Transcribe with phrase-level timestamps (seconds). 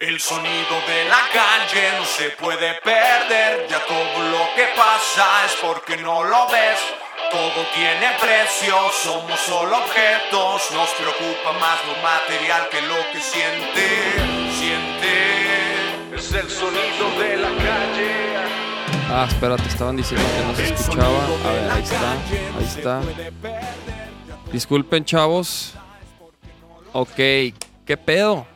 [0.00, 5.52] El sonido de la calle no se puede perder, ya todo lo que pasa es
[5.60, 6.80] porque no lo ves.
[7.30, 13.88] Todo tiene precio, somos solo objetos, nos preocupa más lo material que lo que siente,
[14.58, 16.16] siente.
[16.16, 18.36] Es el sonido de la calle.
[19.10, 21.26] Ah, espera, te estaban diciendo que no se escuchaba.
[21.44, 22.12] A ver, ahí está,
[22.58, 23.02] ahí está.
[24.50, 25.74] Disculpen, chavos.
[26.94, 28.46] Ok, ¿qué pedo?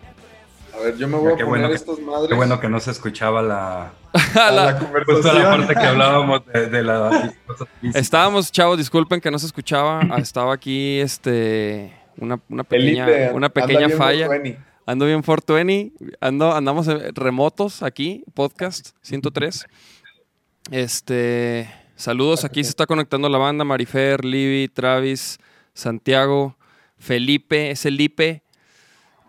[0.75, 2.29] A ver, yo me voy a Qué poner bueno, que, estas madres.
[2.29, 3.93] qué bueno que no se escuchaba la,
[4.35, 5.43] a La- la justo conversación.
[5.43, 7.35] la parte que hablábamos de, de la
[7.95, 10.01] Estábamos, chavos, disculpen que no se escuchaba.
[10.11, 14.29] Ah, Estaba aquí, este, una, una pequeña, una pequeña falla.
[14.87, 19.65] Ando bien 420, ando, andamos eh, remotos aquí, podcast 103.
[20.71, 25.39] Este, saludos, aquí se está conectando la banda, Marifer, Libby, Travis,
[25.73, 26.57] Santiago,
[26.99, 28.43] Felipe, es Felipe.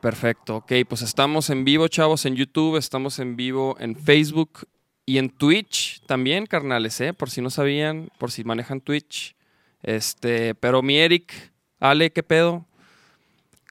[0.02, 4.68] Perfecto, ok, pues estamos en vivo, chavos, en YouTube, estamos en vivo en Facebook
[5.06, 7.14] y en Twitch también, carnales, ¿eh?
[7.14, 9.36] Por si no sabían, por si manejan Twitch.
[9.84, 12.66] Este, pero mi Eric, Ale, ¿qué pedo?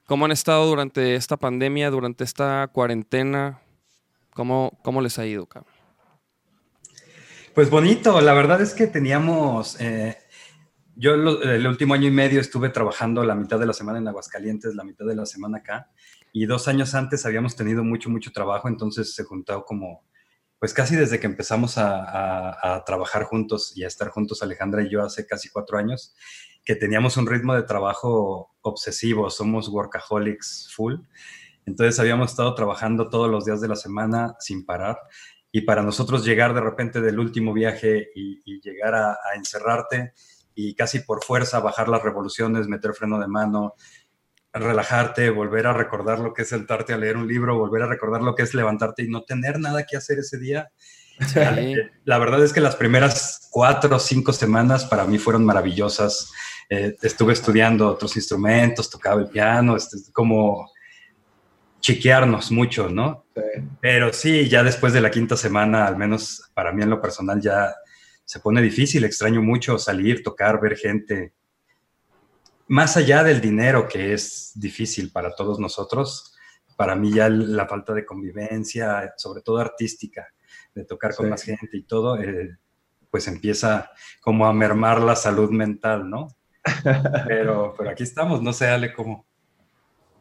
[0.05, 3.59] ¿Cómo han estado durante esta pandemia, durante esta cuarentena?
[4.33, 5.73] ¿Cómo, cómo les ha ido, cabrón?
[7.53, 10.17] Pues bonito, la verdad es que teníamos, eh,
[10.95, 14.75] yo el último año y medio estuve trabajando la mitad de la semana en Aguascalientes,
[14.75, 15.89] la mitad de la semana acá,
[16.35, 20.03] y dos años antes habíamos tenido mucho, mucho trabajo, entonces se juntó como,
[20.59, 25.01] pues casi desde que empezamos a, trabajar juntos y a estar juntos Alejandra y yo
[25.01, 26.13] hace casi cuatro años,
[26.65, 30.95] que teníamos un ritmo de trabajo obsesivo, somos workaholics full,
[31.65, 34.99] entonces habíamos estado trabajando todos los días de la semana sin parar.
[35.53, 40.11] Y para nosotros llegar de repente del último viaje y, llegar a encerrarte
[40.53, 43.75] y casi por fuerza bajar las revoluciones, meter freno de mano,
[44.59, 48.21] relajarte, volver a recordar lo que es sentarte a leer un libro, volver a recordar
[48.21, 50.69] lo que es levantarte y no tener nada que hacer ese día.
[51.33, 51.39] Sí.
[52.03, 56.31] La verdad es que las primeras cuatro o cinco semanas para mí fueron maravillosas.
[56.69, 60.69] Eh, estuve estudiando otros instrumentos, tocaba el piano, este, como
[61.79, 63.25] chiquearnos mucho, ¿no?
[63.35, 63.41] Sí.
[63.79, 67.39] Pero sí, ya después de la quinta semana, al menos para mí en lo personal,
[67.39, 67.73] ya
[68.25, 69.03] se pone difícil.
[69.03, 71.33] Extraño mucho salir, tocar, ver gente.
[72.67, 76.35] Más allá del dinero, que es difícil para todos nosotros,
[76.75, 80.27] para mí ya la falta de convivencia, sobre todo artística,
[80.73, 81.29] de tocar con Sí.
[81.29, 82.57] más gente y todo, eh,
[83.11, 86.27] pues empieza como a mermar la salud mental, ¿no?
[87.27, 89.25] Pero, pero aquí estamos, no sé, Ale, cómo.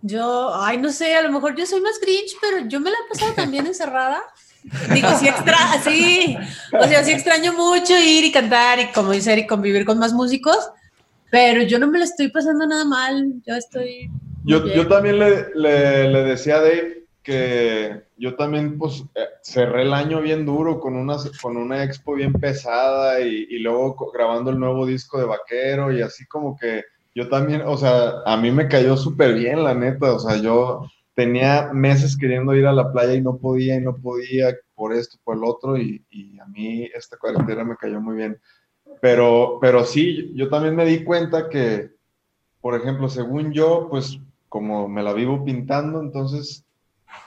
[0.03, 2.97] Yo, ay, no sé, a lo mejor yo soy más Grinch, pero yo me la
[2.99, 4.21] he pasado también encerrada.
[4.93, 6.37] Digo, sí extra, sí,
[6.79, 10.13] o sea, sí extraño mucho ir y cantar y como dice Eric, convivir con más
[10.13, 10.59] músicos,
[11.31, 14.09] pero yo no me la estoy pasando nada mal, yo estoy...
[14.47, 19.83] Yo, yo también le, le- le decía a Dave que yo también pues eh, cerré
[19.83, 24.51] el año bien duro con una, con una expo bien pesada y, y luego grabando
[24.51, 26.83] el nuevo disco de Vaquero y así como que
[27.15, 30.83] yo también, o sea, a mí me cayó súper bien la neta, o sea, yo
[31.15, 35.17] tenía meses queriendo ir a la playa y no podía y no podía por esto,
[35.25, 38.39] por el otro y, y a mí esta cuarentena me cayó muy bien.
[39.01, 41.91] Pero, pero sí, yo también me di cuenta que,
[42.61, 44.19] por ejemplo, según yo, pues
[44.49, 46.65] como me la vivo pintando, entonces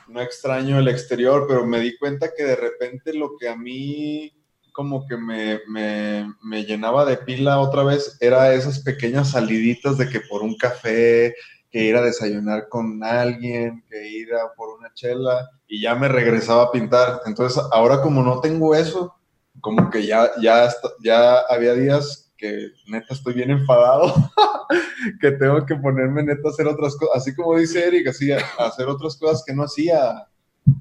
[0.07, 4.31] no extraño el exterior, pero me di cuenta que de repente lo que a mí
[4.71, 10.07] como que me, me, me llenaba de pila otra vez era esas pequeñas saliditas de
[10.07, 11.33] que por un café,
[11.71, 16.07] que ir a desayunar con alguien, que ir a por una chela y ya me
[16.07, 17.21] regresaba a pintar.
[17.25, 19.15] Entonces ahora como no tengo eso,
[19.61, 20.69] como que ya, ya,
[21.03, 24.13] ya había días que neta estoy bien enfadado,
[25.21, 28.39] que tengo que ponerme neta a hacer otras cosas, así como dice Eric, así a,
[28.59, 30.27] hacer otras cosas que no hacía,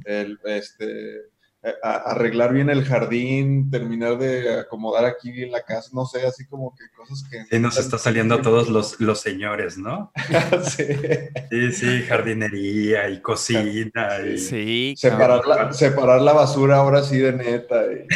[0.04, 1.22] el, este,
[1.82, 6.74] arreglar bien el jardín, terminar de acomodar aquí en la casa, no sé, así como
[6.74, 7.44] que cosas que...
[7.50, 10.12] Sí, nos está saliendo a todos los, los señores, ¿no?
[10.64, 10.84] Sí.
[11.50, 14.18] Sí, sí, jardinería y cocina.
[14.26, 14.38] Y...
[14.38, 15.42] Sí, cabrón.
[15.42, 17.82] Separar la, separar la basura ahora sí de neta.
[17.92, 18.06] y-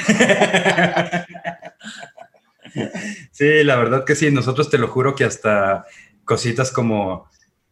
[3.33, 5.85] Sí, la verdad que sí, nosotros te lo juro que hasta
[6.25, 7.29] cositas como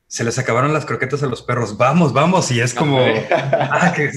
[0.09, 2.99] se les acabaron las croquetas a los perros, vamos, vamos, y es como,
[3.31, 4.11] ah, qué,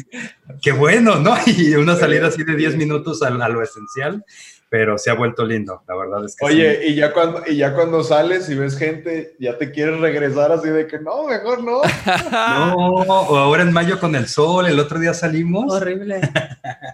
[0.62, 1.36] qué bueno, ¿no?
[1.46, 4.24] Y una salida así de 10 minutos a, a lo esencial,
[4.70, 6.88] pero se ha vuelto lindo, la verdad es que Oye, sí.
[6.88, 10.70] y ya cuando y ya cuando sales y ves gente, ya te quieres regresar así
[10.70, 11.82] de que no, mejor no.
[12.32, 15.72] No, o ahora en mayo con el sol, el otro día salimos.
[15.74, 16.22] Horrible.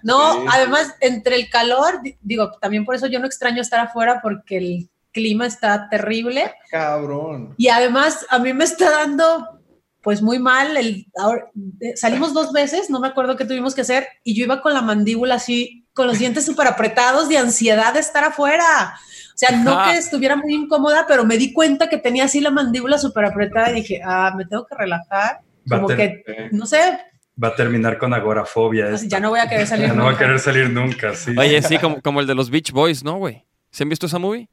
[0.04, 0.46] No, Sí.
[0.52, 4.58] además, entre el calor, di- digo, también por eso yo no extraño estar afuera porque
[4.58, 6.52] el clima está terrible.
[6.70, 7.54] Cabrón.
[7.58, 9.60] Y además, a mí me está dando
[10.02, 10.78] pues muy mal.
[10.78, 14.46] El, ahora- de- salimos dos veces, no me acuerdo qué tuvimos que hacer, y yo
[14.46, 18.94] iba con la mandíbula así, con los dientes súper apretados de ansiedad de estar afuera.
[19.34, 19.92] O sea, no Ajá.
[19.92, 23.72] que estuviera muy incómoda, pero me di cuenta que tenía así la mandíbula súper apretada
[23.72, 25.42] y dije, ah, me tengo que relajar.
[25.72, 27.00] Va Como que, no sé,
[27.44, 28.90] Va a terminar con agorafobia.
[28.90, 29.08] esta.
[29.08, 29.88] ya no voy a querer salir.
[29.90, 30.24] Ya no va a nunca.
[30.26, 31.36] querer salir nunca, sí.
[31.38, 33.46] Oye, sí, como, como el de los Beach Boys, ¿no, güey?
[33.72, 34.50] ¿Se han visto esa movie?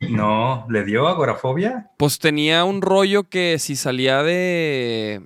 [0.00, 1.90] No, ¿le dio agorafobia?
[1.96, 5.22] Pues tenía un rollo que si salía de,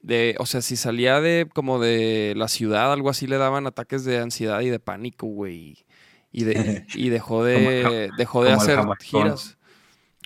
[0.00, 4.04] de, o sea, si salía de como de la ciudad, algo así, le daban ataques
[4.04, 5.84] de ansiedad y de pánico, güey.
[6.32, 9.58] Y, de, y dejó de, Como- dejó de hacer giras.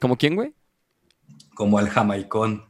[0.01, 0.55] ¿Como quién, güey?
[1.55, 2.65] Como el jamaicón.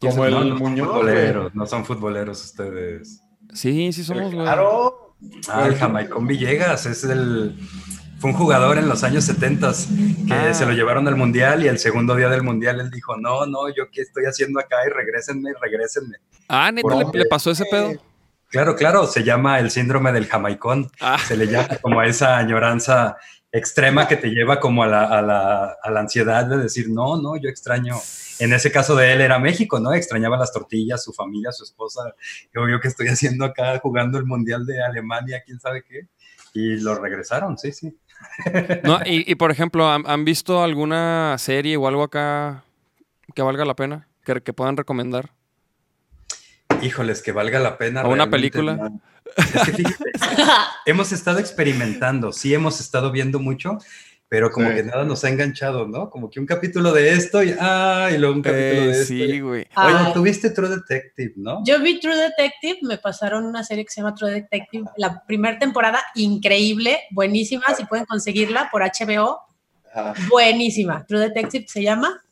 [0.00, 3.20] Como el no, no son Muñoz, futboleros, no son futboleros ustedes.
[3.52, 4.46] Sí, sí somos, güey.
[4.46, 5.16] Claro.
[5.50, 7.54] Ah, el Jamaicón Villegas es el.
[8.20, 9.72] Fue un jugador en los años 70
[10.28, 10.54] que Ah.
[10.54, 13.68] se lo llevaron al mundial y el segundo día del mundial él dijo: No, no,
[13.74, 16.16] yo qué estoy haciendo acá y regrésenme, regrésenme.
[16.48, 17.92] Ah, neta, le, le pasó ese pedo.
[18.48, 20.90] Claro, claro, se llama el síndrome del Jamaicón.
[21.00, 23.16] Ah, Se le llama como a esa añoranza
[23.52, 27.20] extrema que te lleva como a la, a la- a la ansiedad de decir: No,
[27.20, 27.94] no, yo extraño.
[28.38, 29.92] En ese caso de él era México, ¿no?
[29.94, 32.14] Extrañaba las tortillas, su familia, su esposa.
[32.54, 36.08] Yo veo que estoy haciendo acá jugando el mundial de Alemania, quién sabe qué.
[36.52, 37.96] Y lo regresaron, sí, sí.
[38.84, 42.64] No, y, y, por ejemplo, ¿han, han visto alguna serie o algo acá
[43.34, 44.08] que valga la pena?
[44.24, 45.30] Que, que puedan recomendar.
[46.82, 48.02] Híjoles, que valga la pena.
[48.02, 48.76] ¿O una película?
[48.76, 49.00] ¿no?
[49.36, 50.04] Es que fíjate,
[50.86, 53.78] hemos estado experimentando, sí hemos estado viendo mucho,
[54.30, 54.76] pero como Sí.
[54.76, 56.08] que nada nos ha enganchado, ¿no?
[56.08, 59.04] Como que un capítulo de esto y, ah, y luego un capítulo Eh, de esto.
[59.06, 59.66] sí, güey.
[59.74, 61.62] Ah, Oye, tuviste True Detective, ¿no?
[61.64, 65.58] Yo vi True Detective, me pasaron una serie que se llama True Detective, la primera
[65.58, 69.40] temporada increíble, buenísima, si pueden conseguirla por HBO,
[69.92, 70.14] Ajá.
[70.28, 71.04] buenísima.
[71.06, 72.22] True Detective se llama.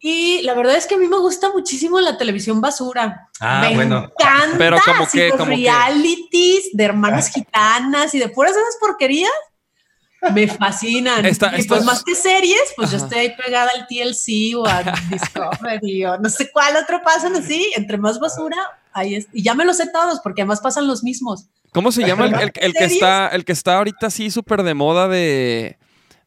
[0.00, 3.28] Y la verdad es que a mí me gusta muchísimo la televisión basura.
[3.40, 4.10] Ah, me bueno.
[4.16, 4.58] encanta.
[4.58, 9.30] Pero como que- como que- realities de hermanas gitanas y de puras esas porquerías.
[10.32, 11.24] Me fascinan.
[11.26, 13.06] Esta- y esta pues es- más que series, pues yo Ajá.
[13.06, 17.72] estoy ahí pegada al TLC o a Discovery o no sé cuál otro pasan así.
[17.76, 18.56] Entre más basura,
[18.92, 19.26] ahí es.
[19.32, 21.46] Y ya me los sé todos porque además pasan los mismos.
[21.72, 24.74] ¿Cómo se llama el, el- el que está el que está ahorita así súper de
[24.74, 25.78] moda de,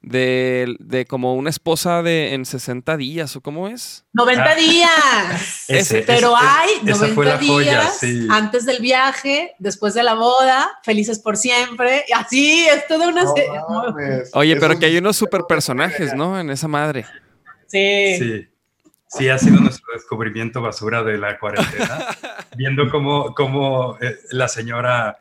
[0.07, 4.05] de de como una esposa de en 60 días o cómo es?
[4.13, 4.55] 90 Ah.
[4.55, 5.65] días.
[5.67, 8.27] Ese, Pero ese- hay esa 90 fue la joya, días sí.
[8.29, 12.05] antes del viaje, después de la boda, felices por siempre.
[12.07, 13.49] y Así, es toda una No serie.
[13.67, 14.29] mames.
[14.33, 16.39] Oye, pero que hay unos super personajes, ¿no?
[16.39, 17.05] En esa madre.
[17.67, 18.17] Sí.
[18.19, 18.47] Sí.
[19.07, 22.05] Sí, ha sido nuestro descubrimiento basura de la cuarentena.
[22.57, 25.17] viendo cómo, cómo eh, la señora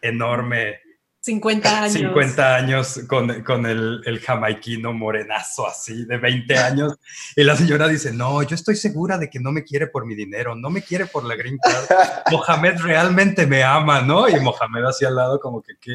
[0.00, 0.80] enorme,
[1.28, 1.92] 50 años.
[1.92, 6.94] 50 años, con, con el, el jamaiquino morenazo así, de 20 años.
[7.36, 10.14] Y la señora dice, no, yo estoy segura de que no me quiere por mi
[10.14, 11.84] dinero, no me quiere por la green card.
[12.32, 14.28] Mohamed realmente me ama, ¿no?
[14.28, 15.94] Y Mohamed hacia al lado como que, ¿qué?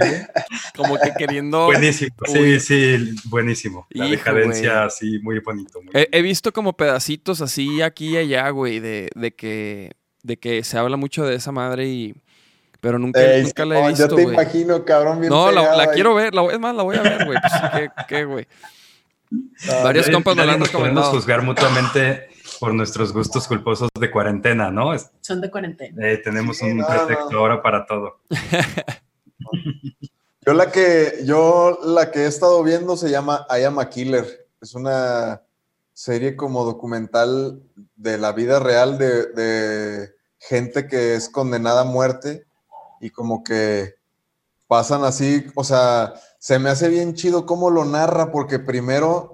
[0.76, 1.66] Como que queriendo.
[1.66, 3.88] Buenísimo, sí, sí, buenísimo.
[3.90, 4.86] La Hijo, decadencia güey.
[4.86, 5.82] así, muy bonito.
[5.82, 9.92] muy He, he visto como pedacitos así aquí y allá, güey, de, de que
[10.24, 12.16] de que se habla mucho de esa madre y
[12.84, 14.36] pero nunca, Ey, nunca la he visto, Yo te güey.
[14.36, 17.40] imagino, cabrón, bien No, la, quiero ver, la, es más, la voy a ver, güey.
[17.40, 18.46] Pues, ¿qué, qué, güey?
[19.70, 22.28] Ah, Varios compas me la nadie han nos podemos juzgar mutuamente
[22.60, 24.92] por nuestros gustos culposos de cuarentena, ¿no?
[25.22, 26.06] Son de cuarentena.
[26.08, 27.40] eh, tenemos Sí, un no, pretexto no.
[27.40, 28.20] ahora para todo.
[30.46, 34.46] Yo la que yo la que he estado viendo se llama I Am a Killer.
[34.62, 35.42] Es una
[35.94, 37.62] serie como documental
[37.96, 40.10] de la vida real de, de
[40.40, 42.46] gente que es condenada a muerte
[43.04, 43.96] y como que
[44.68, 49.32] pasan así, o sea, se me hace bien chido cómo lo narra porque primero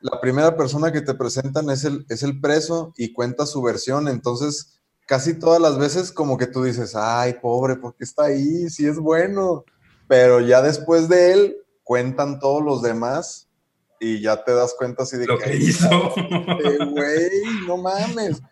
[0.00, 4.08] la primera persona que te presentan es el, es el preso y cuenta su versión,
[4.08, 8.68] entonces casi todas las veces como que tú dices, ay, pobre, ¿por qué está ahí?
[8.68, 9.64] Si es bueno
[10.06, 13.48] pero ya después de él cuentan todos los demás
[13.98, 15.88] y ya te das cuenta así de Lo que, que "Ay, hizo.
[16.92, 17.30] güey,
[17.66, 18.42] no mames.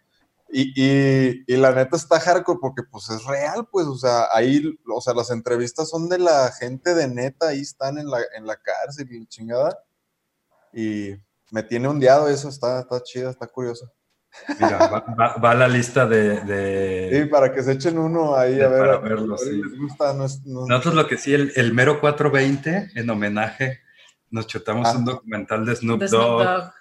[0.55, 4.63] Y, y- y la neta está hardcore porque pues es real, pues, o sea, ahí,
[4.87, 8.47] o sea, las entrevistas son de la gente de neta, ahí están en la, en
[8.47, 9.79] la cárcel y chingada.
[10.75, 11.15] Y
[11.51, 13.91] me tiene ondeado eso, está, está chida, está curioso.
[14.61, 17.11] Mira, va, va- va a la lista de...
[17.13, 18.81] Sí, para que se echen uno ahí de- a ver.
[18.81, 19.63] para a- verlo, a ver si sí.
[19.63, 23.81] les gusta, no es- no- Nosotros lo que sí, el, el mero 420, en homenaje,
[24.31, 24.97] nos chutamos Ah.
[24.99, 26.73] un documental de Snoop De Snoop Dogg, Dogg.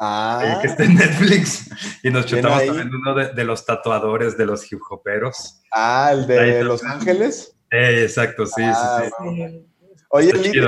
[0.00, 1.68] Ah, eh, que está en Netflix,
[2.04, 5.60] y nos chutamos también uno de, de los tatuadores de los hip hoperos.
[5.72, 6.62] ah, el de.
[6.62, 7.56] Los Ángeles.
[7.70, 9.34] Eh, exacto, sí, Ah, sí, sí.
[9.36, 9.66] Sí.
[10.10, 10.60] Oye, Lili.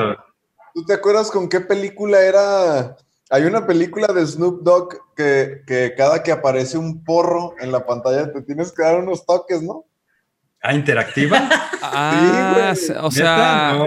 [0.75, 2.97] ¿tú te acuerdas con qué película era
[3.31, 7.87] Hay una película de Snoop Dogg que, que cada que aparece un porro en la
[7.87, 9.85] pantalla te tienes que dar unos toques, ¿no?
[10.63, 11.49] ¿Ah, interactiva?
[11.83, 12.99] Ah, Sí, güey.
[13.07, 13.83] o sea,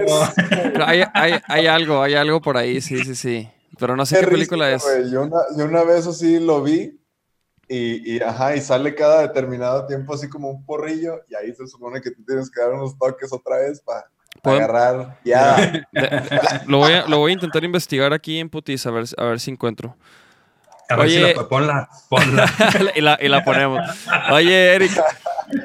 [0.84, 3.48] hay, hay- hay algo, hay algo por ahí, sí, sí, sí.
[3.78, 4.84] Pero no sé qué película es.
[5.10, 6.98] Yo, una, yo una vez así lo vi
[7.68, 11.66] y, y, ajá, y sale cada determinado tiempo así como un porrillo y ahí se
[11.66, 14.06] supone que tú tienes que dar unos toques otra vez para
[14.42, 15.18] ¿Puedo- agarrar.
[15.24, 15.86] Ya.
[16.66, 19.40] Lo, voy a, lo voy a intentar investigar aquí en Putis a ver, a ver
[19.40, 19.96] si encuentro.
[20.90, 21.34] A ver si Oye.
[21.34, 22.46] la, ponla, ponla.
[22.94, 23.80] y, la, y la ponemos.
[24.30, 24.92] Oye, Eric,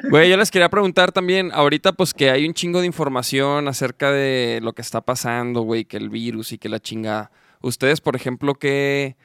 [0.08, 4.10] güey, yo les quería preguntar también, ahorita pues que hay un chingo de información acerca
[4.10, 7.30] de lo que está pasando, güey, que el virus y que la chinga.
[7.62, 9.16] Ustedes, por ejemplo, ¿qué,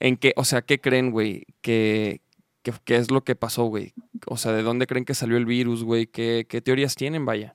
[0.00, 1.46] en qué, o sea, qué creen, güey?
[1.60, 2.20] ¿Qué,
[2.62, 3.92] qué, qué es lo que pasó, güey?
[4.26, 6.06] O sea, ¿de dónde creen que salió el virus, güey?
[6.06, 7.54] ¿Qué, qué teorías tienen, vaya?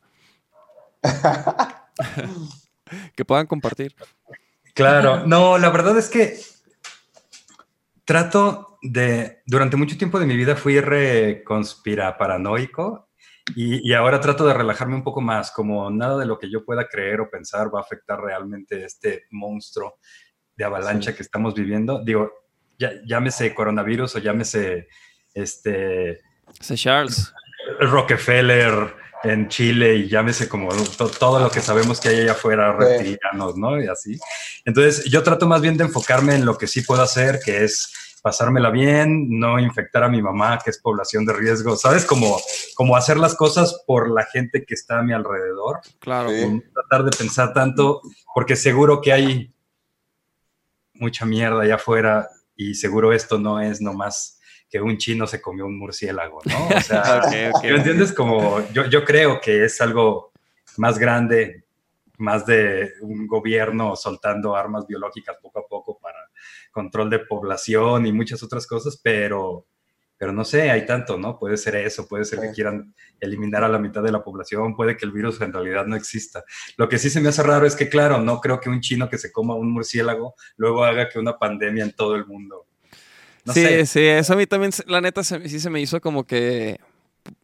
[3.16, 3.96] que puedan compartir.
[4.74, 6.38] Claro, no, la verdad es que
[8.06, 13.07] trato de, durante mucho tiempo de mi vida fui re conspira paranoico
[13.56, 16.64] y, y ahora trato de relajarme un poco más, como nada de lo que yo
[16.66, 19.98] pueda creer o pensar va a afectar realmente este monstruo
[20.56, 22.04] de avalancha que estamos viviendo.
[22.04, 22.32] Digo,
[22.80, 24.88] ya, llámese coronavirus o llámese
[25.34, 26.22] este
[26.60, 27.34] Ese Charles.
[27.80, 32.76] Rockefeller en Chile y llámese como to- todo lo que sabemos que hay allá afuera,
[32.80, 32.86] Sí.
[32.86, 33.82] reptilianos, ¿no?
[33.82, 34.18] Y así.
[34.64, 37.92] Entonces, yo trato más bien de enfocarme en lo que sí puedo hacer, que es
[38.28, 42.04] pasármela bien, no infectar a mi mamá, que es población de riesgo, ¿sabes?
[42.04, 42.38] Como,
[42.76, 46.30] como hacer las cosas por la gente que está a mi alrededor, Claro.
[46.30, 46.46] Sí.
[46.46, 48.02] no tratar de pensar tanto,
[48.36, 49.54] porque seguro que hay
[50.96, 55.66] mucha mierda allá afuera y seguro esto no es nomás que un chino se comió
[55.66, 56.78] un murciélago, ¿no?
[56.78, 57.22] O sea.
[57.64, 58.12] ¿Me entiendes?
[58.12, 60.34] Como yo, yo creo que es algo
[60.76, 61.64] más grande,
[62.18, 65.97] más de un gobierno soltando armas biológicas poco a poco
[66.72, 69.68] control de población y muchas otras cosas, pero,
[70.18, 71.38] pero no sé, hay tanto, ¿no?
[71.40, 72.56] Puede ser eso, puede ser que Sí.
[72.56, 75.96] quieran eliminar a la mitad de la población, puede que el virus en realidad no
[75.96, 76.44] exista.
[76.78, 79.10] Lo que sí se me hace raro es que, claro, no creo que un chino
[79.10, 82.66] que se coma un murciélago luego haga que una pandemia en todo el mundo.
[83.46, 83.86] No sí, sé.
[83.86, 86.80] sí, eso a mí también, la neta, se- sí se me hizo como que,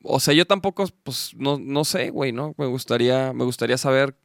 [0.03, 2.55] o sea, yo tampoco, pues, no, no sé, güey, ¿no?
[2.57, 4.15] Me gustaría, me gustaría saber,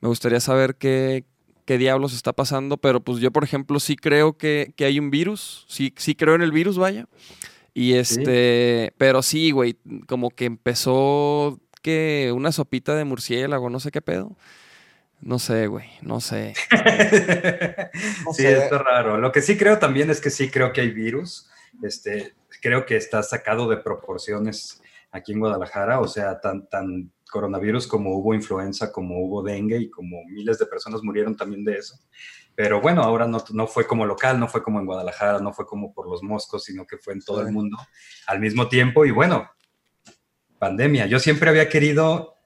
[0.00, 1.24] me gustaría saber qué,
[1.64, 5.10] qué diablos está pasando, pero pues yo, por ejemplo, sí creo que, que hay un
[5.10, 7.06] virus, sí, sí creo en el virus, vaya,
[7.74, 9.76] y este, pero sí, güey,
[10.06, 14.36] como que empezó que una sopita de murciélago, no sé qué pedo.
[15.20, 16.54] No sé, güey, no sé.
[18.24, 18.58] No sí, sé.
[18.58, 19.18] está raro.
[19.18, 21.48] Lo que sí creo también es que sí creo que hay virus.
[21.82, 27.88] Este, creo que está sacado de proporciones aquí en Guadalajara, o sea, tan, tan coronavirus
[27.88, 31.98] como hubo influenza, como hubo dengue y como miles de personas murieron también de eso.
[32.54, 35.64] Pero bueno, ahora no, no fue como local, no fue como en Guadalajara, no fue
[35.66, 37.46] como por los moscos, sino que fue en todo Sí.
[37.46, 37.78] el mundo
[38.26, 39.04] al mismo tiempo.
[39.06, 39.50] Y bueno,
[40.58, 41.06] pandemia.
[41.06, 42.36] Yo siempre había querido,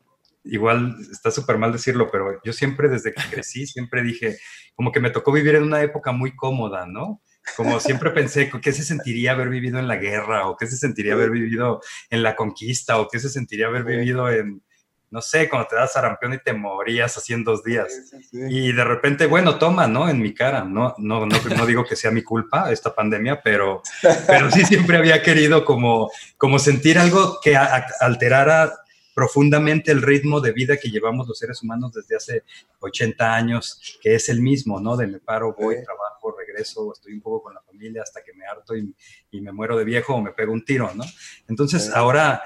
[0.45, 4.39] igual está súper mal decirlo, pero yo siempre desde que crecí, siempre dije,
[4.75, 7.21] como que me tocó vivir en una época muy cómoda, ¿no?
[7.57, 10.49] Como siempre pensé, ¿qué se sentiría haber vivido en la guerra?
[10.49, 12.99] ¿O qué se sentiría haber vivido en la conquista?
[12.99, 14.63] ¿O qué se sentiría haber vivido en,
[15.11, 17.87] no sé, cuando te das sarampión y te morías así en dos días?
[18.11, 18.39] Sí, sí, sí.
[18.49, 20.09] Y de repente, bueno, toma, ¿no?
[20.09, 23.83] En mi cara, no, no, no, no digo que sea mi culpa esta pandemia, pero,
[24.27, 28.73] pero sí siempre había querido como, como sentir algo que a- a- alterara
[29.15, 32.43] profundamente el ritmo de vida que llevamos los seres humanos desde hace
[32.81, 34.95] 80 años, que es el mismo, ¿no?
[34.95, 38.45] De me paro, voy, trabajo, regreso, estoy un poco con la familia hasta que me
[38.45, 38.95] harto y,
[39.31, 41.05] y me muero de viejo o me pego un tiro, ¿no?
[41.49, 42.43] Entonces ahora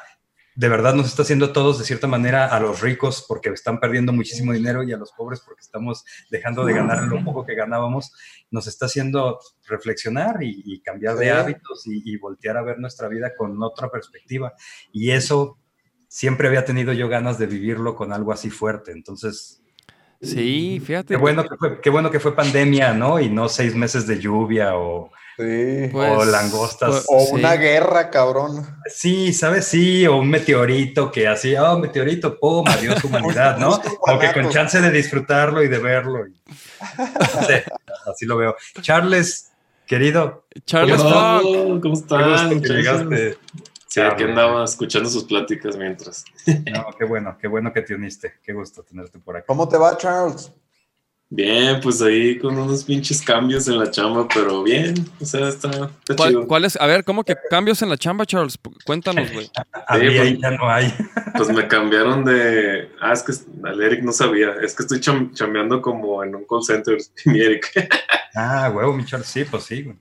[0.54, 3.80] de verdad nos está haciendo a todos de cierta manera a los ricos porque están
[3.80, 7.54] perdiendo muchísimo dinero y a los pobres porque estamos dejando de ganar lo poco que
[7.54, 8.12] ganábamos,
[8.50, 11.30] nos está haciendo reflexionar y, y cambiar de Sí.
[11.30, 14.52] hábitos y, y voltear a ver nuestra vida con otra perspectiva.
[14.92, 15.58] Y eso
[16.08, 18.90] siempre había tenido yo ganas de vivirlo con algo así fuerte.
[18.92, 19.59] Entonces,
[20.22, 21.14] Sí, fíjate.
[21.14, 23.18] qué bueno que fue, qué bueno que fue pandemia, ¿no?
[23.18, 25.10] Y no seis meses de lluvia o...
[25.38, 25.88] Sí.
[25.90, 26.90] Pues, o langostas.
[26.90, 27.32] pues, o sí.
[27.32, 28.76] una guerra, cabrón.
[28.94, 29.64] Sí, ¿sabes?
[29.64, 33.80] Sí, o un meteorito que así, oh, meteorito, pum, adiós humanidad, ¿no?
[34.00, 36.26] Como que con chance de disfrutarlo y de verlo.
[36.26, 36.34] y-
[37.46, 37.64] sé,
[38.06, 38.54] así lo veo.
[38.82, 39.50] Charles,
[39.86, 41.80] querido, Charles ¿Cómo.
[41.80, 42.30] ¿Cómo qué están?
[42.30, 42.76] gusto que muchachos?
[42.76, 43.38] llegaste.
[43.92, 46.24] Sí, aquí andaba escuchando sus pláticas mientras.
[46.46, 48.34] No, qué bueno, qué bueno que te uniste.
[48.42, 49.46] Qué gusto tenerte por acá.
[49.48, 50.52] ¿Cómo te va, Charles?
[51.32, 55.68] Bien, pues ahí con unos pinches cambios en la chamba, pero bien, o sea, está,
[55.70, 56.46] está ¿Cuál, chido.
[56.48, 56.76] cuál es?
[56.80, 58.58] A ver, ¿cómo que cambios en la chamba, Charles?
[58.84, 59.48] Cuéntanos, güey.
[59.88, 60.92] Había pues- y ya no hay.
[61.36, 62.90] Pues me cambiaron de.
[63.00, 63.32] Ah, es que
[63.64, 64.54] al Eric no sabía.
[64.62, 67.88] Es que estoy cham- chambeando como en un call center, mi Eric.
[68.34, 69.96] Ah, huevo, mi Charles, sí, pues sí, güey.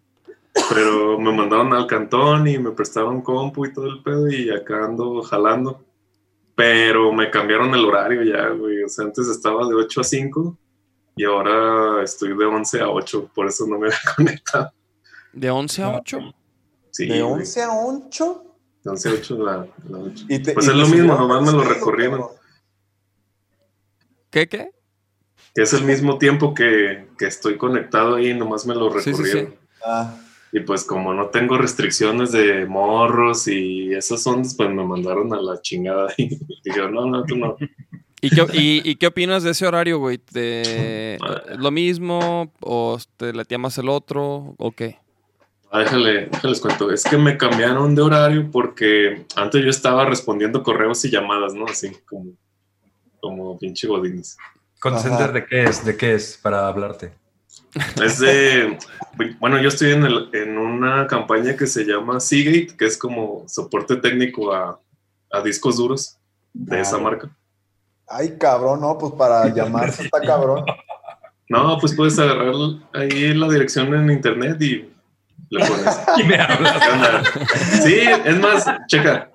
[0.70, 4.86] Pero me mandaron al cantón y me prestaron compu y todo el pedo y acá
[4.86, 5.84] ando jalando.
[6.56, 8.84] Pero me cambiaron el horario ya, güey.
[8.84, 10.58] O sea, antes estaba de 8 a 5
[11.16, 13.32] y ahora estoy de 11 a 8.
[13.34, 14.72] Por eso no me había conectado.
[15.34, 16.20] ¿De 11 a 8?
[16.92, 18.44] Sí, ¿De güey, 11 a 8?
[18.84, 20.26] de 11 a 8 la, la noche.
[20.30, 22.24] Y te- Pues y es lo mismo, nomás me lo recorrieron.
[24.30, 24.72] ¿Qué, qué?
[25.56, 29.16] Que es el mismo tiempo que, que estoy conectado ahí, nomás me lo Sí, sí,
[29.16, 29.24] sí.
[29.24, 29.56] recorrieron.
[29.86, 30.16] Ah,
[30.52, 35.42] Y pues como no tengo restricciones de morros y esas ondas, pues me mandaron a
[35.42, 36.12] la chingada.
[36.18, 36.30] Y
[36.64, 37.56] dijeron, no, no, tú no.
[38.22, 40.18] ¿Y qué, y, y qué opinas de ese horario, güey?
[40.18, 41.42] ¿Te- Ah.
[41.52, 42.52] ¿Es lo mismo?
[42.62, 44.56] ¿O te latía más el otro?
[44.58, 44.98] ¿O qué?
[45.72, 46.92] Ah, déjale, déjales cuento.
[46.92, 51.66] Es que me cambiaron de horario porque antes yo estaba respondiendo correos y llamadas, ¿no?
[51.66, 52.32] Así como,
[53.20, 54.38] como pinche godines.
[54.82, 55.86] ¿Call center de qué es?
[55.86, 57.12] ¿De qué es para hablarte?
[58.04, 58.78] Es de,
[59.40, 63.44] bueno, yo estoy en, el- en una campaña que se llama Seagate, que es como
[63.48, 64.80] soporte técnico a,
[65.32, 66.18] a discos duros
[66.54, 67.30] de esa marca.
[68.08, 70.66] Ay, cabrón, no, pues para llamarse está cabrón.
[71.48, 72.54] No, pues puedes agarrar
[72.94, 74.90] ahí la dirección en internet y
[75.50, 76.00] le pones.
[76.18, 77.28] Y me hablas.
[77.84, 79.32] Sí, es más, checa,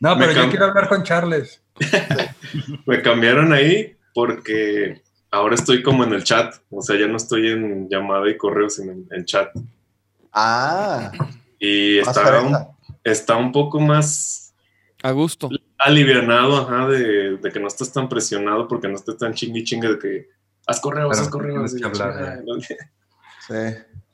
[0.00, 1.60] No, pero yo quiero hablar con Charles.
[2.86, 5.02] me cambiaron ahí porque
[5.34, 8.68] ahora estoy como en el chat, o sea, ya no estoy en llamada y correo,
[8.70, 9.50] sino en, en chat.
[10.32, 11.10] Ah,
[11.58, 12.56] Y está un,
[13.04, 14.54] está un poco más
[15.02, 15.48] A gusto.
[15.78, 19.64] alivianado, ajá, de, de que no estás tan presionado porque no estés tan chingue y
[19.64, 20.28] chingue de que
[20.66, 21.74] haz correos, Pero haz correos.
[21.74, 22.60] que la hablar, ¿no?
[22.60, 22.74] Sí.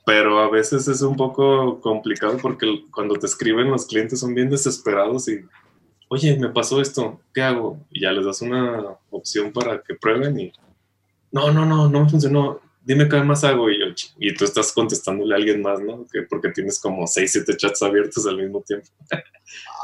[0.05, 4.51] Pero a veces es un poco complicado porque cuando te escriben los clientes son bien
[4.51, 5.41] desesperados y,
[6.09, 7.79] oye, me pasó esto, ¿qué hago?
[7.91, 10.53] Y ya les das una opción para que prueben y,
[11.33, 13.71] no, no, no, no me funcionó, dime qué más hago.
[13.71, 13.87] Y, yo,
[14.19, 16.07] y tú estás contestándole a alguien más, ¿no?
[16.13, 18.89] Que porque tienes como seis, siete chats abiertos al mismo tiempo.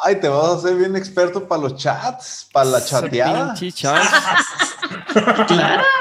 [0.04, 3.54] Ay, te vas a hacer bien experto para los chats, para la chateada.
[3.72, 4.08] Charles.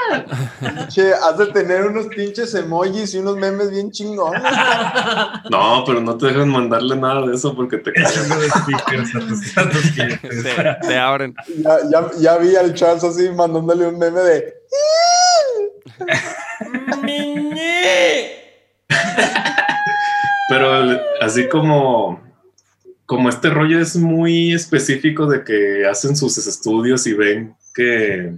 [0.88, 4.42] Che, has de tener unos pinches emojis y unos memes bien chingones.
[5.50, 7.90] No, pero no te dejan mandarle nada de eso porque te.
[7.90, 10.42] Echando de stickers a tus, a tus clientes.
[10.42, 11.34] Te, te abren.
[11.58, 14.54] Ya, ya, ya vi al Charles así mandándole un meme de.
[20.48, 22.22] Pero así como,
[23.04, 28.36] como este rollo es muy específico de que hacen sus estudios y ven que,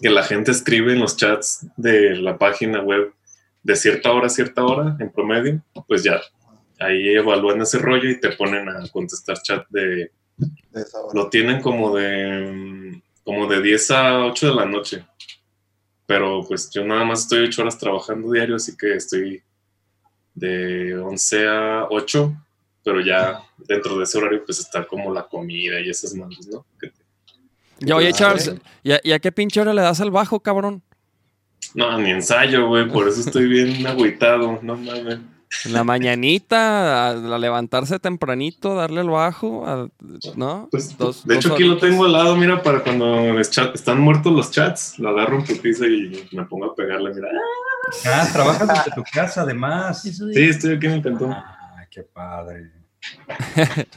[0.00, 3.12] que la gente escribe en los chats de la página web
[3.62, 6.20] de cierta hora a cierta hora en promedio, pues ya
[6.78, 10.10] ahí evalúan ese rollo y te ponen a contestar chat de...
[10.36, 11.12] de esa hora.
[11.14, 15.04] Lo tienen como de, como de 10 a 8 de la noche.
[16.06, 19.42] Pero pues yo nada más estoy 8 horas trabajando diario, así que estoy
[20.34, 22.34] de 11 a 8,
[22.84, 26.66] pero ya dentro de ese horario pues está como la comida y esas madres, ¿no?
[26.80, 27.04] Que te-
[27.80, 28.52] Ya, oye, Charles.
[28.82, 30.82] ¿y a, y a qué pinche hora le das al bajo, cabrón?
[31.74, 35.18] No, ni ensayo, güey, por eso estoy bien agüitado, no mames.
[35.64, 39.88] En la mañanita, a, a levantarse tempranito, darle al bajo, a-
[40.36, 40.68] ¿no?
[40.70, 43.98] Pues, Dos- de hecho, aquí lo tengo al lado, mira, para cuando es chat- están
[44.00, 47.28] muertos los chats, lo agarro en putiza y me pongo a pegarle, mira.
[48.06, 50.02] Ah, trabajas desde tu casa, además.
[50.02, 51.32] Sí, estoy aquí en el cantón.
[51.32, 52.70] Ah, qué padre.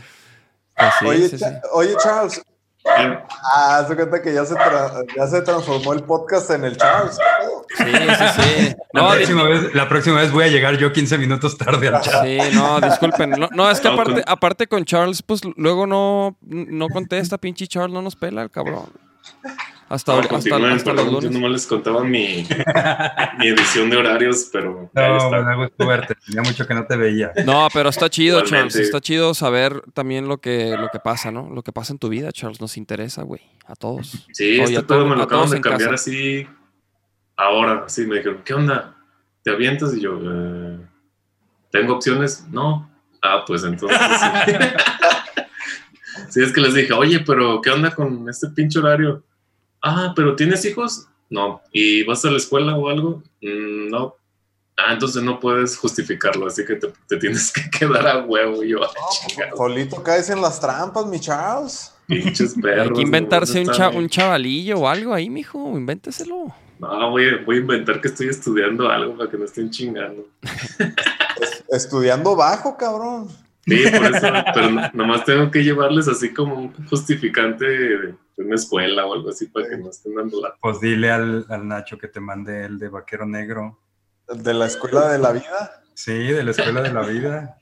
[0.79, 1.43] Pues sí, oye, sí, sí.
[1.43, 2.37] Cha- oye, Charles.
[2.37, 3.19] Eh,
[3.55, 7.17] Ah, se cuenta que ya se, tra- ya se transformó el podcast en el Charles.
[7.91, 8.75] Sí, sí, sí.
[8.93, 12.01] La, No, próxima vez, la próxima vez voy a llegar yo 15 minutos tarde al
[12.01, 12.23] chat.
[12.25, 13.31] Sí, no, disculpen.
[13.31, 17.67] No, no, es que aparte, con- aparte con Charles, pues luego no, no contesta, pinche
[17.67, 18.85] Charles no nos pela el cabrón.
[19.89, 21.31] Hasta, no, hasta, hasta los perdón, yo lunes.
[21.31, 22.45] nomás les contaba mi,
[23.39, 25.29] mi edición de horarios, pero ahí No, está.
[25.41, 26.15] me da verte.
[26.25, 27.31] Tenía mucho que no te veía.
[27.45, 28.73] No, pero está chido, Igualmente.
[28.73, 28.85] Charles.
[28.87, 31.49] Está chido saber también lo que, lo que pasa, ¿no?
[31.49, 32.59] Lo que pasa en tu vida, Charles.
[32.59, 33.41] Nos interesa, güey.
[33.65, 34.27] A todos.
[34.33, 36.01] Sí, Oye, este a to- pedo me lo acaban todos de en cambiar casa.
[36.03, 36.47] así
[37.37, 37.83] ahora.
[37.85, 38.95] Así me dijeron, ¿qué onda?
[39.43, 39.95] ¿Te avientas?
[39.95, 40.77] Y yo, eh,
[41.71, 42.45] ¿tengo opciones?
[42.51, 42.89] No.
[43.21, 44.53] Ah, pues entonces sí.
[46.29, 49.23] sí, es que les dije, oye, pero ¿qué onda con este pinche horario?
[49.81, 51.07] Ah, pero ¿tienes hijos?
[51.29, 51.61] No.
[51.71, 53.23] ¿Y vas a la escuela o algo?
[53.41, 54.15] "Mm, no.
[54.79, 58.63] Ah, entonces no puedes justificarlo, así que te, te tienes que quedar a huevo.
[58.63, 58.89] Y yo, ay,
[59.27, 61.93] chingado, Solito caes en las trampas, mi Charles.
[62.05, 62.87] pinches perros.
[62.89, 63.89] Hay que inventarse ¿no?
[63.89, 65.75] un, un chavalillo o algo ahí, mijo.
[65.75, 66.53] Invénteselo.
[66.79, 70.27] No, voy a, voy a inventar que estoy estudiando algo para que no estén chingando.
[71.69, 73.27] Estudiando bajo, cabrón.
[73.65, 77.97] Sí, por eso, pero no- nomás tengo que llevarles así como un justificante de,
[78.37, 80.53] de una escuela o algo así para que no estén dando la...
[80.61, 83.77] Pues dile al, al Nacho que te mande el de Vaquero Negro.
[84.33, 85.83] De la escuela de la vida.
[85.93, 87.57] Sí, de la Escuela de la Vida.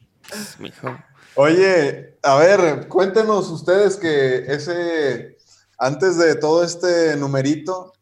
[0.59, 0.95] Mijo.
[1.35, 5.37] Oye, a ver, cuéntenos ustedes que ese,
[5.79, 7.93] antes de todo este numerito,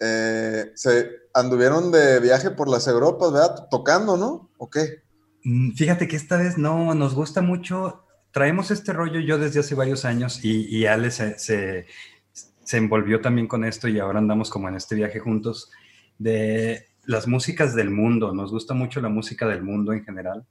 [0.00, 3.68] eh, se anduvieron de viaje por las Europas, ¿verdad?
[3.70, 4.50] Tocando, ¿no?
[4.58, 5.02] ¿O qué?
[5.44, 8.04] Mm, Fíjate que esta vez no, nos gusta mucho.
[8.30, 11.86] Traemos este rollo yo desde hace varios años y, y Ale se, se,
[12.32, 15.70] se envolvió también con esto y ahora andamos como en este viaje juntos
[16.18, 18.34] de las músicas del mundo.
[18.34, 20.46] Nos gusta mucho la música del mundo en general.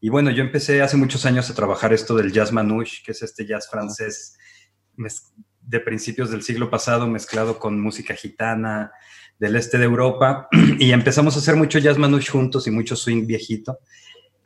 [0.00, 3.22] Y bueno, yo empecé hace muchos años a trabajar esto del jazz manouche, que es
[3.22, 4.36] este jazz francés
[5.68, 8.90] de principios del siglo pasado mezclado con música gitana
[9.38, 13.26] del este de Europa y empezamos a hacer mucho jazz manouche juntos y mucho swing
[13.26, 13.78] viejito.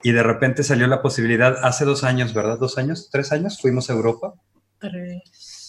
[0.03, 2.59] Y de repente salió la posibilidad, hace dos años, ¿verdad?
[2.59, 3.09] ¿Dos años?
[3.11, 3.61] ¿Tres años?
[3.61, 4.35] Fuimos a Europa.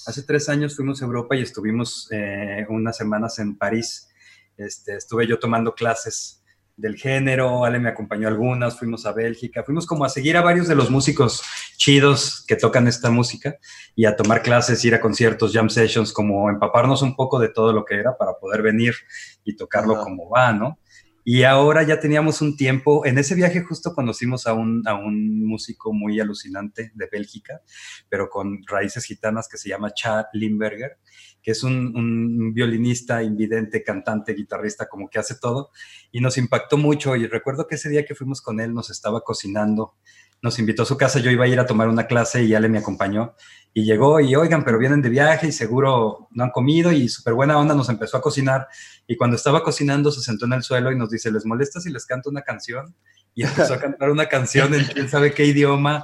[0.07, 4.09] Hace tres años fuimos a Europa y estuvimos eh, unas semanas en París.
[4.57, 6.42] Este, estuve yo tomando clases
[6.75, 10.41] del género, Ale me acompañó a algunas, fuimos a Bélgica, fuimos como a seguir a
[10.41, 11.43] varios de los músicos
[11.77, 13.57] chidos que tocan esta música
[13.95, 17.73] y a tomar clases, ir a conciertos, jam sessions, como empaparnos un poco de todo
[17.73, 18.93] lo que era para poder venir
[19.43, 20.03] y tocarlo Ajá.
[20.03, 20.79] como va, ¿no?
[21.25, 25.45] Y ahora ya teníamos un tiempo, en ese viaje justo conocimos a un, a un
[25.45, 27.61] músico muy alucinante de Bélgica,
[28.09, 30.99] pero con raíces gitanas que se llama Chad Limberger,
[31.41, 35.71] que es un, un violinista, invidente, cantante, guitarrista, como que hace todo,
[36.11, 37.15] y nos impactó mucho.
[37.15, 39.95] Y recuerdo que ese día que fuimos con él nos estaba cocinando,
[40.43, 42.67] nos invitó a su casa, yo iba a ir a tomar una clase y Ale
[42.67, 43.33] me acompañó.
[43.73, 47.33] Y llegó y, oigan, pero vienen de viaje y seguro no han comido y súper
[47.33, 48.67] buena onda nos empezó a cocinar.
[49.07, 51.89] Y cuando estaba cocinando se sentó en el suelo y nos dice, ¿les molesta si
[51.89, 52.93] les canto una canción?
[53.33, 56.03] Y empezó a cantar una canción en quién sabe qué idioma,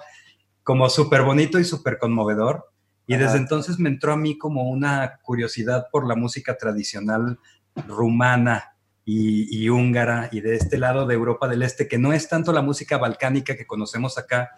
[0.63, 2.71] como súper bonito y súper conmovedor.
[3.07, 3.25] Y Ajá.
[3.25, 7.39] desde entonces me entró a mí como una curiosidad por la música tradicional
[7.87, 8.77] rumana
[9.11, 12.53] y, y húngara y de este lado de Europa del Este, que no es tanto
[12.53, 14.51] la música balcánica que conocemos acá,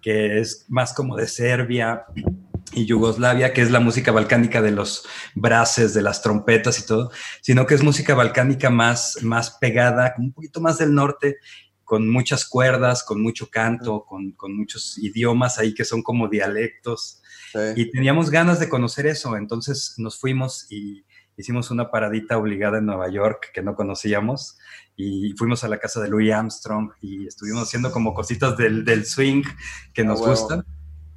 [0.00, 2.06] que es más como de Serbia
[2.72, 7.10] y Yugoslavia, que es la música balcánica de los brases, de las trompetas y todo,
[7.42, 11.36] sino que es música balcánica más, más pegada, un poquito más del norte,
[11.84, 17.20] con muchas cuerdas, con mucho canto, con, con muchos idiomas ahí que son como dialectos.
[17.52, 17.58] Sí.
[17.76, 21.04] Y teníamos ganas de conocer eso, entonces nos fuimos y
[21.38, 24.58] hicimos una paradita obligada en Nueva York que no conocíamos
[24.96, 29.06] y fuimos a la casa de Louis Armstrong y estuvimos haciendo como cositas del, del
[29.06, 29.42] swing
[29.94, 30.32] que nos huevo.
[30.32, 30.64] gustan.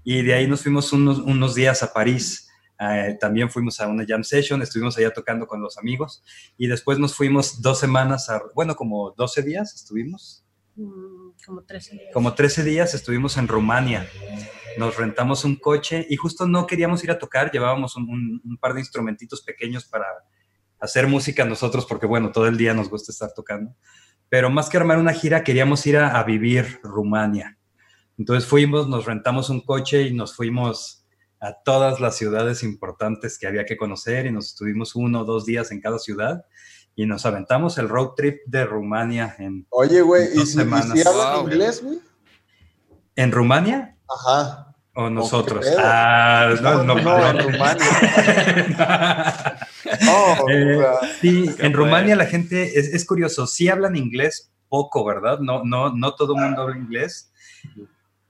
[0.03, 2.47] Y de ahí nos fuimos unos, unos días a París.
[2.79, 6.23] Eh, también fuimos a una jam session, estuvimos allá tocando con los amigos
[6.57, 11.91] y después nos fuimos dos semanas, a, bueno, como 12 días estuvimos, Mm, Como 13
[11.95, 12.13] días.
[12.13, 14.07] como 13 días estuvimos en Rumania.
[14.77, 18.57] Nos rentamos un coche y justo no queríamos ir a tocar, llevábamos un, un- un
[18.57, 20.05] par de instrumentitos pequeños para
[20.79, 23.75] hacer música nosotros, porque bueno, todo el día nos gusta estar tocando.
[24.29, 27.57] Pero más que armar una gira, queríamos ir a, a vivir Rumania.
[28.17, 31.05] Entonces fuimos, nos rentamos un coche y nos fuimos
[31.39, 35.45] a todas las ciudades importantes que había que conocer y nos estuvimos uno o dos
[35.45, 36.45] días en cada ciudad
[36.95, 40.45] y nos aventamos el road trip de Rumania en, Oye, güey, ¿y Dos si, y
[40.45, 41.05] si semanas.
[41.05, 41.43] hablan Wow.
[41.49, 41.99] inglés, güey?
[43.15, 44.76] en Rumania Ajá.
[44.95, 45.65] o nosotros.
[45.78, 47.39] Ah, no, no, no, en.
[47.39, 47.86] Rumania.
[50.06, 50.80] No, Eh,
[51.21, 51.74] Sí, en.
[51.74, 55.39] Rumania la gente es, es curioso, sí hablan inglés poco, ¿verdad?
[55.39, 57.32] No, no, no todo el mundo habla inglés,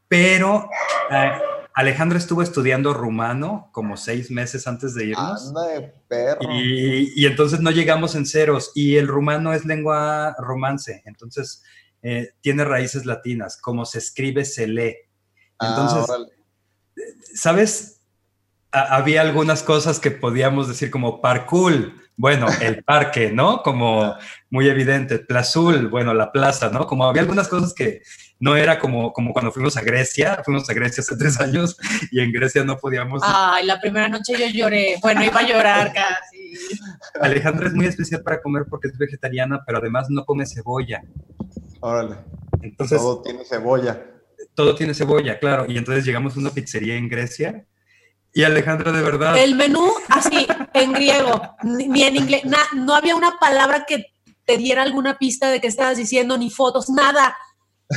[0.08, 0.68] pero
[1.12, 1.32] eh,
[1.74, 5.48] Alejandro estuvo estudiando rumano como seis meses antes de irnos.
[5.50, 6.42] anda de perro.
[6.52, 8.72] Y, y entonces no llegamos en ceros.
[8.76, 11.64] Y el rumano es lengua romance, entonces
[12.02, 13.58] eh, tiene raíces latinas.
[13.58, 14.96] Como se escribe, se lee.
[15.62, 16.28] Ah, Entonces.
[17.36, 18.02] ¿sabes?
[18.72, 23.62] Ha- había algunas cosas que podíamos decir como parkour, bueno, el parque, ¿no?
[23.64, 24.16] Como
[24.50, 26.86] muy evidente, plazul, bueno, la plaza, ¿no?
[26.88, 28.02] Como había algunas cosas que
[28.40, 31.78] no era como, como cuando fuimos a Grecia, fuimos a Grecia hace tres años
[32.12, 33.22] y en Grecia no podíamos...
[33.26, 34.96] Ay, la primera noche yo lloré.
[35.02, 36.54] Bueno, iba a llorar casi.
[37.22, 41.02] Alejandra es muy especial para comer porque es vegetariana, pero además no come cebolla.
[41.82, 42.18] Órale.
[42.62, 44.06] Entonces, Todo tiene cebolla.
[44.76, 45.66] Tiene cebolla, claro.
[45.68, 47.66] Y entonces llegamos a una pizzería en Grecia
[48.34, 49.38] y Alejandra de verdad...
[49.38, 52.46] El menú así, en griego, ni ni en inglés.
[52.46, 54.06] na- no había una palabra que
[54.46, 57.36] te diera alguna pista de qué estabas diciendo, ni fotos, nada.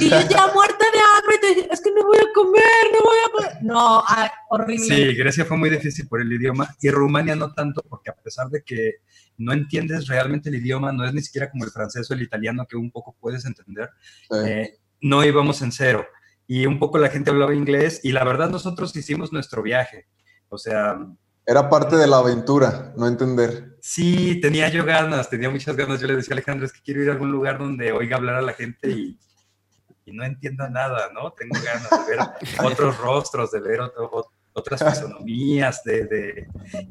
[0.01, 2.63] Y yo ya muerta de hambre, te dije, es que no voy a comer,
[2.93, 3.63] no voy a comer.
[3.63, 4.85] No, ay, horrible.
[4.85, 8.49] Sí, Grecia fue muy difícil por el idioma y Rumania no tanto, porque a pesar
[8.49, 8.95] de que
[9.37, 12.67] no entiendes realmente el idioma, no es ni siquiera como el francés o el italiano
[12.69, 13.89] que un poco puedes entender,
[14.29, 14.37] Sí.
[14.47, 16.05] eh, no íbamos en cero.
[16.47, 20.07] Y un poco la gente hablaba inglés y la verdad nosotros hicimos nuestro viaje.
[20.49, 20.99] O sea,
[21.47, 23.77] Era parte de la aventura, no entender.
[23.81, 26.01] sí, tenía yo ganas, tenía muchas ganas.
[26.01, 28.37] Yo le decía a Alejandro, es que quiero ir a algún lugar donde oiga hablar
[28.37, 29.19] a la gente y,
[30.07, 31.33] y no entienda nada, ¿no?
[31.33, 32.27] Tengo ganas de ver
[32.73, 36.47] otros rostros, de ver otro- ot- otras fisonomías, de, de-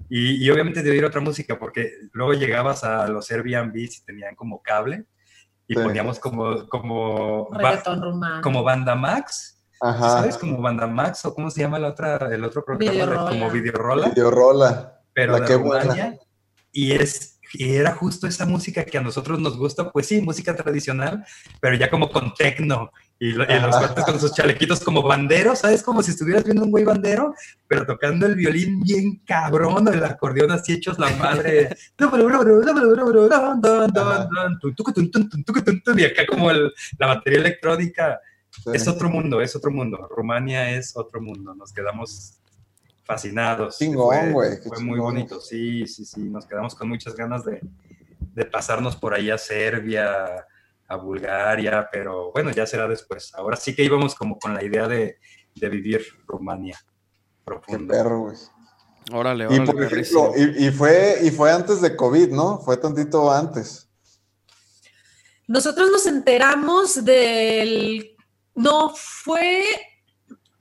[0.09, 4.35] y, y obviamente de oír otra música, porque luego llegabas a los Airbnbs y tenían
[4.35, 5.05] como cable
[5.67, 5.82] y Sí.
[5.82, 7.82] poníamos como, como, ba-
[8.41, 10.10] como banda Max, Ajá.
[10.19, 10.38] ¿sabes?
[10.38, 13.30] Como banda Max o cómo se llama la otra, el otro programa, de- Videorola.
[13.30, 14.99] como Videorola Videorola.
[15.13, 16.15] pero La de que buena.
[16.71, 20.55] Y, es, y era justo esa música que a nosotros nos gusta, pues sí, música
[20.55, 21.23] tradicional,
[21.61, 22.91] pero ya como con tecno.
[23.19, 25.81] Y, lo- y los cuates con sus chalequitos como banderos, ¿sabes?
[25.83, 27.33] Como si estuvieras viendo un güey bandero,
[27.67, 31.69] pero tocando el violín bien cabrón, el acordeón así hechos la madre.
[36.01, 38.19] Y acá como el- la batería electrónica.
[38.51, 38.71] Sí.
[38.73, 40.07] Es otro mundo, es otro mundo.
[40.15, 41.55] Rumania es otro mundo.
[41.55, 42.39] Nos quedamos
[43.03, 43.77] fascinados.
[43.77, 46.21] Chingón, Fue- güey, qué Fue muy bonito, sí, sí, sí.
[46.21, 47.61] Nos quedamos con muchas ganas de,
[48.19, 50.45] de pasarnos por ahí a Serbia,
[50.87, 53.33] a Bulgaria, pero bueno, ya será después.
[53.35, 55.17] Ahora sí que íbamos como con la idea de,
[55.55, 57.93] de vivir Rumania Qué profundo.
[57.93, 58.37] perro, güey.
[59.11, 60.33] Órale, Y órale, por perrísimo.
[60.33, 62.59] ejemplo, y, y fue, y fue antes de COVID, ¿no?
[62.59, 63.89] Fue tantito antes.
[65.47, 68.15] Nosotros nos enteramos del...
[68.55, 69.65] No, fue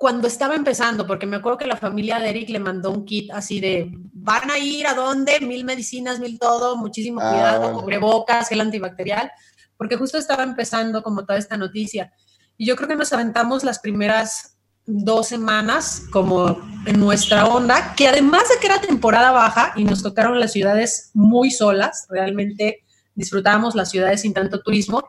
[0.03, 3.31] cuando estaba empezando, porque me acuerdo que la familia de Eric le mandó un kit
[3.31, 7.81] así de, van a ir a dónde, mil medicinas, mil todo, muchísimo Ah, cuidado, bueno.
[7.81, 9.31] cubrebocas, gel antibacterial,
[9.77, 12.13] porque justo estaba empezando como toda esta noticia.
[12.57, 18.09] Y yo creo que nos aventamos las primeras dos semanas como en nuestra onda, que
[18.09, 22.81] además de que era temporada baja y nos tocaron las ciudades muy solas, realmente
[23.15, 25.05] disfrutábamos las ciudades sin tanto turismo.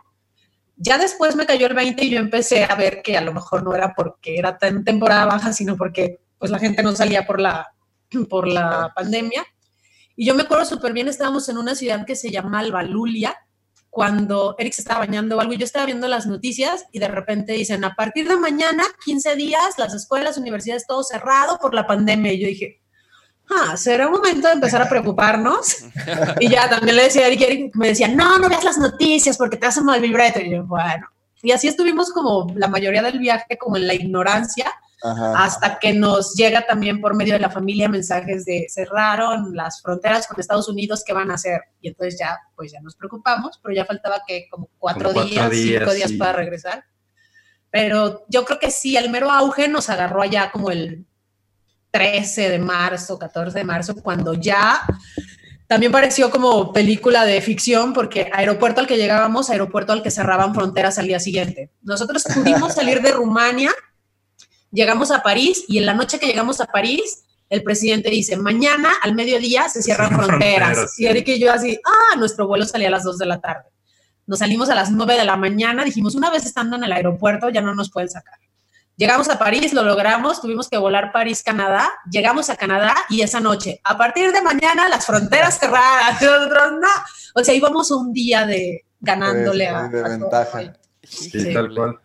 [0.76, 3.64] Ya después me cayó el 20 y yo empecé a ver que a lo mejor
[3.64, 7.40] no era porque era tan temporada baja, sino porque pues la gente no salía por
[7.40, 7.74] la,
[8.30, 9.46] por la pandemia.
[10.16, 13.36] Y yo me acuerdo súper bien, estábamos en una ciudad que se llama Albalulia,
[13.90, 17.08] cuando Eric se estaba bañando o algo, y yo estaba viendo las noticias y de
[17.08, 21.86] repente dicen, a partir de mañana, 15 días, las escuelas, universidades, todo cerrado por la
[21.86, 22.34] pandemia.
[22.34, 22.83] Y yo dije,
[23.50, 25.78] ah, será un momento de empezar a preocuparnos.
[26.40, 29.58] y ya también le decía a Eric, me decía, no, no veas las noticias porque
[29.58, 30.40] te hacen mal vibreto.
[30.40, 31.08] Y yo, bueno.
[31.42, 34.72] Y así estuvimos como la mayoría del viaje, como en la ignorancia,
[35.04, 35.44] Ajá.
[35.44, 40.26] hasta que nos llega también por medio de la familia mensajes de cerraron las fronteras
[40.26, 41.60] con Estados Unidos, ¿qué van a hacer?
[41.82, 45.30] Y entonces ya, pues ya nos preocupamos, pero ya faltaba que como cuatro, Como cuatro
[45.30, 46.18] días, días, cinco días sí.
[46.18, 46.86] para regresar.
[47.70, 51.06] Pero yo creo que sí, el mero auge nos agarró allá como el
[51.94, 54.82] 13 de marzo, 14 de marzo, cuando ya
[55.68, 60.56] también pareció como película de ficción, porque aeropuerto al que llegábamos, aeropuerto al que cerraban
[60.56, 61.70] fronteras al día siguiente.
[61.84, 63.72] Nosotros pudimos salir de Rumania,
[64.72, 68.92] llegamos a París y en la noche que llegamos a París, el presidente dice, mañana
[69.04, 72.92] al mediodía se cierran fronteras, Y Eric y yo así, ah, nuestro vuelo salía a
[72.92, 73.70] las 2 de la tarde.
[74.26, 77.50] Nos salimos a las 9 de la mañana, dijimos, una vez estando en el aeropuerto
[77.50, 78.40] ya no nos pueden sacar.
[78.96, 83.82] Llegamos a París, lo logramos, tuvimos que volar París-Canadá, llegamos a Canadá y esa noche,
[83.84, 86.22] a partir de mañana, las fronteras cerradas.
[86.22, 86.88] Nosotros no.
[87.36, 90.10] O sea, íbamos un día de ganándole a, de a todo.
[90.20, 90.74] ventaja.
[91.02, 91.54] Sí, Sí.
[91.54, 92.00] tal cual.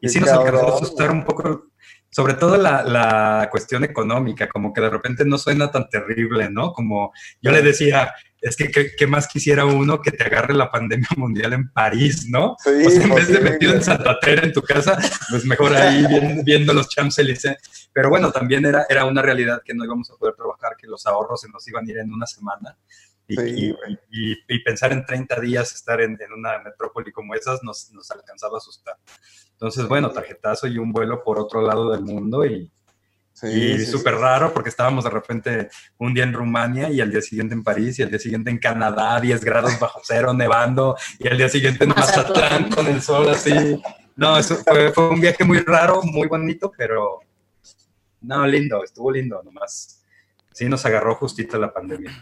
[0.00, 1.66] Y sí nos alcanzó a asustar un poco,
[2.10, 6.72] sobre todo la, la cuestión económica, como que de repente no suena tan terrible, ¿no?
[6.72, 11.08] Como yo le decía, es que ¿qué, más quisiera uno que te agarre la pandemia
[11.16, 12.56] mundial en París, ¿no?
[12.62, 14.98] Sí, o sea, en vez de metido en Santa Teresa en tu casa,
[15.30, 17.56] pues mejor ahí viendo, viendo los Champs-Élysées.
[17.92, 21.06] Pero bueno, también era, era una realidad que no íbamos a poder trabajar, que los
[21.06, 22.76] ahorros se nos iban a ir en una semana.
[23.28, 23.98] Y, Sí, y- güey.
[24.10, 28.10] y- y pensar en 30 días estar en, en una metrópoli como esas nos, nos
[28.10, 28.96] alcanzaba a asustar.
[29.52, 32.68] Entonces, bueno, tarjetazo y un vuelo por otro lado del mundo y,
[33.42, 34.20] Sí, y súper sí.
[34.20, 37.98] raro porque estábamos de repente un día en Rumania y al día siguiente en París
[37.98, 41.84] y al día siguiente en Canadá, 10 grados bajo cero, nevando y al día siguiente
[41.84, 42.62] en Mazatlán.
[42.62, 43.82] Mazatlán con el sol así.
[44.14, 47.20] No, eso fue, fue un viaje muy raro, muy bonito, pero
[48.20, 50.04] no, lindo, estuvo lindo nomás.
[50.52, 52.12] Sí, nos agarró justito la pandemia.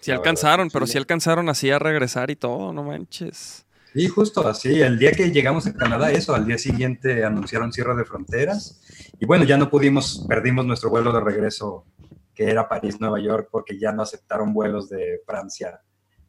[0.00, 0.92] Sí La alcanzaron, verdad, pero sí.
[0.92, 3.66] sí alcanzaron así a regresar y todo, no manches.
[3.98, 4.80] Sí, justo así.
[4.80, 8.80] El día que llegamos a Canadá, eso, al día siguiente anunciaron cierre de fronteras.
[9.18, 11.84] Y bueno, ya no pudimos, perdimos nuestro vuelo de regreso,
[12.32, 15.80] que era París-Nueva York, porque ya no aceptaron vuelos de Francia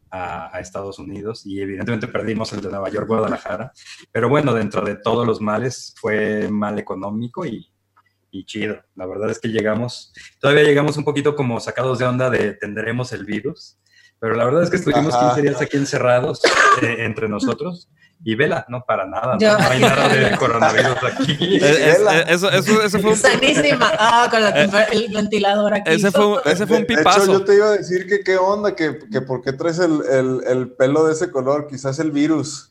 [0.09, 3.71] a, a Estados Unidos y evidentemente perdimos el de Nueva York, Guadalajara.
[4.11, 7.71] Pero bueno, dentro de todos los males fue mal económico y,
[8.31, 8.81] y chido.
[8.95, 13.11] La verdad es que llegamos, todavía llegamos un poquito como sacados de onda de tendremos
[13.13, 13.77] el virus,
[14.19, 15.27] pero la verdad es que estuvimos Ajá.
[15.35, 16.41] 15 días aquí encerrados
[16.81, 17.89] eh, entre nosotros
[18.21, 21.37] y vela, no para nada, Yo- no, no hay nada de coronavirus aquí.
[21.61, 23.91] Es- es- eso, eso, ese fue un, Sanísima.
[23.97, 25.89] Ah, con la el ventilador aquí.
[25.91, 27.23] ese fue, ese fue un De- de pipazo.
[27.23, 30.01] hecho, yo te iba a decir que qué onda, que, que por qué traes el,
[30.11, 32.65] el- el pelo de ese color, quizás el virus.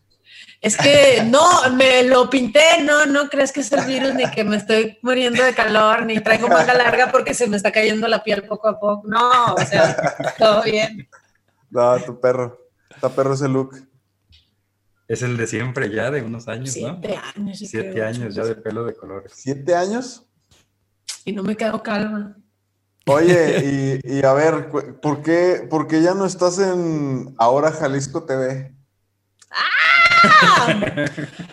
[0.60, 1.40] Es que no,
[1.74, 5.42] me lo pinté, no, no crees que es el virus, ni que me estoy muriendo
[5.44, 8.78] de calor, ni traigo manga larga porque se me está cayendo la piel poco a
[8.78, 9.06] poco.
[9.08, 11.08] No, o sea, todo bien.
[11.70, 12.58] No, tu perro.
[12.90, 13.76] Está perro ese look.
[15.06, 16.98] Es el de siempre ya, de unos años, ¿no?
[17.00, 17.58] Siete años.
[17.58, 19.32] Siete creo, años ya de pelo de colores.
[19.34, 20.26] ¿Siete años?
[21.24, 22.36] Y no me quedo calma.
[23.06, 28.24] Oye, y, y a ver, ¿por qué, por qué ya no estás en Ahora Jalisco
[28.24, 28.74] TV?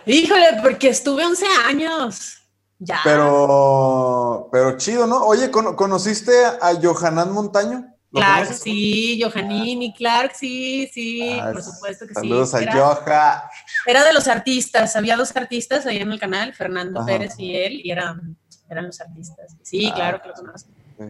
[0.06, 2.38] Híjole, porque estuve 11 años.
[2.80, 3.00] Ya.
[3.06, 5.24] Pero, pero chido, ¿no?
[5.26, 7.86] Oye, ¿cono- ¿conociste a Johanan Montaño?
[8.16, 8.64] ¿Lo Claro que conoces?
[8.64, 12.56] sí, Johanini, claro que sí, sí, Ah, por supuesto que Saludos sí.
[12.58, 13.50] a Era, Joha.
[13.86, 17.08] era de los artistas, había dos artistas ahí en el canal, Fernando Ajá.
[17.08, 18.38] Pérez y él, y eran,
[18.70, 19.56] eran los artistas.
[19.64, 20.70] Sí, Ah, claro que lo conozco.
[20.98, 21.06] sí.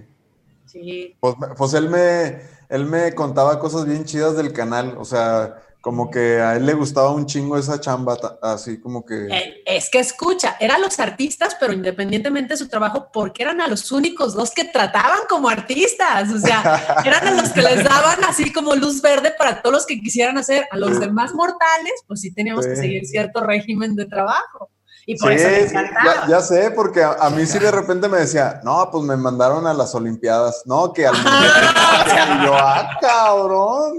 [0.65, 5.61] Sí, Pues, pues él me, él me contaba cosas bien chidas del canal, o sea,
[5.85, 9.27] como que a él le gustaba un chingo esa chamba, así como que...
[9.27, 13.67] Eh, es que escucha, eran los artistas, pero independientemente de su trabajo, porque eran a
[13.67, 18.23] los únicos dos que trataban como artistas, o sea, eran a los que les daban
[18.23, 22.21] así como luz verde para todos los que quisieran hacer, a los demás mortales, pues
[22.21, 24.71] sí teníamos que seguir cierto régimen de trabajo.
[25.07, 26.13] Y por Sí, eso me encantaba.
[26.23, 29.15] ya, ya sé, porque a, a mí sí de repente me decía, no, pues me
[29.15, 31.35] mandaron a las Olimpiadas, no, que al Mundial.
[32.41, 33.97] Y yo, ah, cabrón.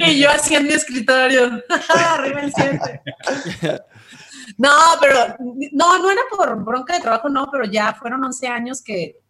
[0.00, 1.62] Y yo así en mi escritorio,
[1.94, 3.82] arriba el 7.
[4.58, 4.70] No,
[5.00, 5.36] pero
[5.72, 9.20] no, no era por bronca de trabajo, no, pero ya fueron 11 años que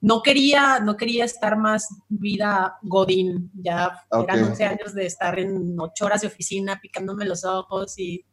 [0.00, 3.50] no quería, no quería estar más vida godín.
[3.54, 8.24] Ya eran 11 años de estar en 8 horas de oficina picándome los ojos y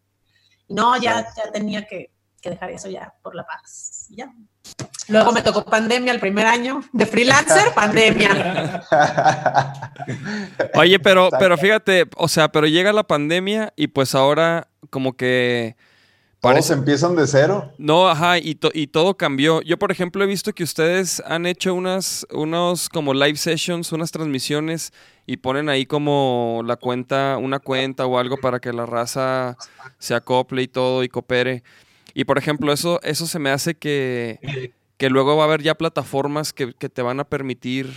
[0.73, 4.07] no, ya, ya tenía que, que dejar eso ya por la paz.
[4.09, 4.33] y Ya.
[5.09, 8.83] Luego me tocó pandemia el primer año de freelancer, pandemia.
[10.75, 15.75] Oye, pero, pero fíjate, o sea, pero llega la pandemia y pues ahora como que
[16.43, 16.73] Todos parece...
[16.73, 17.71] empiezan de cero.
[17.77, 19.61] No, ajá, y, to- y todo cambió.
[19.61, 24.11] Yo, por ejemplo, he visto que ustedes han hecho unas, unos como live sessions, unas
[24.11, 24.91] transmisiones
[25.25, 29.55] y ponen ahí como la cuenta, una cuenta o algo para que la raza
[29.99, 31.63] se acople y todo y coopere.
[32.13, 35.75] Y por ejemplo, eso, eso se me hace que, que luego va a haber ya
[35.75, 37.89] plataformas que, que te van a permitir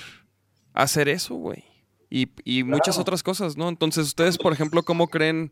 [0.72, 1.64] hacer eso, güey.
[2.08, 3.68] Y, y muchas otras cosas, ¿no?
[3.68, 5.50] Entonces, ustedes, por ejemplo, ¿cómo creen,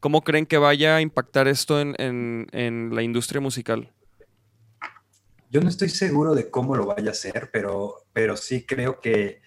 [0.00, 3.92] cómo creen que vaya a impactar esto en, en- en la industria musical?
[5.50, 9.40] Yo no estoy seguro de cómo lo vaya a hacer, pero, pero sí creo que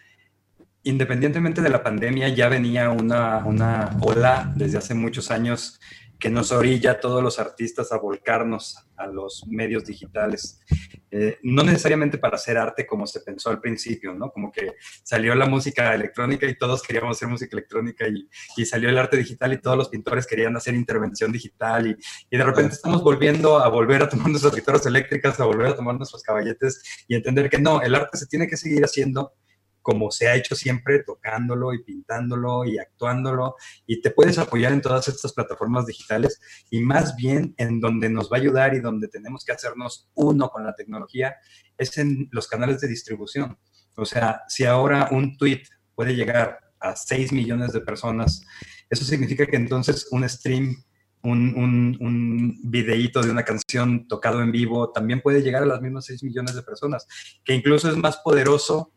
[0.84, 5.80] independientemente de la pandemia ya venía una, una ola desde hace muchos años
[6.22, 10.62] que nos orilla a todos los artistas a volcarnos a los medios digitales.
[11.10, 14.30] Eh, no necesariamente para hacer arte como se pensó al principio, ¿no?
[14.30, 18.88] Como que salió la música electrónica y todos queríamos hacer música electrónica y, y salió
[18.90, 21.96] el arte digital y todos los pintores querían hacer intervención digital y,
[22.30, 25.76] y de repente estamos volviendo a volver a tomar nuestras guitarras eléctricas, a volver a
[25.76, 29.34] tomar nuestros caballetes y entender que no, el arte se tiene que seguir haciendo
[29.82, 34.82] como se ha hecho siempre, tocándolo y pintándolo y actuándolo, y te puedes apoyar en
[34.82, 36.40] todas estas plataformas digitales
[36.70, 40.50] y más bien en donde nos va a ayudar y donde tenemos que hacernos uno
[40.50, 41.36] con la tecnología
[41.78, 43.58] es en los canales de distribución.
[43.96, 45.64] O sea, si ahora un tweet
[45.96, 48.46] puede llegar a 6 millones de personas,
[48.90, 50.84] eso significa que entonces un stream
[51.24, 55.82] un, un, un videíto de una canción tocado en vivo también puede llegar a las
[55.82, 57.08] mismas 6 millones de personas,
[57.44, 58.92] que incluso es más poderoso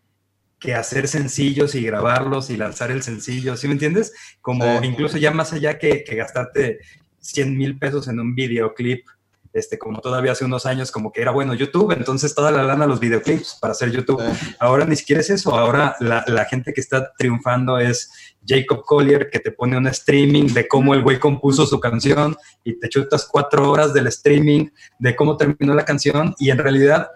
[0.64, 4.14] que hacer sencillos y grabarlos y lanzar el sencillo, ¿sí me entiendes?
[4.40, 4.86] Como Sí.
[4.86, 6.78] incluso ya más allá que, que gastarte
[7.20, 9.04] 100 mil pesos en un videoclip,
[9.52, 12.86] este, como todavía hace unos años, como que era bueno YouTube, entonces toda la lana
[12.86, 14.22] los videoclips para hacer YouTube.
[14.22, 14.54] Sí.
[14.58, 18.10] Ahora ni siquiera es eso, ahora la, la gente que está triunfando es
[18.46, 22.78] Jacob Collier, que te pone un streaming de cómo el güey compuso su canción y
[22.80, 27.10] te chutas cuatro horas del streaming de cómo terminó la canción y en realidad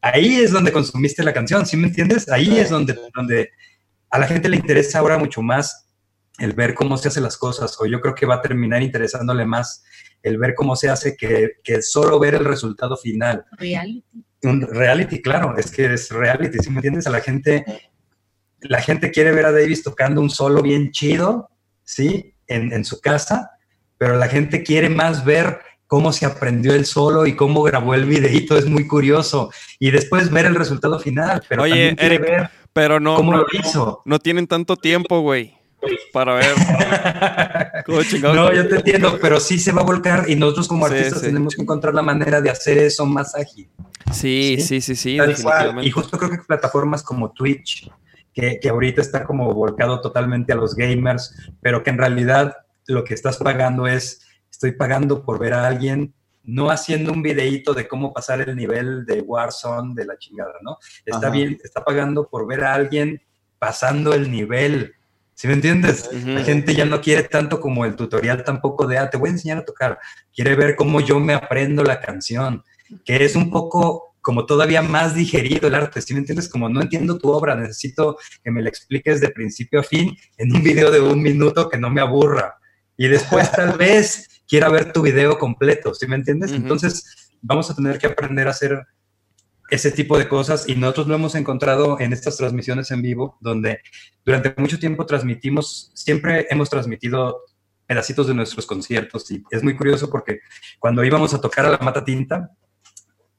[0.00, 2.28] ahí es donde consumiste la canción, ¿sí me entiendes?
[2.28, 3.50] Ahí es donde, donde
[4.10, 5.86] a la gente le interesa ahora mucho más
[6.38, 9.44] el ver cómo se hacen las cosas, o yo creo que va a terminar interesándole
[9.44, 9.84] más
[10.22, 13.44] el ver cómo se hace que, que solo ver el resultado final.
[13.52, 14.24] Reality.
[14.42, 17.06] Un reality, claro, es que es reality, ¿sí me entiendes?
[17.06, 17.64] A la gente
[18.62, 21.50] la gente quiere ver a Davis tocando un solo bien chido,
[21.84, 22.34] ¿sí?
[22.46, 23.50] En, en su casa,
[23.96, 25.60] pero la gente quiere más ver
[25.90, 29.50] cómo se aprendió el solo y cómo grabó el videito, es muy curioso.
[29.80, 33.46] Y después ver el resultado final, pero Oye, Eric, ver Pero no, cómo no, lo
[33.52, 34.00] hizo.
[34.04, 35.52] no tienen tanto tiempo, güey,
[36.12, 36.54] para ver.
[38.22, 41.20] No, yo te entiendo, pero sí se va a volcar y nosotros como Sí, artistas
[41.22, 41.26] sí.
[41.26, 43.68] tenemos que encontrar la manera de hacer eso más ágil.
[44.12, 45.18] Sí, Sí, sí, sí, sí.
[45.82, 47.90] Y justo creo que plataformas como Twitch,
[48.32, 52.54] que, que ahorita está como volcado totalmente a los gamers, pero que en realidad
[52.86, 54.20] lo que estás pagando es,
[54.60, 56.12] estoy pagando por ver a alguien
[56.44, 60.76] no haciendo un videíto de cómo pasar el nivel de Warzone de la chingada, ¿no?
[61.02, 61.30] Está Ajá.
[61.30, 63.22] bien, está pagando por ver a alguien
[63.58, 64.94] pasando el nivel.
[65.32, 66.10] ¿Sí me entiendes?
[66.12, 66.28] Ujú.
[66.32, 69.32] La gente ya no quiere tanto como el tutorial tampoco de, ah, te voy a
[69.32, 69.98] enseñar a tocar.
[70.34, 72.62] Quiere ver cómo yo me aprendo la canción,
[73.06, 76.50] que es un poco como todavía más digerido el arte, ¿sí me entiendes?
[76.50, 80.54] Como no entiendo tu obra, necesito que me la expliques de principio a fin en
[80.54, 82.58] un video de un minuto que no me aburra.
[82.98, 86.50] Y después tal vez quiera ver tu video completo, ¿sí me entiendes?
[86.50, 88.84] Entonces vamos a tener que aprender a hacer
[89.70, 93.80] ese tipo de cosas y nosotros lo hemos encontrado en estas transmisiones en vivo, donde
[94.24, 97.42] durante mucho tiempo transmitimos, siempre hemos transmitido
[97.86, 100.40] pedacitos de nuestros conciertos y es muy curioso porque
[100.80, 102.50] cuando íbamos a tocar a la Mata Tinta,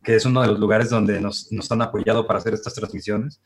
[0.01, 3.41] que es uno de los lugares donde nos, nos han apoyado para hacer estas transmisiones,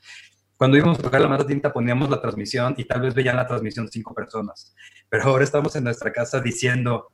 [0.55, 3.47] cuando íbamos a tocar la Mata Tinta poníamos la transmisión y tal vez veían la
[3.47, 4.75] transmisión cinco personas,
[5.09, 7.07] pero ahora estamos en nuestra casa diciendo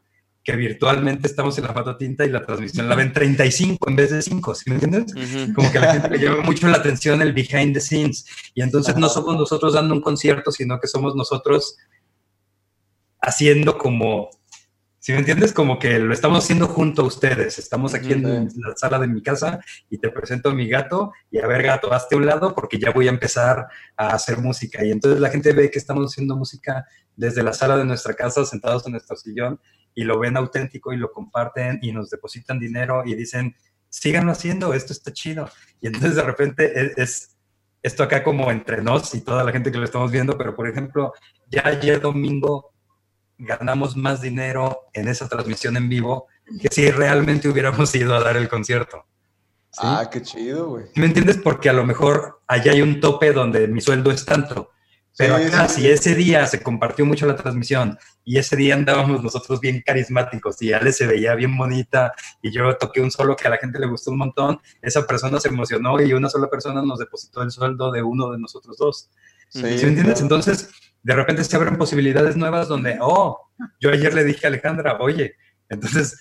[0.43, 4.09] que virtualmente estamos en la Mata Tinta y la transmisión la ven 35 en vez
[4.09, 5.53] de 5, ¿sí me entiendes?
[5.53, 8.25] Como que a la gente le llama mucho la atención el behind the scenes.
[8.55, 11.77] Y entonces no somos nosotros dando un concierto, sino que somos nosotros
[13.21, 14.31] haciendo como,
[14.97, 17.59] si me entiendes, como que lo estamos haciendo junto a ustedes.
[17.59, 19.59] Estamos aquí en la sala de mi casa
[19.91, 22.79] y te presento a mi gato y a ver gato, hazte a un lado porque
[22.79, 24.83] ya voy a empezar a hacer música.
[24.83, 28.43] Y entonces la gente ve que estamos haciendo música desde la sala de nuestra casa,
[28.43, 29.59] sentados en nuestro sillón
[29.93, 33.55] y lo ven auténtico y lo comparten y nos depositan dinero y dicen,
[33.89, 35.49] síganlo haciendo, esto está chido.
[35.81, 37.37] Y entonces de repente es, es
[37.83, 40.67] esto acá como entre nos y toda la gente que lo estamos viendo, pero por
[40.67, 41.13] ejemplo,
[41.49, 42.71] ya ayer domingo
[43.37, 46.27] ganamos más dinero en esa transmisión en vivo
[46.61, 49.05] que si realmente hubiéramos ido a dar el concierto.
[49.71, 49.81] ¿Sí?
[49.83, 50.85] Ah, qué chido, güey.
[50.95, 51.37] ¿Me entiendes?
[51.37, 54.71] Porque a lo mejor allá hay un tope donde mi sueldo es tanto.
[55.17, 58.75] Pero Sí, acá, sí, si ese día se compartió mucho la transmisión y ese día
[58.75, 63.35] andábamos nosotros bien carismáticos y Ale se veía bien bonita y yo toqué un solo
[63.35, 66.49] que a la gente le gustó un montón, esa persona se emocionó y una sola
[66.49, 69.09] persona nos depositó el sueldo de uno de nosotros dos.
[69.49, 70.03] Sí, ¿Sí me entiendes?
[70.03, 70.21] claro.
[70.21, 70.69] Entonces,
[71.03, 73.49] de repente se abren posibilidades nuevas donde, oh,
[73.79, 75.35] yo ayer le dije a Alejandra, oye,
[75.67, 76.19] entonces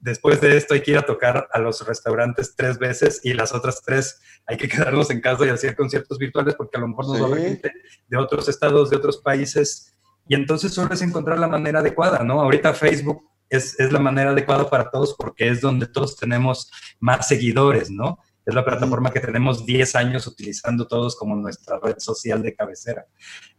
[0.00, 3.52] después de esto hay que ir a tocar a los restaurantes tres veces y las
[3.52, 7.06] otras tres hay que quedarnos en casa y hacer conciertos virtuales porque a lo mejor
[7.06, 7.42] nos va a Sí.
[7.44, 7.72] gente
[8.06, 9.94] de otros estados, de otros países.
[10.26, 12.40] Y entonces solo es encontrar la manera adecuada, ¿no?
[12.40, 16.70] Ahorita Facebook es, es la manera adecuada para todos porque es donde todos tenemos
[17.00, 18.18] más seguidores, ¿no?
[18.44, 23.06] Es la plataforma que tenemos 10 años utilizando todos como nuestra red social de cabecera.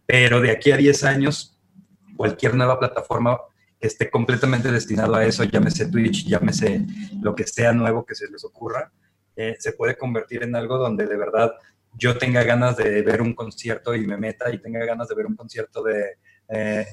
[0.05, 1.59] Pero de aquí a 10 años,
[2.17, 3.39] cualquier nueva plataforma
[3.79, 6.85] que esté completamente destinado a eso, llámese Twitch, llámese
[7.21, 8.91] lo que sea nuevo que se les ocurra,
[9.35, 11.53] eh, se puede convertir en algo donde de verdad
[11.93, 15.25] yo tenga ganas de ver un concierto y me meta y tenga ganas de ver
[15.25, 16.17] un concierto de
[16.49, 16.85] eh,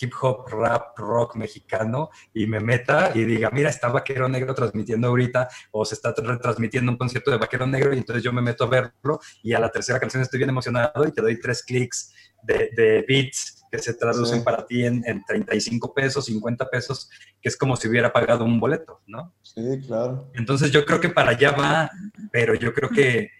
[0.00, 5.08] hip hop, rap, rock mexicano y me meta y diga, mira, está Vaquero Negro transmitiendo
[5.08, 8.64] ahorita o se está retransmitiendo un concierto de Vaquero Negro y entonces yo me meto
[8.64, 12.12] a verlo y a la tercera canción estoy bien emocionado y te doy tres clics
[12.42, 14.44] de, de beats que se traducen Sí.
[14.44, 17.10] para ti en, en 35 pesos, 50 pesos,
[17.42, 19.34] que es como si hubiera pagado un boleto, ¿no?
[19.42, 20.30] Sí, claro.
[20.34, 21.90] Entonces yo creo que para allá va,
[22.30, 23.30] pero yo creo que,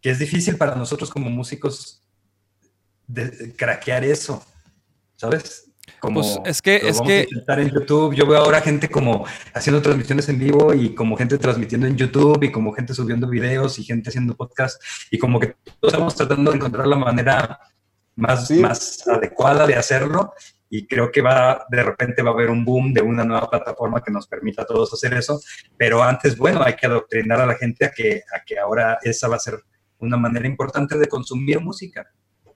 [0.00, 2.02] que es difícil para nosotros como músicos
[3.06, 4.44] de, de craquear eso,
[5.18, 5.64] ¿sabes?
[6.00, 8.14] Como Pues es que- es vamos que- a intentar en YouTube.
[8.14, 12.42] Yo veo ahora gente como haciendo transmisiones en vivo y como gente transmitiendo en YouTube
[12.44, 16.50] y como gente subiendo videos y gente haciendo podcast y como que todos estamos tratando
[16.52, 17.58] de encontrar la manera
[18.14, 18.60] más, Sí.
[18.60, 20.32] más adecuada de hacerlo
[20.70, 24.00] y creo que va de repente va a haber un boom de una nueva plataforma
[24.02, 25.40] que nos permita a todos hacer eso,
[25.76, 29.26] pero antes, bueno, hay que adoctrinar a la gente a que, a que ahora esa
[29.26, 29.54] va a ser
[29.98, 32.06] una manera importante de consumir música.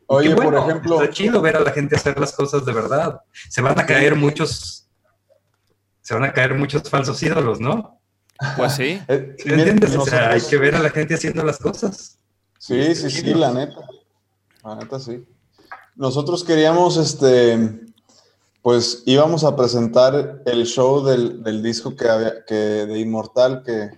[0.07, 3.20] Oye, por ejemplo, Está chido ver a la gente hacer las cosas de verdad.
[3.48, 4.88] Se van a caer muchos,
[6.00, 7.98] se van a caer muchos falsos ídolos, ¿no?
[8.57, 9.00] Pues sí.
[9.09, 9.96] eh, ¿Sí me entiendes?
[9.96, 12.18] O sea, hay que ver a la gente haciendo las cosas.
[12.59, 13.80] Sí, sí, sí, la neta.
[14.64, 15.24] La neta, sí.
[15.96, 17.80] Nosotros queríamos, este,
[18.62, 23.90] pues íbamos a presentar el show del, del disco que, había, que de Inmortal, que,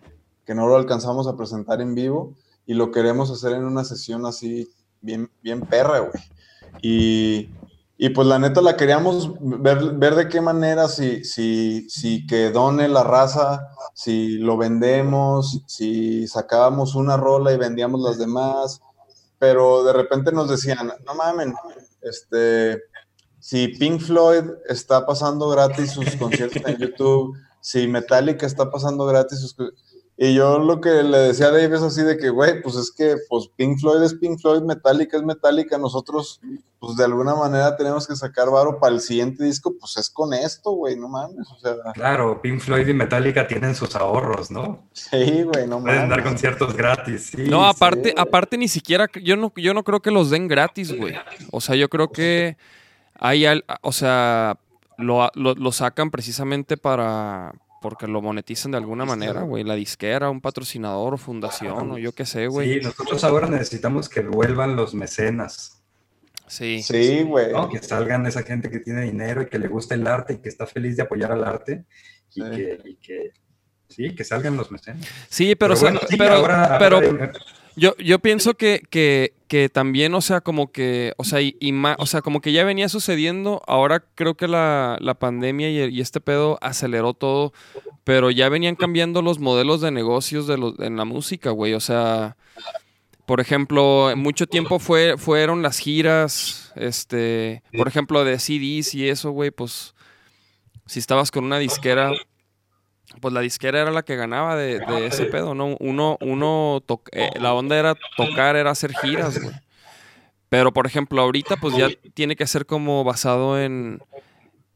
[0.44, 2.34] que no lo alcanzamos a presentar en vivo,
[2.66, 4.70] y lo queremos hacer en una sesión así
[5.04, 6.12] bien, bien perra, güey.
[6.82, 7.50] Y,
[7.96, 12.50] y pues la neta la queríamos ver, ver de qué manera, si, si, si que
[12.50, 18.80] done la raza, si lo vendemos, si sacábamos una rola y vendíamos las demás,
[19.38, 21.54] pero de repente nos decían, no mamen,
[22.02, 22.82] este,
[23.38, 29.40] si Pink Floyd está pasando gratis sus conciertos en YouTube, si Metallica está pasando gratis
[29.40, 29.56] sus
[30.16, 32.92] y yo lo que le decía a Dave es así de que, güey, pues es
[32.96, 36.40] que pues Pink Floyd es Pink Floyd, Metallica es Metallica, nosotros
[36.78, 40.34] pues de alguna manera tenemos que sacar varo para el siguiente disco, pues es con
[40.34, 41.76] esto, güey, no mames, o sea.
[41.94, 44.86] Claro, Pink Floyd y Metallica tienen sus ahorros, ¿no?
[44.92, 46.10] Sí, güey, no Pueden mames.
[46.10, 47.48] dar conciertos gratis, sí.
[47.48, 48.14] No, aparte, sí.
[48.18, 51.14] aparte ni siquiera, yo no, yo no creo que los den gratis, güey.
[51.50, 52.58] O sea, yo creo que
[53.18, 54.58] hay, al- o sea,
[54.98, 57.54] lo, lo- lo sacan precisamente para,
[57.84, 59.62] porque lo monetizan de alguna manera, güey.
[59.62, 62.80] La disquera, un patrocinador o fundación o yo qué sé, güey.
[62.80, 65.82] Sí, nosotros ahora necesitamos que vuelvan los mecenas,
[66.46, 66.82] Sí.
[66.82, 67.52] Sí, güey.
[67.52, 67.68] ¿no?
[67.68, 70.48] Que salgan esa gente que tiene dinero y que le gusta el arte y que
[70.48, 71.84] está feliz de apoyar al arte
[72.34, 72.50] y, Sí.
[72.50, 73.30] que, y que-
[73.88, 75.06] sí, que salgan los mecenas.
[75.28, 77.32] Sí, pero, bueno, sí, pero, ahora- pero ahora-
[77.76, 81.72] yo, yo pienso que, que, que también, o sea, como que, o sea, y, y
[81.98, 86.20] o sea, como que ya venía sucediendo, ahora creo que la, la pandemia y, este
[86.20, 87.52] pedo aceleró todo,
[88.04, 91.80] pero ya venían cambiando los modelos de negocios de los, en la música, güey, o
[91.80, 92.36] sea,
[93.26, 99.30] por ejemplo, mucho tiempo fue, fueron las giras, este, por ejemplo, de CDs y eso,
[99.30, 99.94] güey, pues,
[100.86, 102.12] si estabas con una disquera,
[103.24, 105.78] pues la disquera era la que ganaba de, de ese pedo, ¿no?
[105.80, 109.54] Uno, uno, to- eh, la onda era tocar, era hacer giras, güey.
[110.50, 113.98] Pero, por ejemplo, ahorita pues ya tiene que ser como basado en,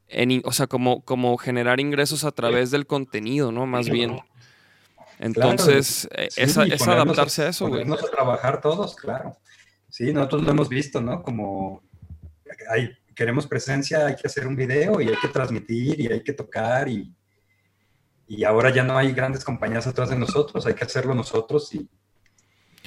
[0.08, 3.66] en o sea, como, como generar ingresos a través del contenido, ¿no?
[3.66, 4.18] Más bien.
[5.18, 7.82] Entonces, eh, Sí, es, adaptarse a eso, güey.
[7.82, 9.36] a trabajar todos, claro.
[9.90, 11.22] Sí, nosotros lo hemos visto, ¿no?
[11.22, 11.82] Como
[12.70, 16.32] hay, queremos presencia, hay que hacer un video y hay que transmitir y hay que
[16.32, 17.12] tocar y,
[18.28, 21.88] y ahora ya no hay grandes compañías atrás de nosotros, hay que hacerlo nosotros y,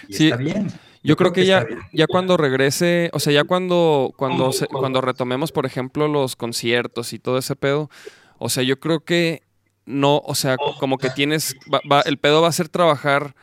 [0.07, 0.67] y Sí, está bien.
[1.03, 5.51] Yo creo que ya, ya cuando regrese, o sea, ya cuando, cuando, se- cuando retomemos,
[5.51, 7.89] por ejemplo, los conciertos y todo ese pedo,
[8.37, 9.41] o sea, yo creo que
[9.87, 13.33] no, o sea, como que tienes, va- va- el pedo va a ser trabajar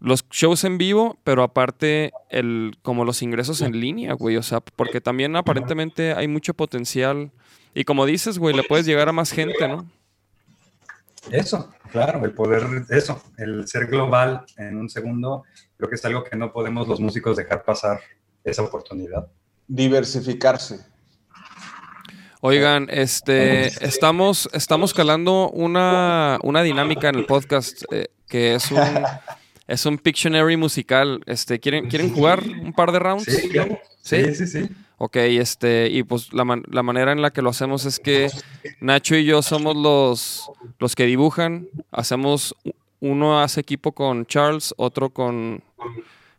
[0.00, 4.60] los shows en vivo, pero aparte el, como los ingresos en línea, güey, o sea,
[4.60, 7.30] porque también aparentemente hay mucho potencial
[7.72, 9.86] y como dices, güey, le puedes llegar a más gente, ¿no?
[11.30, 15.44] Eso, claro, el poder, eso, el ser global en un segundo,
[15.76, 18.00] creo que es algo que no podemos los músicos dejar pasar
[18.44, 19.26] esa oportunidad.
[19.66, 20.80] Diversificarse.
[22.40, 28.80] Oigan, este, estamos, estamos calando una, una dinámica en el podcast eh, que es un,
[29.66, 31.22] es un Pictionary musical.
[31.24, 33.24] Este, ¿quieren, ¿quieren jugar un par de rounds?
[33.24, 33.78] Sí, claro.
[34.02, 34.22] ¿Sí?
[34.24, 34.68] Sí, sí, sí.
[35.04, 38.30] Ok, este, y pues la, man- la manera en la que lo hacemos es que
[38.80, 41.68] Nacho y yo somos los, los que dibujan.
[41.90, 42.54] Hacemos,
[43.00, 45.62] uno hace equipo con Charles, otro con,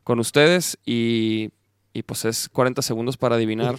[0.03, 1.51] con ustedes y,
[1.93, 3.77] y pues es 40 segundos para adivinar.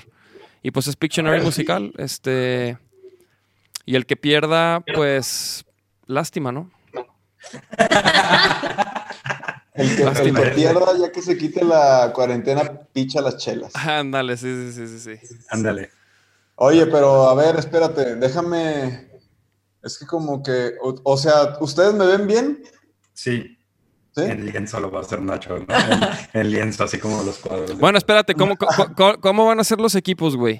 [0.63, 2.79] Y pues es Pictionary musical, este,
[3.87, 5.65] y el que pierda, pues,
[6.07, 6.71] lástima, ¿no?
[9.75, 13.73] El que, el que pierda, ya que se quite la cuarentena, picha las chelas.
[13.77, 15.37] Ándale, sí, sí, sí, sí, sí.
[15.51, 15.91] Ándale.
[16.55, 19.11] Oye, pero a ver, espérate, déjame.
[19.83, 22.63] Es que como que, o, o sea, ¿ustedes me ven bien?
[23.13, 23.59] Sí,
[24.15, 24.23] ¿Sí?
[24.23, 25.67] en lienzo lo va a hacer Nacho, ¿no?
[25.69, 26.01] En,
[26.41, 27.79] en lienzo, así como los cuadros.
[27.79, 30.59] Bueno, espérate, ¿cómo, cómo, cómo- cómo van a ser los equipos, güey?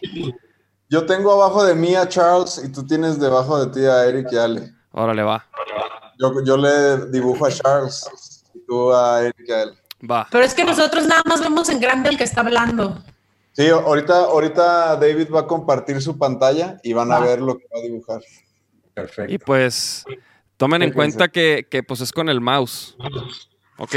[0.91, 4.29] Yo tengo abajo de mí a Charles y tú tienes debajo de ti a Eric
[4.31, 4.73] y Ale.
[4.93, 5.45] Órale, va,
[6.19, 9.73] Yo, yo le dibujo a Charles y tú a Eric y a Ale.
[10.11, 10.27] va.
[10.31, 13.03] Pero es que nosotros nada más vemos en grande el que está hablando.
[13.53, 17.65] Sí, ahorita, ahorita David va a compartir su pantalla y van a ver lo que
[17.75, 18.21] va a dibujar.
[18.93, 19.33] Perfecto.
[19.33, 20.05] Y pues
[20.57, 22.97] tomen en cuenta que, que, pues es con el mouse.
[23.79, 23.95] ¿Ok?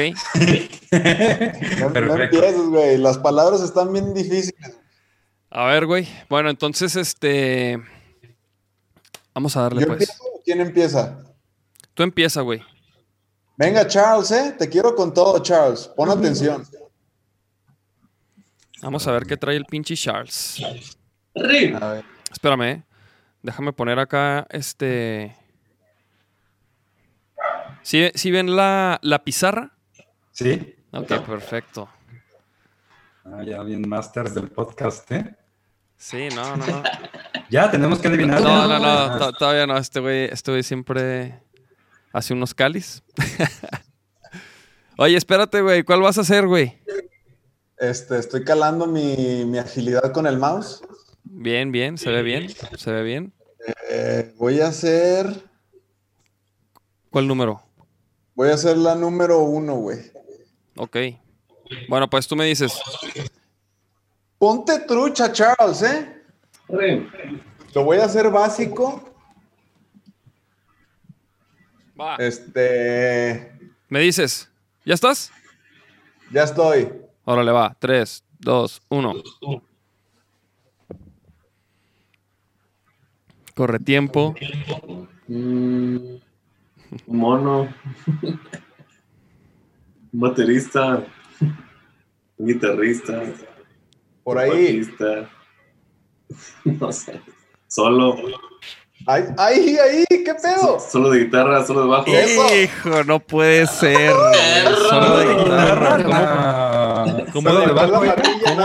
[1.80, 2.98] No, no empieces, güey.
[2.98, 4.78] Las palabras están bien difíciles.
[5.50, 6.08] A ver, güey.
[6.30, 7.82] Bueno, entonces, este.
[9.34, 10.02] Vamos a darle, ¿Yo pues.
[10.02, 11.20] empiezo quién empieza?
[12.00, 12.62] Tú empieza, güey.
[13.58, 14.56] Venga, Charles, ¿eh?
[14.58, 15.86] Te quiero con todo, Charles.
[15.97, 16.64] Pon atención.
[18.82, 20.62] Vamos a ver qué trae el pinche Charles.
[21.36, 21.41] A
[21.91, 22.06] ver.
[22.32, 22.84] Espérame, eh.
[23.43, 25.36] Déjame poner acá este.
[27.82, 29.74] ¿Sí, sí ven la, la pizarra?
[30.32, 31.89] Sí, Ok, perfecto.
[33.26, 35.36] Ah, ya bien masters del podcast, ¿eh?
[35.97, 36.84] Sí, no, no, no.
[37.50, 38.39] Ya, tenemos que adivinar.
[38.41, 39.78] No, no, no, Ah, to- todavía no.
[39.78, 41.41] Este güey, este güey siempre
[42.12, 43.03] hace unos calis.
[44.97, 45.84] Oye, espérate, güey.
[45.84, 46.78] ¿Cuál vas a hacer, güey?
[47.78, 50.82] Este, estoy calando mi, mi agilidad con el mouse.
[51.24, 53.34] Bien, bien, se ve bien, se ve bien.
[53.89, 55.28] Eh, voy a hacer.
[57.10, 57.62] ¿Cuál número?
[58.36, 59.99] Voy a hacer la número uno, güey.
[60.76, 60.97] Ok.
[61.88, 62.74] Bueno, pues tú me dices.
[64.38, 66.24] Ponte trucha, Charles, ¿eh?
[67.74, 69.09] Lo voy a hacer básico.
[72.00, 72.16] Va.
[72.16, 73.52] Este.
[73.89, 74.50] Me dices.
[74.86, 75.32] ¿Ya estás?
[76.32, 76.89] Ya estoy.
[77.26, 77.76] Órale, va.
[77.80, 79.14] 3, 2, 1.
[83.56, 84.36] Corre tiempo.
[85.28, 86.16] Mm,
[87.08, 87.74] mono.
[90.14, 91.06] un baterista.
[92.38, 93.22] Un guitarrista.
[94.24, 94.50] Por un ahí.
[94.50, 95.30] bajista,
[96.64, 97.20] No sé.
[97.68, 98.16] Solo.
[99.12, 100.80] Ay, ay, ahí, ¿qué pedo?
[100.80, 102.05] Solo de guitarra, solo de bajo.
[102.05, 102.55] Eso.
[102.55, 104.12] Hijo, no puede ser.
[104.88, 107.05] Solo de guitarra.
[107.34, 108.03] ¿Cómo, cómo de bajo,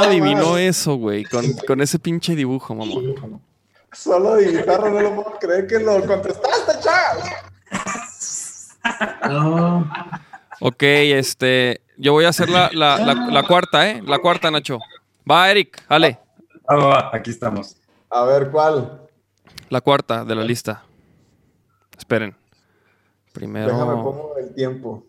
[0.03, 0.61] adivinó más.
[0.61, 1.25] eso, güey?
[1.25, 3.41] Con, con ese pinche dibujo, mamón.
[3.91, 8.77] Solo de guitarra, no lo puedo creer que lo contestaste, Charles.
[9.31, 9.91] No.
[10.61, 11.81] Ok, este.
[11.97, 14.03] Yo voy a hacer la, la, la, la cuarta, ¿eh?
[14.05, 14.79] La cuarta, Nacho.
[15.31, 16.19] Va, Eric, dale.
[16.69, 17.79] Ah, va, va, aquí estamos.
[18.11, 19.04] A ver, ¿cuál?
[19.71, 20.85] La cuarta de la lista.
[21.97, 22.37] Esperen.
[23.33, 23.73] Primero.
[23.73, 25.07] Déjame pongo el tiempo.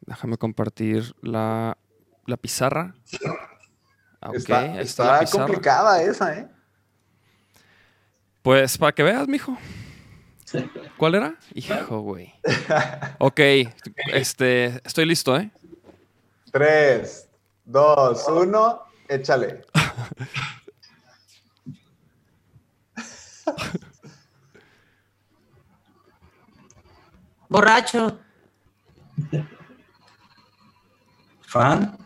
[0.00, 1.76] Déjame compartir la,
[2.26, 2.94] la pizarra.
[4.20, 5.44] Ah, Ok, está está, está la pizarra.
[5.46, 6.48] complicada esa, ¿eh?
[8.42, 9.56] Pues para que veas, mijo.
[10.96, 11.34] ¿Cuál era?
[11.54, 12.32] Hijo, güey.
[13.18, 13.40] Ok,
[14.12, 15.50] este, estoy listo, ¿eh?
[16.52, 17.28] Tres,
[17.64, 19.64] dos, uno, échale.
[27.48, 28.18] Borracho.
[31.42, 31.96] Fan.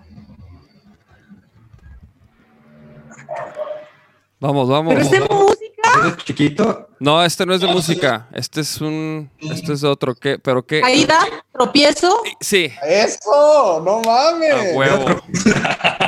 [4.38, 4.94] Vamos, vamos.
[4.94, 5.60] Pero es de música.
[6.00, 6.88] ¿Eres chiquito?
[6.98, 8.28] No, este no es de música.
[8.32, 9.30] Este es un.
[9.38, 10.14] Este es de otro.
[10.14, 10.38] ¿Qué?
[10.38, 10.80] ¿Pero qué?
[10.80, 11.18] Caída,
[11.52, 12.22] tropiezo.
[12.40, 13.82] Sí, ¡Eso!
[13.84, 14.52] ¡No mames!
[14.52, 15.22] a huevo.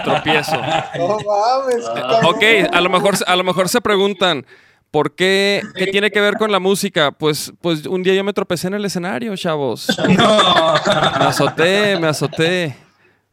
[0.04, 0.56] Tropiezo.
[0.98, 1.84] ¡No mames!
[2.24, 4.46] Ok, a lo mejor, a lo mejor se preguntan.
[4.92, 5.62] ¿Por qué?
[5.74, 7.12] ¿Qué tiene que ver con la música?
[7.12, 9.88] Pues, pues un día yo me tropecé en el escenario, chavos.
[9.98, 10.74] No.
[11.18, 12.76] Me azoté, me azoté.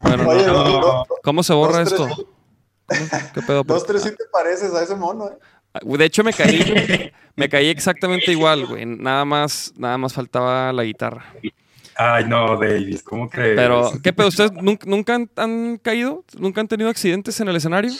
[0.00, 1.04] Bueno, Oye, no.
[1.22, 2.08] ¿cómo se borra dos, esto?
[3.34, 3.62] ¿Qué pedo?
[3.62, 5.98] dos, tres, sí te pareces a ese mono, ¿eh?
[5.98, 7.12] De hecho, me caí.
[7.36, 8.84] Me caí exactamente igual, güey.
[8.84, 11.24] Nada más, nada más faltaba la guitarra.
[11.96, 13.56] Ay, no, Davis, ¿cómo crees?
[13.56, 14.28] Pero, ¿qué pedo?
[14.28, 16.24] ¿Ustedes nunca, nunca han, han caído?
[16.36, 17.92] ¿Nunca han tenido accidentes en el escenario?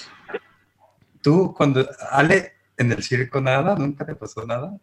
[1.22, 1.88] Tú, cuando.
[2.10, 4.76] Ale, en el circo nada, nunca te pasó nada.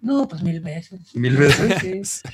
[0.00, 1.14] No, pues mil veces.
[1.14, 2.22] Mil veces.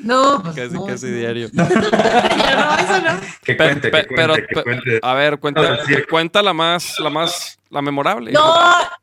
[0.00, 1.16] No, pues Casi, no, casi no.
[1.16, 1.48] diario.
[1.52, 3.20] no, eso no.
[3.42, 5.00] Que Pe- cuente, pe- que pero, que cuente.
[5.02, 5.76] a ver, cuenta, No,
[6.08, 8.30] cuenta la más, la más, la memorable.
[8.30, 8.54] No,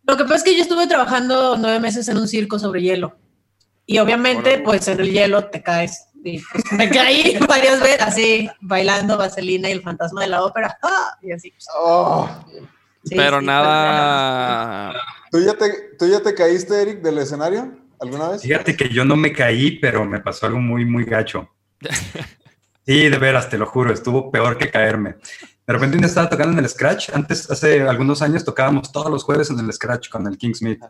[0.08, 3.18] lo que pasa es que yo estuve trabajando nueve meses en un circo sobre hielo.
[3.86, 6.06] Y obviamente, pues en el hielo te caes.
[6.24, 10.78] Y pues, me caí varias veces así, bailando vaselina y el fantasma de la ópera.
[10.82, 11.18] ¡ah!
[11.22, 11.52] Y así.
[11.52, 12.30] pues, Oh,
[13.06, 14.94] sí, pero sí, nada.
[15.32, 18.42] ¿tú, ya te, ¿Tú ya te caíste, Eric, del escenario alguna vez?
[18.42, 21.50] Fíjate que yo no me caí, pero me pasó algo muy, muy gacho.
[22.88, 25.16] Sí, de veras, te lo juro, estuvo peor que caerme.
[25.66, 27.10] De repente un día estaba tocando en el Scratch.
[27.10, 30.84] Antes, hace algunos años, tocábamos todos los jueves en el Scratch con el Kingsmith.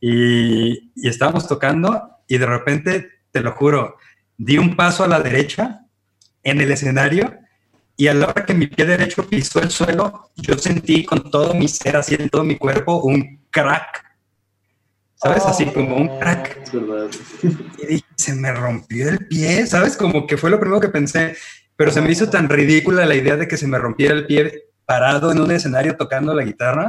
[0.00, 3.96] Y, y estábamos tocando y de repente, te lo juro,
[4.36, 5.86] di un paso a la derecha
[6.42, 7.32] en el escenario
[8.00, 11.52] y a la hora que mi pie derecho pisó el suelo, yo sentí con todo
[11.52, 14.06] mi ser, así en todo mi cuerpo, un crack.
[15.16, 15.44] ¿Sabes?
[15.44, 16.62] Así como un crack.
[17.82, 19.98] Y dije, se me rompió el pie, ¿sabes?
[19.98, 21.36] Como que fue lo primero que pensé,
[21.76, 24.70] pero se me hizo tan ridícula la idea de que se me rompiera el pie
[24.86, 26.86] parado en un escenario tocando la guitarra,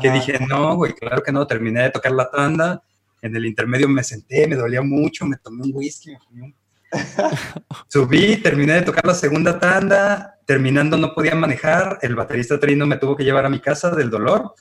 [0.00, 2.80] que dije, no, güey, claro que no, terminé de tocar la tanda,
[3.22, 6.54] en el intermedio me senté, me dolía mucho, me tomé un whisky, me fumé un-
[7.88, 12.96] subí, terminé de tocar la segunda tanda, terminando no podía manejar, el baterista Trino me
[12.98, 14.54] tuvo que llevar a mi casa del dolor,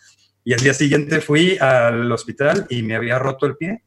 [0.44, 3.84] y al día siguiente fui al hospital y me había roto el pie.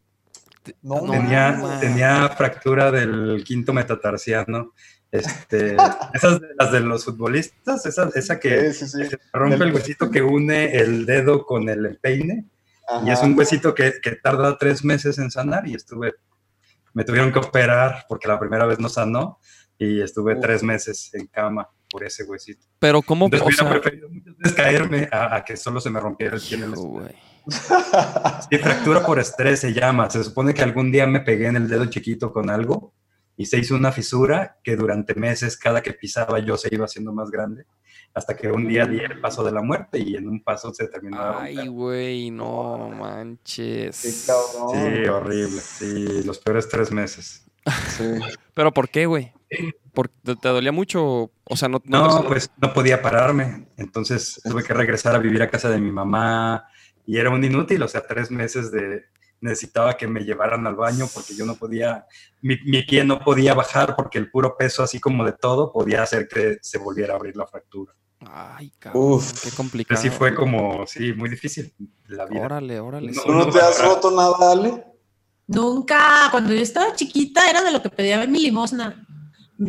[0.82, 1.80] No, No, Tenía, mames.
[1.80, 4.72] tenía fractura del quinto metatarsiano.
[5.12, 5.76] Este,
[6.14, 9.16] esas de las de los futbolistas, esa, esa que Sí, sí, sí.
[9.32, 12.46] rompe el huesito que une el dedo con el peine.
[13.04, 13.26] Y es Ajá.
[13.26, 16.14] un huesito que, que tarda tres meses en sanar y estuve,
[16.94, 19.38] me tuvieron que operar porque la primera vez no sanó
[19.78, 20.40] y estuve Uf.
[20.40, 22.66] tres meses en cama por ese huesito.
[22.78, 25.90] Pero cómo, Entonces o hubiera sea, preferido muchas veces caerme a, a que solo se
[25.90, 26.58] me rompiera el pie.
[28.50, 30.10] Sí, fractura por estrés se llama.
[30.10, 32.92] Se supone que algún día me pegué en el dedo chiquito con algo
[33.36, 37.12] y se hizo una fisura que durante meses, cada que pisaba yo se iba haciendo
[37.12, 37.66] más grande,
[38.14, 40.88] hasta que un día di el paso de la muerte y en un paso se
[40.88, 41.38] terminó.
[41.38, 44.00] Ay, güey, no manches.
[44.02, 44.94] Qué cabrón.
[45.04, 45.60] Sí, horrible.
[45.60, 47.44] Sí, los peores tres meses.
[47.96, 48.04] Sí.
[48.54, 49.32] ¿Pero por qué, güey?
[49.96, 51.30] ¿Por- te, te dolía mucho?
[51.44, 51.80] O sea, no...
[51.86, 53.68] no No, pues no podía pararme.
[53.78, 56.66] Entonces tuve que regresar a vivir a casa de mi mamá
[57.06, 59.04] y era un inútil, o sea, tres meses de
[59.40, 62.04] necesitaba que me llevaran al baño porque yo no podía,
[62.42, 66.02] mi, mi pie no podía bajar porque el puro peso así como de todo podía
[66.02, 67.94] hacer que se volviera a abrir la fractura.
[68.20, 69.44] Ay, cabrón, Uf.
[69.44, 69.98] qué complicado.
[69.98, 71.72] Así fue como, sí, muy difícil
[72.08, 72.42] la vida.
[72.42, 73.12] Órale, órale.
[73.12, 74.84] No, ¿Tú no te has roto nada, Ale?
[75.46, 79.05] Nunca, cuando yo estaba chiquita era de lo que pedía mi limosna.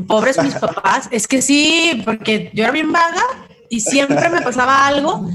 [0.07, 1.07] Pobres mis papás.
[1.11, 3.23] Es que sí, porque yo era bien vaga
[3.69, 5.29] y siempre me pasaba algo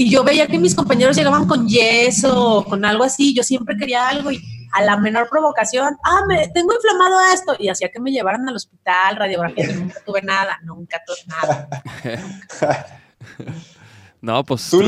[0.00, 3.34] y yo veía que mis compañeros llegaban con yeso o con algo así.
[3.34, 4.40] Yo siempre quería algo y
[4.72, 8.56] a la menor provocación, ah, me tengo inflamado esto y hacía que me llevaran al
[8.56, 9.68] hospital, radiografía.
[9.68, 11.68] y nunca tuve nada, nunca tuve nada.
[14.22, 14.82] No, pues ¿Tú,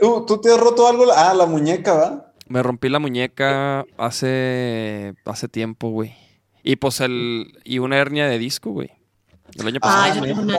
[0.00, 1.04] ¿tú, tú te has roto algo?
[1.14, 2.32] Ah, la muñeca, ¿va?
[2.46, 6.16] Me rompí la muñeca hace, hace tiempo, güey.
[6.62, 7.58] Y pues el...
[7.64, 8.90] Y una hernia de disco, güey.
[9.54, 10.02] El año pasado.
[10.02, 10.58] Ah, yo tengo una-.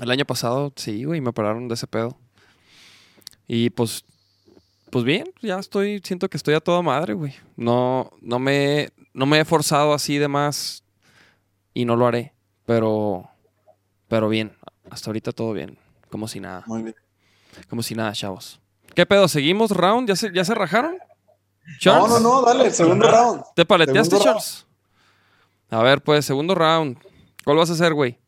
[0.00, 2.16] El año pasado, sí, güey, me operaron de ese pedo.
[3.46, 4.04] Y pues,
[4.90, 7.34] pues bien, ya estoy, siento que estoy a toda madre, güey.
[7.56, 10.84] No, no me, no me he forzado así de más
[11.74, 12.32] y no lo haré.
[12.64, 13.28] Pero,
[14.08, 14.52] pero bien,
[14.90, 15.76] hasta ahorita todo bien,
[16.10, 16.94] como si nada, Muy bien.
[17.68, 18.60] como si nada, chavos.
[18.94, 19.26] ¿Qué pedo?
[19.28, 20.08] ¿Seguimos round?
[20.08, 20.92] ¿Ya se, ya se rajaron?
[20.94, 23.42] No, Charles, no, no, dale, segundo round.
[23.54, 24.24] ¿Te paleteaste, Segundo.
[24.24, 24.66] Charles?
[25.70, 26.98] A ver, pues, segundo round.
[27.44, 28.18] ¿Cuál vas a hacer, güey?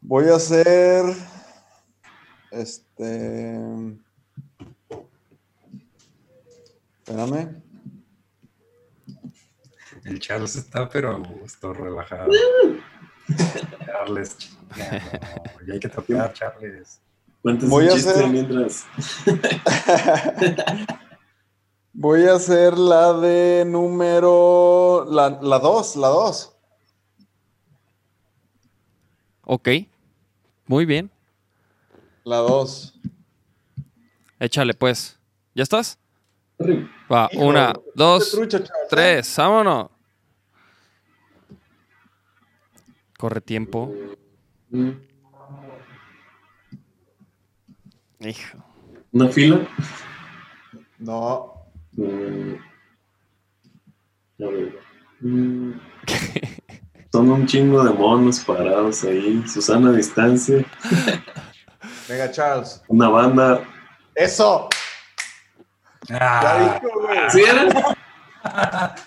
[0.00, 1.04] Voy a hacer.
[2.50, 3.56] Este.
[7.04, 7.62] Espérame.
[10.04, 12.30] El Charles está, pero a gusto, relajado.
[13.86, 14.98] Charles, chingado,
[15.66, 17.00] ya hay que tocar, Charles.
[17.42, 18.86] Voy a hacer- mientras.
[21.92, 25.06] Voy a hacer la de número.
[25.10, 26.56] La, la dos, la dos.
[29.42, 29.68] Ok,
[30.66, 31.10] muy bien.
[32.24, 32.94] La dos.
[34.38, 35.18] Échale, pues.
[35.54, 35.98] ¿Ya estás?
[37.12, 38.64] Va, Hijo, una, dos, trucha, ¿eh?
[38.88, 39.88] tres, vámonos.
[43.18, 43.92] Corre tiempo.
[44.70, 44.90] Mm,
[48.20, 48.58] Hijo.
[49.12, 49.66] Una fila.
[50.98, 51.59] No.
[52.00, 52.54] Mm,
[54.42, 54.78] a ver.
[55.20, 55.72] Mm,
[57.12, 59.44] Son un chingo de monos parados ahí.
[59.46, 60.64] Susana a distancia.
[62.08, 62.82] Venga, Charles.
[62.88, 63.60] Una banda.
[64.14, 64.68] ¡Eso!
[66.08, 67.18] Ya Ah, dijo, güey.
[67.30, 67.68] ¿Sí era?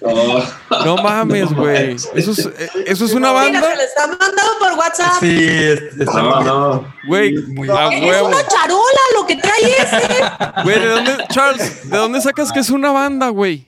[0.02, 0.44] Oh,
[0.86, 1.94] No mames, güey.
[1.94, 2.50] Eso es,
[2.86, 5.14] eso es una Mira, banda, se lo está mandando por WhatsApp.
[5.20, 6.94] sí, es- es- no, no.
[7.08, 7.34] güey.
[7.48, 10.24] muy- A Es una charola lo que trae ese.
[10.64, 11.90] Güey, ¿de dónde, Charles?
[11.90, 13.68] ¿De dónde sacas que es una banda, güey?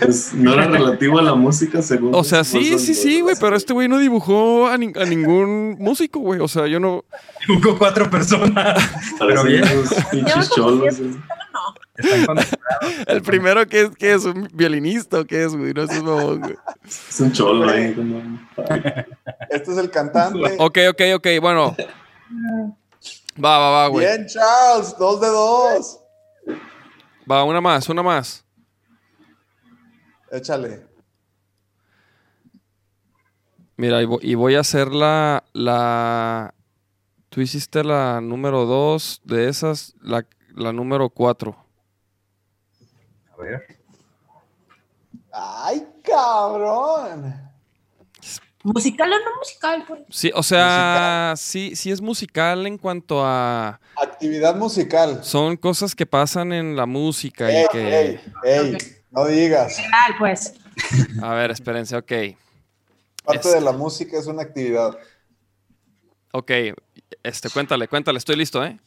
[0.00, 2.14] Pues no era relativo a la música, según.
[2.14, 5.04] O sea, no sí, sí, sí, güey, pero este güey no dibujó a, ni- a
[5.04, 6.38] ningún músico, güey.
[6.40, 7.04] O sea, yo no.
[7.48, 8.80] Dibujó cuatro personas.
[9.18, 9.64] Pero bien.
[10.12, 10.94] pinches cholos.
[13.06, 15.72] El primero que es, que es un violinista o qué es, güey.
[15.72, 16.56] No es un mamón, güey.
[16.84, 17.94] Es un cholo ahí.
[19.50, 20.38] Este es el cantante.
[20.58, 21.76] Ok, ok, ok, bueno.
[23.42, 24.06] Va, va, va, güey.
[24.06, 24.96] Bien, Charles.
[24.98, 26.00] Dos de dos.
[27.30, 28.44] Va, una más, una más.
[30.30, 30.86] Échale.
[33.76, 36.54] Mira, y voy a hacer la, la...
[37.28, 40.24] Tú hiciste la número dos de esas, la,
[40.54, 41.63] la número cuatro.
[43.36, 43.78] A ver.
[45.32, 47.40] ¡Ay, cabrón!
[48.62, 49.84] ¿Musical o no musical?
[49.86, 50.00] Pues?
[50.08, 53.78] Sí, o sea, sí, sí es musical en cuanto a...
[54.00, 55.22] Actividad musical.
[55.22, 57.98] Son cosas que pasan en la música y que...
[58.00, 58.78] ey, ey,
[59.10, 59.76] no digas.
[59.76, 60.54] Musical, pues.
[61.22, 62.12] A ver, espérense, ok.
[63.24, 63.54] Parte Este.
[63.56, 64.96] de la música es una actividad.
[66.32, 66.50] Ok,
[67.22, 68.80] este, cuéntale, cuéntale, estoy listo, ¿eh?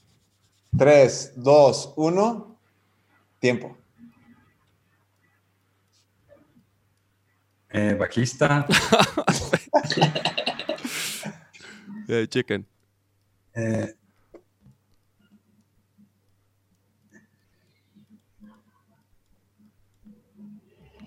[0.77, 2.57] Tres, dos, uno.
[3.39, 3.77] Tiempo.
[7.77, 8.65] Eh, bajista,
[12.29, 12.65] chicken.
[13.53, 13.93] eh,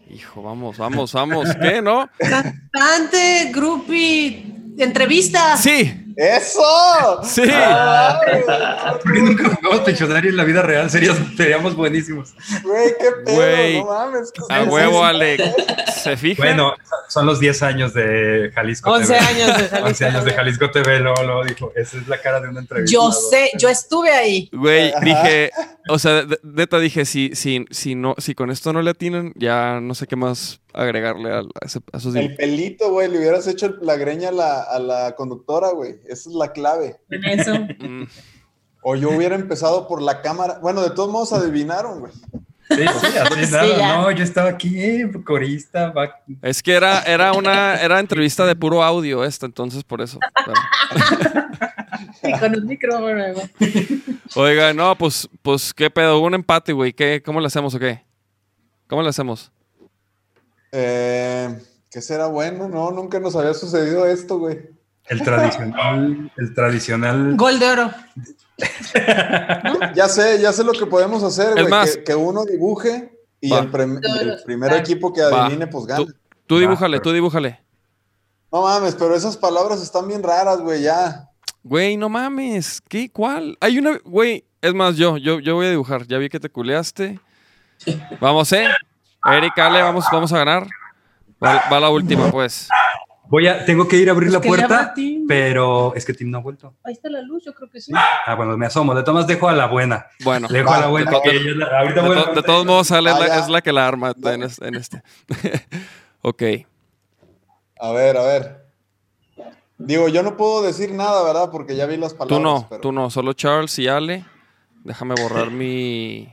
[0.08, 1.48] Hijo, vamos, vamos, vamos.
[1.60, 2.08] ¿Qué, no?
[2.18, 4.44] Cantante, groupie,
[4.84, 5.56] entrevista.
[5.56, 7.20] Sí, ¡Eso!
[7.22, 7.42] Sí.
[9.02, 10.90] ¿Por qué nunca jugamos Pictionary en la vida real?
[10.90, 12.34] Serías- seríamos buenísimos.
[12.62, 14.32] Güey, qué pedo, Güey, no mames.
[14.50, 15.42] A huevo, Alex.
[16.02, 16.42] ¿Se fija?
[16.42, 16.74] Bueno,
[17.08, 19.18] son los 10 años de Jalisco 11 TV.
[19.26, 20.32] años de Jalisco 11 años de.
[20.32, 22.92] Jalisco TV, luego, luego dijo, esa es la cara de una entrevista.
[22.92, 24.48] Yo sé, yo estuve ahí.
[24.52, 25.50] Güey, dije,
[25.88, 29.80] o sea, neta dije, si, si, si, no, si con esto no le atinan, ya
[29.80, 33.46] no sé qué más agregarle a, a ese- a esos El pelito, güey, le hubieras
[33.46, 35.96] hecho la greña a la, a la conductora, güey.
[36.08, 37.00] Esa es la clave.
[37.10, 37.54] En eso.
[37.80, 38.04] Mm.
[38.82, 40.58] O yo hubiera empezado por la cámara.
[40.62, 42.12] Bueno, de todos modos adivinaron, güey.
[42.70, 43.76] Sí, sí, así Sí, nada.
[43.76, 43.96] ya.
[43.98, 48.54] No, yo estaba aquí, eh, corista, back- Es que era, era una era entrevista de
[48.54, 50.18] puro audio esta, entonces por eso.
[52.22, 53.06] Y con un micrófono.
[53.34, 54.02] güey.
[54.36, 56.18] Oiga, no, pues, pues, ¿qué pedo?
[56.18, 56.92] Hubo un empate, güey.
[56.92, 58.04] ¿Qué, ¿Cómo le hacemos o qué?
[58.88, 59.50] ¿Cómo le hacemos?
[60.72, 61.58] Eh,
[61.90, 62.68] ¿Qué será bueno?
[62.68, 64.60] No, nunca nos había sucedido esto, güey.
[65.08, 67.36] el tradicional, el tradicional.
[67.36, 67.90] Gol de oro.
[69.94, 71.68] Ya sé, ya sé lo que podemos hacer, güey.
[71.68, 73.10] más- que, que uno dibuje
[73.40, 75.46] y el, primer equipo que Va.
[75.46, 76.04] adivine, pues gana.
[76.04, 76.12] Tú,
[76.46, 77.60] tú Va, dibújale, pero- tú dibújale.
[78.52, 81.28] No mames, pero esas palabras están bien raras, güey, ya.
[81.62, 82.80] Güey, no mames.
[82.88, 83.10] ¿Qué?
[83.10, 83.56] ¿Cuál?
[83.60, 83.98] Hay una.
[84.04, 86.06] Güey, es más, yo, yo, yo voy a dibujar.
[86.06, 87.18] Ya vi que te culeaste.
[88.20, 88.66] Vamos, ¿eh?
[89.24, 90.66] Eric, Ale, vamos, vamos a ganar.
[91.42, 92.68] Va, va la última, pues.
[93.28, 94.94] Voy a, tengo que ir a abrir Pues la puerta,
[95.28, 96.74] pero es que Tim no ha vuelto.
[96.82, 97.92] Ahí está la luz, yo creo que sí.
[97.94, 98.92] Ah, bueno, me asomo.
[98.94, 100.06] De todas maneras, dejo a la buena.
[100.24, 100.48] Bueno.
[100.48, 101.10] Dejo Va, a la buena.
[101.12, 103.60] de- que la- ahorita De, to- de todos modos, Ale es Ah, la, es la
[103.62, 105.02] que la arma en, en este.
[106.22, 106.42] ok.
[107.80, 108.66] A ver, a ver.
[109.78, 111.50] Digo, yo no puedo decir nada, ¿verdad?
[111.52, 112.36] Porque ya vi las palabras.
[112.36, 113.10] Tú no, pero- tú no.
[113.10, 114.24] Solo Charles y Ale.
[114.82, 116.28] Déjame borrar mi.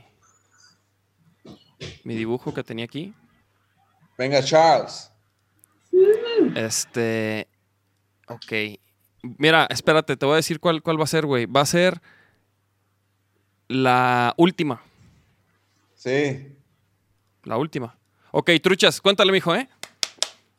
[2.04, 3.14] Mi dibujo que tenía aquí.
[4.16, 5.10] Venga, Charles.
[6.54, 7.48] Este.
[8.28, 8.52] Ok.
[9.38, 11.46] Mira, espérate, te voy a decir cuál, cuál va a ser, güey.
[11.46, 12.00] Va a ser
[13.68, 14.82] la última.
[15.94, 16.56] Sí.
[17.44, 17.96] La última.
[18.30, 19.68] Ok, truchas, cuéntale, mijo, ¿eh?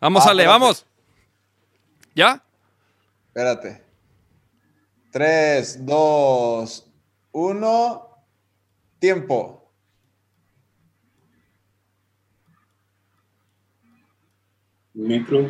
[0.01, 0.59] Vamos, Ah, Ale, espérate.
[0.61, 0.85] vamos.
[2.15, 2.43] ¿Ya?
[3.27, 3.83] Espérate.
[5.11, 6.85] Tres, dos,
[7.31, 8.05] uno.
[8.99, 9.58] Tiempo.
[14.99, 15.49] Micro,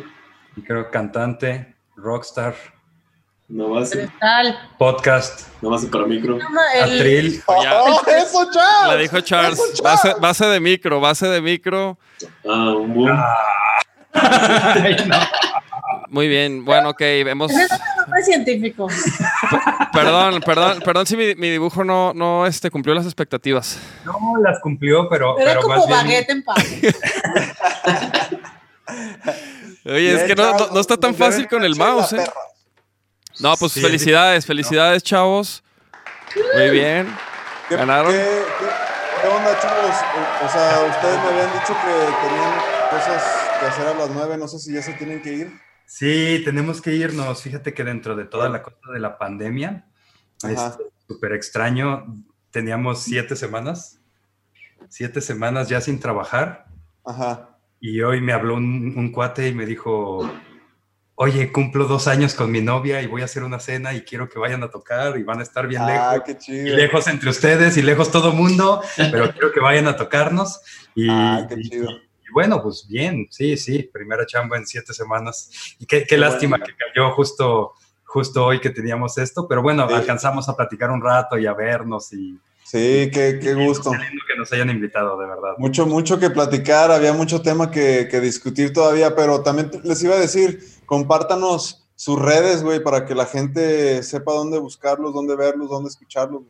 [0.64, 2.54] Creo cantante, rockstar,
[3.48, 4.70] no base, Cristal.
[4.78, 6.38] podcast, no base para micro.
[6.74, 7.42] El, atril.
[7.62, 7.82] Ya.
[7.82, 8.96] ¡Oh, eso, Charles!
[8.96, 9.58] Le dijo Charles.
[9.58, 11.98] Eso, Base, base de micro, base de micro.
[12.48, 13.20] Ah, un boom.
[16.10, 16.64] Muy bien.
[16.64, 18.86] Bueno, ok, es nombre científico.
[19.92, 23.80] Perdón, perdón, perdón si mi, mi dibujo no, no este, cumplió las expectativas.
[24.04, 26.24] No las cumplió, pero, Era pero como más bien.
[26.26, 26.56] baguette en pan.
[29.84, 32.24] Oye, es que no, no- Charles, no está tan fácil con el mouse, ¿eh?
[33.40, 35.62] No, pues Sí, felicidades, felicidades, chavos.
[36.56, 37.08] Muy bien.
[37.68, 38.12] ¿Qué, Ganaron.
[38.12, 38.18] ¿qué,
[38.58, 38.66] qué,
[39.22, 39.96] qué onda, chavos?
[40.42, 42.52] O, o sea, ustedes me habían dicho que tenían
[42.90, 43.22] cosas
[43.60, 44.36] que hacer a las nueve.
[44.36, 45.52] No sé si ya se tienen que ir.
[45.86, 47.42] Sí, tenemos que irnos.
[47.42, 49.86] Fíjate que dentro de toda la cosa de la pandemia,
[50.42, 50.76] Ajá.
[51.08, 52.04] súper extraño,
[52.50, 53.98] teníamos siete semanas,
[54.88, 56.66] siete semanas ya sin trabajar.
[57.04, 57.49] Ajá.
[57.80, 60.30] Y hoy me habló un, un cuate y me dijo,
[61.14, 64.28] oye, cumplo dos años con mi novia y voy a hacer una cena y quiero
[64.28, 66.38] que vayan a tocar y van a estar bien Ah, lejos.
[66.46, 70.60] qué Y lejos entre ustedes y lejos todo mundo, pero quiero que vayan a tocarnos.
[70.94, 71.90] Y, Ah, qué y- chido.
[71.90, 75.50] y bueno, pues bien, sí, sí, primera chamba en siete semanas.
[75.78, 77.72] Y qué, qué lástima que cayó justo,
[78.04, 79.94] justo hoy que teníamos esto, pero bueno, Sí.
[79.94, 82.38] alcanzamos a platicar un rato y a vernos y
[82.70, 83.90] Sí, qué, qué gusto.
[83.90, 85.54] que nos hayan invitado, de verdad.
[85.58, 90.14] Mucho, mucho que platicar, había mucho tema que, que discutir todavía, pero también les iba
[90.14, 95.68] a decir, compártanos sus redes, güey, para que la gente sepa dónde buscarlos, dónde verlos,
[95.68, 96.42] dónde escucharlos.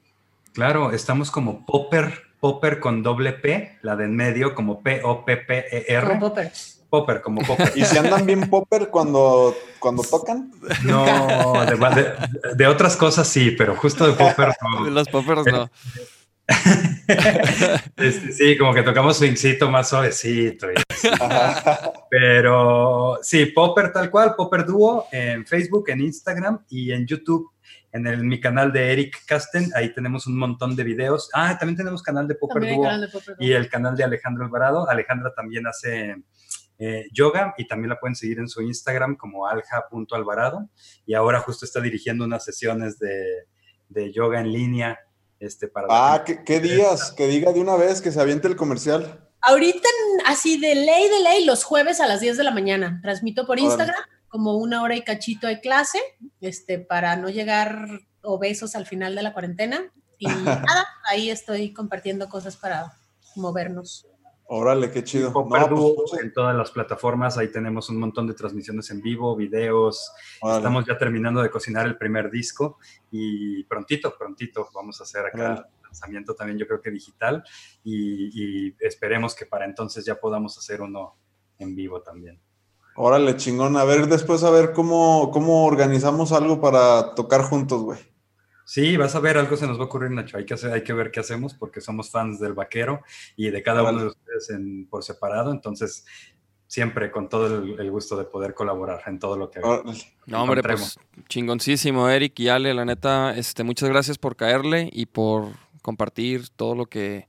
[0.53, 6.07] Claro, estamos como Popper, Popper con doble P, la de en medio, como P-O-P-P-E-R.
[6.07, 6.53] Como Popper.
[6.91, 7.73] Popper, como Popper.
[7.77, 10.51] Y si andan bien popper cuando, cuando tocan,
[10.85, 14.85] No, de, de- de otras cosas sí, pero justo de Popper no.
[14.85, 15.71] De los poppers no.
[17.97, 20.71] Este, sí, como que tocamos swingcito más suavecito.
[20.71, 20.75] y
[22.09, 27.51] Pero sí, Popper tal cual, Popper Duo en Facebook, en Instagram y en YouTube.
[27.93, 31.29] En el, mi canal de Eric Casten, ahí tenemos un montón de videos.
[31.35, 32.89] Ah, también tenemos canal de Popper Duo
[33.41, 34.89] y el canal de Alejandro Alvarado.
[34.89, 36.17] Alejandra también hace
[36.81, 40.69] eh, yoga y también la pueden seguir en su Instagram como alja.alvarado.
[41.05, 43.45] Y ahora justo está dirigiendo unas sesiones de,
[43.91, 44.99] de yoga en línea.
[45.39, 48.57] Este, para ah, ¿qué, qué días, que diga de una vez que se aviente el
[48.57, 49.29] comercial.
[49.43, 49.89] Ahorita,
[50.27, 52.99] así de ley de ley, los jueves a las 10 de la mañana.
[53.03, 53.67] Transmito por Órale.
[53.67, 55.99] Instagram como una hora y cachito de clase,
[56.41, 57.85] este, para no llegar
[58.23, 59.93] obesos al final de la cuarentena.
[60.19, 62.93] Y nada, ahí estoy compartiendo cosas para
[63.37, 64.07] movernos.
[64.53, 65.31] Órale, qué chido.
[65.31, 69.37] No, Duo pues, en todas las plataformas, ahí tenemos un montón de transmisiones en vivo,
[69.37, 70.11] videos.
[70.43, 72.79] Estamos ya terminando de cocinar el primer disco
[73.13, 77.45] y prontito, prontito vamos a hacer acá el lanzamiento también, yo creo que digital,
[77.85, 81.15] y, y esperemos que para entonces ya podamos hacer uno
[81.61, 82.41] en vivo también.
[82.97, 83.77] Órale, chingón.
[83.77, 88.01] A ver, después a ver cómo, cómo organizamos algo para tocar juntos, güey.
[88.71, 90.37] Sí, vas a ver, algo se nos va a ocurrir, Nacho.
[90.37, 93.03] Hay que, hacer, hay que ver qué hacemos porque somos fans del vaquero
[93.35, 95.51] y de cada uno de ustedes en, por separado.
[95.51, 96.07] Entonces,
[96.69, 99.59] siempre con todo el, el gusto de poder colaborar en todo lo que.
[99.59, 105.07] No, hombre, pues chingoncísimo, Eric y Ale, la neta, este, muchas gracias por caerle y
[105.07, 105.49] por
[105.83, 107.27] compartir todo lo que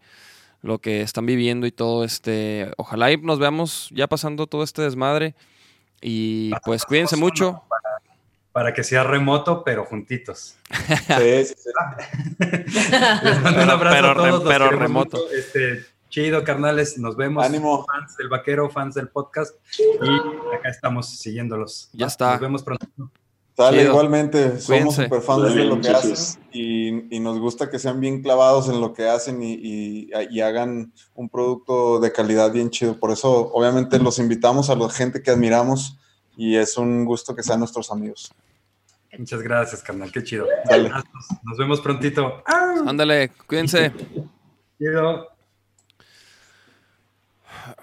[0.61, 4.83] lo que están viviendo y todo este, ojalá y nos veamos ya pasando todo este
[4.83, 5.33] desmadre
[6.01, 7.63] y pues cuídense mucho.
[8.52, 10.56] Para que sea remoto, pero juntitos.
[10.70, 11.70] Sí, sí, sí.
[13.24, 14.80] Les mando un Pero- abrazo pero a todos.
[14.80, 15.18] remoto.
[15.18, 15.32] mucho.
[15.32, 16.97] Este, chido, carnales.
[16.97, 17.45] Nos vemos.
[17.45, 17.86] Ánimo.
[17.86, 19.56] Fans del vaquero, fans del podcast.
[19.80, 21.89] Y acá estamos siguiéndolos.
[21.93, 22.32] Ya está.
[22.32, 22.86] Nos vemos pronto.
[23.56, 23.91] Sale, Chido.
[23.91, 26.16] igualmente, somos super fans Dale, de lo que hacen
[26.54, 30.39] y, y nos gusta que sean bien clavados en lo que hacen y, y- y
[30.39, 32.97] hagan un producto de calidad bien chido.
[32.97, 35.97] Por eso, obviamente, los invitamos a la gente que admiramos
[36.38, 38.32] y es un gusto que sean nuestros amigos.
[39.17, 40.11] Muchas gracias, carnal.
[40.11, 40.47] Qué chido.
[40.69, 40.89] Dale.
[41.43, 42.41] Nos, vemos prontito.
[42.86, 43.91] Ándale, cuídense.
[44.77, 45.27] Chido.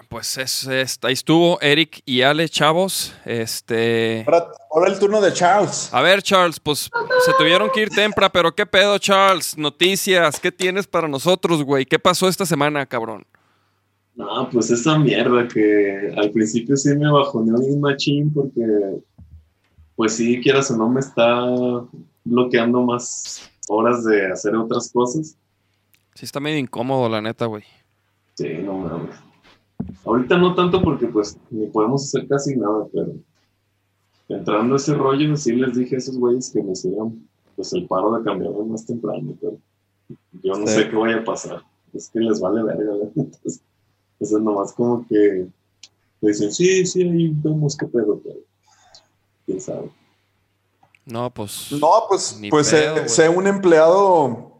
[0.09, 3.13] Pues es, es- ahí estuvo Eric y Ale, chavos.
[3.25, 5.93] Este, Ahora, ahora el turno de Charles.
[5.93, 6.89] a ver, Charles, pues
[7.25, 9.55] se tuvieron que ir temprano, pero qué pedo, Charles.
[9.57, 11.85] Noticias, ¿qué tienes para nosotros, güey?
[11.85, 13.25] ¿Qué pasó esta semana, cabrón?
[14.19, 18.99] No, pues esa mierda que al principio sí me bajoneó bien machín porque,
[19.95, 21.45] pues sí, quieras o no, me está
[22.25, 25.37] bloqueando más horas de hacer otras cosas.
[26.15, 27.63] Sí está medio incómodo, la neta, güey.
[28.33, 29.15] Sí, no mames.
[30.03, 33.13] Ahorita no tanto porque pues ni podemos hacer casi nada, pero
[34.27, 37.87] entrando a ese rollo, sí les dije a esos güeyes que me hicieran pues el
[37.87, 39.57] paro de cambiarme más temprano, pero
[40.43, 40.73] yo no Sí.
[40.75, 41.61] sé qué vaya a pasar.
[41.93, 43.37] Es que les vale verga, la neta.
[44.19, 45.47] Entonces, es nomás como que
[46.21, 48.39] me dicen, sí, sí, ahí vemos qué pedo, pero
[49.45, 49.89] quién sabe.
[51.05, 51.71] No, pues.
[51.71, 53.09] No, pues, pues pedo, sé, güey.
[53.09, 54.51] sé un empleado.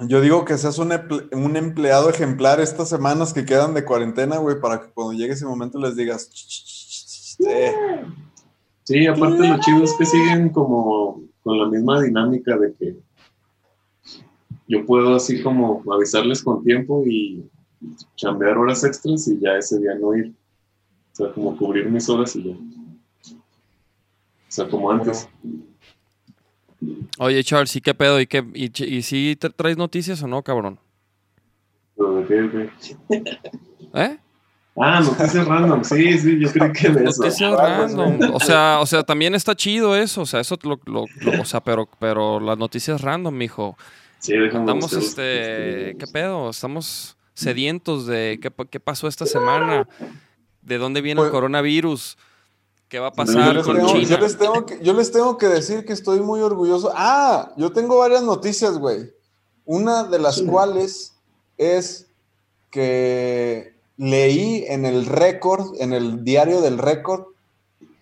[0.00, 0.92] Yo digo que seas un,
[1.32, 5.46] un empleado ejemplar estas semanas que quedan de cuarentena, güey, para que cuando llegue ese
[5.46, 6.30] momento les digas.
[7.40, 7.72] "Eh,
[8.84, 12.96] Sí, aparte lo chido es que siguen como con la misma dinámica de que
[14.68, 17.50] yo puedo así como avisarles con tiempo y
[18.16, 20.32] chambear horas extras y ya ese día no ir.
[21.12, 22.54] O sea, como cubrir mis horas y ya.
[22.54, 23.36] O
[24.48, 25.28] sea, como antes.
[27.18, 28.20] Oye, Charles, ¿y qué pedo?
[28.20, 30.78] ¿Y, qué, y, y si te traes noticias o no, cabrón?
[31.96, 32.70] De qué.
[33.94, 34.18] ¿Eh?
[34.78, 35.82] Ah, noticias random.
[35.84, 37.22] Sí, sí, yo creo que de eso.
[37.24, 38.34] Noticias Ah, pues, random.
[38.34, 40.20] O sea, o sea, también está chido eso.
[40.22, 43.76] O sea, eso lo, lo- lo- o sea, pero, pero las noticias random, mijo.
[44.18, 46.50] Sí, déjame Andamos, buscar, este, ¿qué pedo?
[46.50, 49.86] Estamos sedientos de qué, pa- qué pasó esta semana,
[50.62, 52.18] de dónde viene el Pues- coronavirus,
[52.88, 54.02] qué va a Yo pasar les, con tengo, China.
[54.08, 56.92] yo les tengo que, yo les tengo que decir que estoy muy orgulloso.
[56.96, 59.12] Ah, yo tengo varias noticias, güey.
[59.64, 60.46] Una de las Sí.
[60.46, 61.14] cuales
[61.58, 62.06] es
[62.70, 67.24] que leí en el récord, en el diario del récord,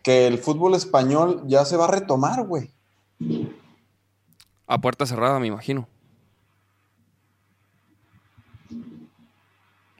[0.03, 2.71] que el fútbol español ya se va a retomar, güey.
[4.67, 5.89] A puerta cerrada, me imagino.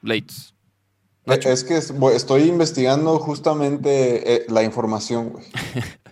[0.05, 0.55] Lates.
[1.27, 1.49] Nacho.
[1.49, 5.45] Es que estoy investigando justamente eh, la información, güey.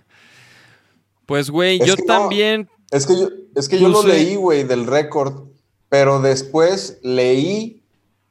[1.24, 2.06] Pues, güey, yo que no.
[2.06, 2.68] también.
[2.90, 5.44] Es que yo, es que yo lo leí, güey, del récord,
[5.88, 7.86] pero después leí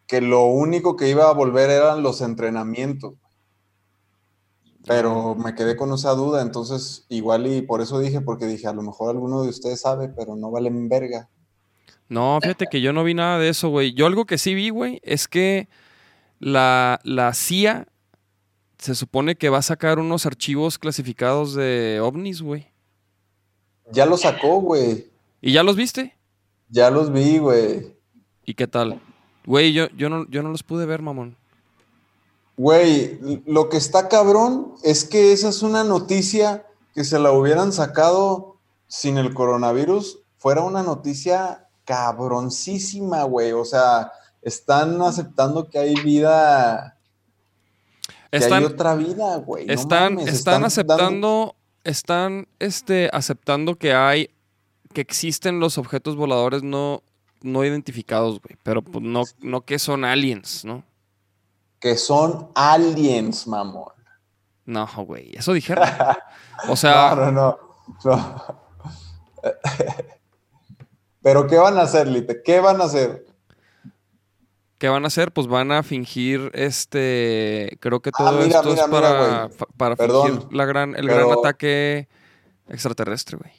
[0.05, 3.13] que lo único que iba a volver eran los entrenamientos.
[4.85, 8.73] Pero me quedé con esa duda, entonces igual y por eso dije, porque dije, a
[8.73, 11.29] lo mejor alguno de ustedes sabe, pero no valen verga.
[12.11, 13.93] No, fíjate que yo no vi nada de eso, güey.
[13.93, 15.69] Yo algo que sí vi, güey, es que
[16.39, 17.87] la, la CIA
[18.77, 22.67] se supone que va a sacar unos archivos clasificados de ovnis, güey.
[23.93, 25.09] Ya lo sacó, güey.
[25.39, 26.17] ¿Y ya los viste?
[26.67, 27.95] Ya los vi, güey.
[28.43, 28.99] ¿Y qué tal?
[29.45, 31.37] Güey, yo, yo, no, yo no los pude ver, mamón.
[32.57, 37.71] Güey, lo que está cabrón es que esa es una noticia que se la hubieran
[37.71, 38.57] sacado
[38.87, 43.51] sin el coronavirus, fuera una noticia cabroncísima, güey.
[43.51, 44.11] O sea,
[44.41, 46.97] están aceptando que hay vida.
[48.31, 49.65] que Están- hay otra vida, güey.
[49.65, 54.29] no están, mames, están dando- aceptando, están este, aceptando que hay,
[54.93, 57.03] que existen los objetos voladores no,
[57.41, 58.57] no identificados, güey.
[58.63, 60.83] Pero pues, no, no que son aliens, ¿no?
[61.81, 63.91] que son aliens, mamón.
[64.65, 65.83] No, güey, eso dijeron.
[66.69, 67.57] O sea, no, no, no.
[68.05, 68.61] no.
[71.21, 72.41] Pero ¿qué van a hacer, Lite?
[72.43, 73.25] ¿Qué van a hacer?
[74.77, 75.31] ¿qué van a hacer?
[75.31, 77.77] Pues van a fingir este.
[77.81, 81.07] Creo que Ah, todo mira, esto mira, es mira, para, Perdón, fingir la gran, el
[81.07, 82.07] gran ataque
[82.67, 83.51] extraterrestre, güey.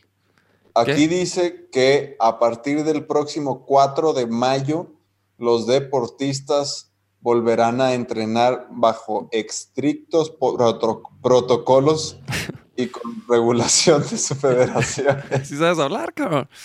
[0.75, 4.91] Aquí dice que a partir del próximo 4 de mayo,
[5.39, 6.91] los deportistas
[7.21, 12.19] volverán a entrenar bajo estrictos proto- protocolos
[12.83, 15.19] y con regulación de su federación.
[15.45, 16.49] Si sabes hablar, cabrón.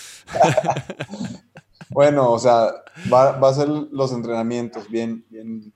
[1.89, 5.71] Bueno, o sea, va, va a ser los entrenamientos bien, bien.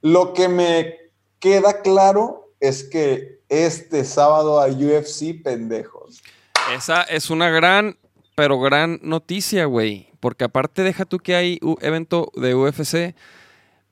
[0.00, 0.94] Lo que me
[1.40, 6.22] queda claro es que este sábado hay UFC, pendejos.
[6.74, 7.98] Esa es una gran,
[8.34, 10.12] pero gran noticia, güey.
[10.20, 13.14] Porque aparte, deja tú que hay un evento de UFC.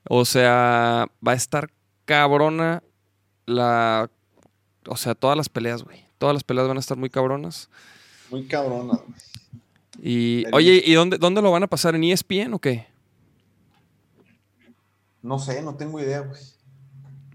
[0.09, 1.69] O sea, va a estar
[2.05, 2.83] cabrona
[3.45, 4.09] la.
[4.87, 6.05] O sea, todas las peleas, güey.
[6.17, 7.69] Todas las peleas van a estar muy cabronas.
[8.29, 8.99] Muy cabrona.
[10.01, 10.53] Y, Feliz.
[10.53, 11.95] oye, ¿y dónde, dónde lo van a pasar?
[11.95, 12.87] ¿En ESPN o qué?
[15.21, 16.41] No sé, no tengo idea, güey.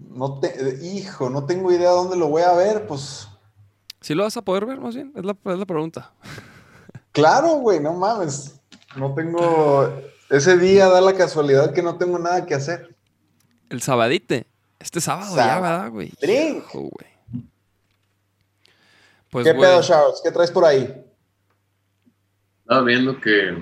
[0.09, 3.27] No te, hijo, no tengo idea dónde lo voy a ver, pues.
[4.01, 5.11] ¿Sí lo vas a poder ver, más bien?
[5.15, 6.13] Es la, es la pregunta.
[7.11, 8.59] Claro, güey, no mames.
[8.95, 9.93] No tengo.
[10.29, 12.95] Ese día da la casualidad que no tengo nada que hacer.
[13.69, 14.47] El sabadite.
[14.79, 15.61] Este sábado ya, Sábado.
[15.61, 16.13] ¿verdad, güey?
[16.21, 17.10] Hijo, güey.
[19.31, 20.21] Pues, ¿Qué güey, pedo, Charles?
[20.23, 20.93] ¿Qué traes por ahí?
[22.63, 23.57] Estaba viendo que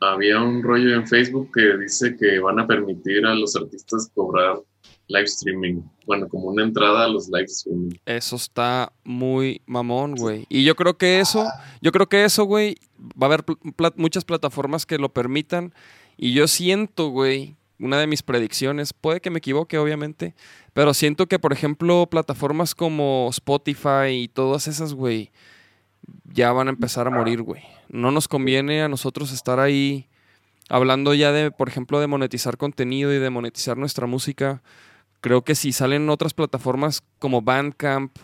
[0.00, 4.58] había un rollo en Facebook que dice que van a permitir a los artistas cobrar
[5.06, 5.82] live streaming.
[6.06, 7.94] Bueno, como una entrada a los live streaming.
[8.04, 10.44] Eso está muy mamón, güey.
[10.48, 11.46] Y yo creo que eso,
[11.80, 15.72] yo creo que eso, güey, va a haber pl- muchas plataformas que lo permitan.
[16.16, 20.34] Y yo siento, güey, una de mis predicciones, puede que me equivoque, obviamente,
[20.72, 25.32] pero siento que, por ejemplo, plataformas como Spotify y todas esas, güey,
[26.32, 27.62] ya van a empezar a morir, güey.
[27.88, 30.08] No nos conviene a nosotros estar ahí
[30.68, 34.62] hablando ya de, por ejemplo, de monetizar contenido y de monetizar nuestra música.
[35.20, 38.16] Creo que si salen otras plataformas como Bandcamp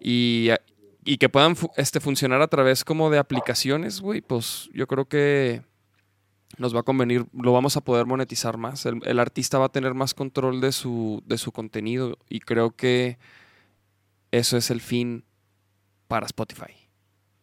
[0.00, 0.50] y,
[1.04, 5.62] y que puedan este, funcionar a través como de aplicaciones, güey, pues yo creo que
[6.58, 8.84] nos va a convenir, lo vamos a poder monetizar más.
[8.86, 12.70] El, el artista va a tener más control de su, de su contenido y creo
[12.76, 13.18] que
[14.30, 15.24] eso es el fin
[16.08, 16.72] para Spotify.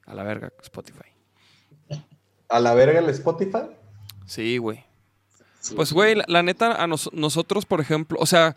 [0.05, 1.09] A la verga, Spotify.
[2.49, 3.63] ¿A la verga el Spotify?
[4.25, 4.83] Sí, güey.
[5.75, 8.55] Pues, güey, la, la neta, a nos- nosotros, por ejemplo, o sea,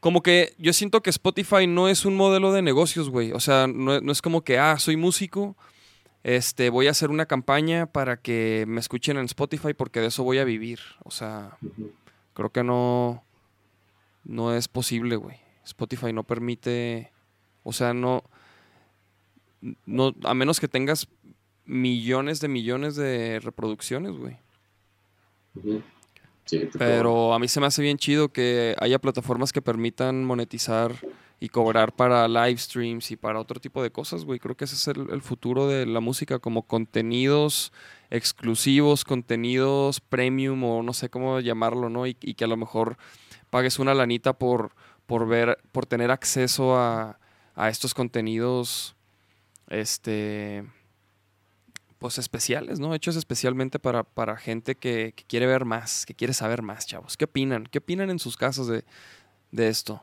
[0.00, 3.32] como que yo siento que Spotify no es un modelo de negocios, güey.
[3.32, 5.56] O sea, no, no es como que, ah, soy músico,
[6.24, 10.24] este, voy a hacer una campaña para que me escuchen en Spotify porque de eso
[10.24, 10.80] voy a vivir.
[11.04, 11.58] O sea,
[12.32, 13.22] creo que no,
[14.24, 15.36] no es posible, güey.
[15.66, 17.12] Spotify no permite,
[17.62, 18.24] o sea, no,
[19.84, 21.08] no, a menos que tengas
[21.66, 24.38] millones de millones de reproducciones, güey.
[26.46, 26.68] Sí.
[26.78, 30.94] Pero a mí se me hace bien chido que haya plataformas que permitan monetizar
[31.44, 34.38] y cobrar para live streams y para otro tipo de cosas, güey.
[34.38, 37.70] Creo que ese es el, futuro de la música, como contenidos
[38.08, 42.06] exclusivos, contenidos premium o no sé cómo llamarlo, ¿no?
[42.06, 42.96] Y, que a lo mejor
[43.50, 44.74] pagues una lanita por,
[45.04, 47.18] por ver, por tener acceso a,
[47.54, 48.96] a estos contenidos,
[49.68, 50.64] este,
[51.98, 52.94] pues especiales, ¿no?
[52.94, 57.18] Hechos especialmente para, para gente que, que quiere ver más, que quiere saber más, chavos.
[57.18, 57.66] ¿Qué opinan?
[57.66, 58.82] ¿Qué opinan en sus casas de,
[59.50, 60.02] de esto?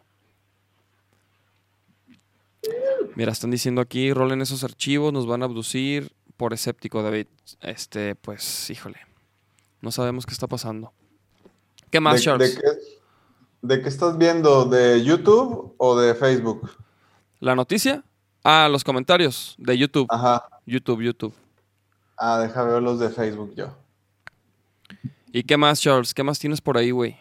[3.16, 7.28] Mira, están diciendo aquí, rolen esos archivos, nos van a abducir por escéptico, David.
[7.62, 9.00] Este, pues, híjole.
[9.82, 10.94] No sabemos qué está pasando.
[11.90, 12.56] ¿Qué más, ¿De, Charles?
[12.56, 12.68] de qué,
[13.62, 14.66] de qué estás viendo?
[14.66, 16.72] ¿De YouTube o de Facebook?
[17.40, 18.04] ¿La noticia?
[18.44, 20.08] Ah, los comentarios de YouTube.
[20.10, 20.44] Ajá.
[20.66, 21.34] YouTube, YouTube.
[22.18, 23.76] Ah, deja ver los de Facebook yo.
[25.34, 26.14] ¿Y qué más, Charles?
[26.14, 27.18] ¿Qué más tienes por ahí, güey?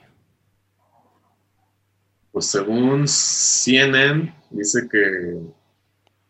[2.32, 5.40] Pues según CNN, dice que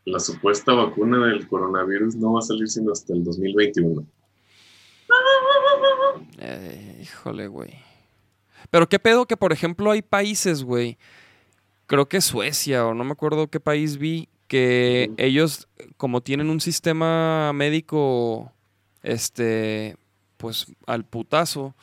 [0.05, 4.05] la supuesta vacuna del coronavirus no va a salir sino hasta el 2021.
[6.39, 7.74] Eh, híjole, güey.
[8.70, 10.98] Pero qué pedo que, por ejemplo, hay países, güey.
[11.86, 16.60] Creo que Suecia o no me acuerdo qué país vi que ellos, como tienen un
[16.60, 18.52] sistema médico,
[19.02, 19.97] este,
[20.36, 21.74] pues al putazo,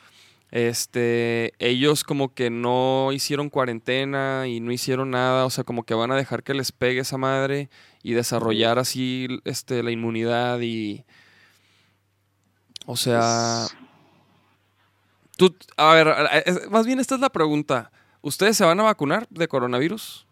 [0.50, 5.94] Este, ellos como que no hicieron cuarentena y no hicieron nada, o sea, como que
[5.94, 7.68] van a dejar que les pegue esa madre
[8.02, 11.04] y desarrollar así este la inmunidad y
[12.86, 13.66] o sea,
[15.36, 16.14] tú a ver,
[16.70, 17.90] más bien esta es la pregunta.
[18.22, 20.26] ¿Ustedes se van a vacunar de coronavirus?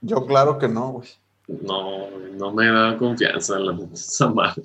[0.00, 1.08] Yo claro que no, güey.
[1.46, 4.62] No, no me da confianza la esa madre.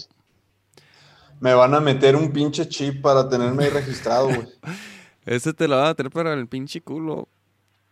[1.41, 4.47] Me van a meter un pinche chip para tenerme ahí registrado, güey.
[5.25, 7.27] Ese te lo van a tener para el pinche culo.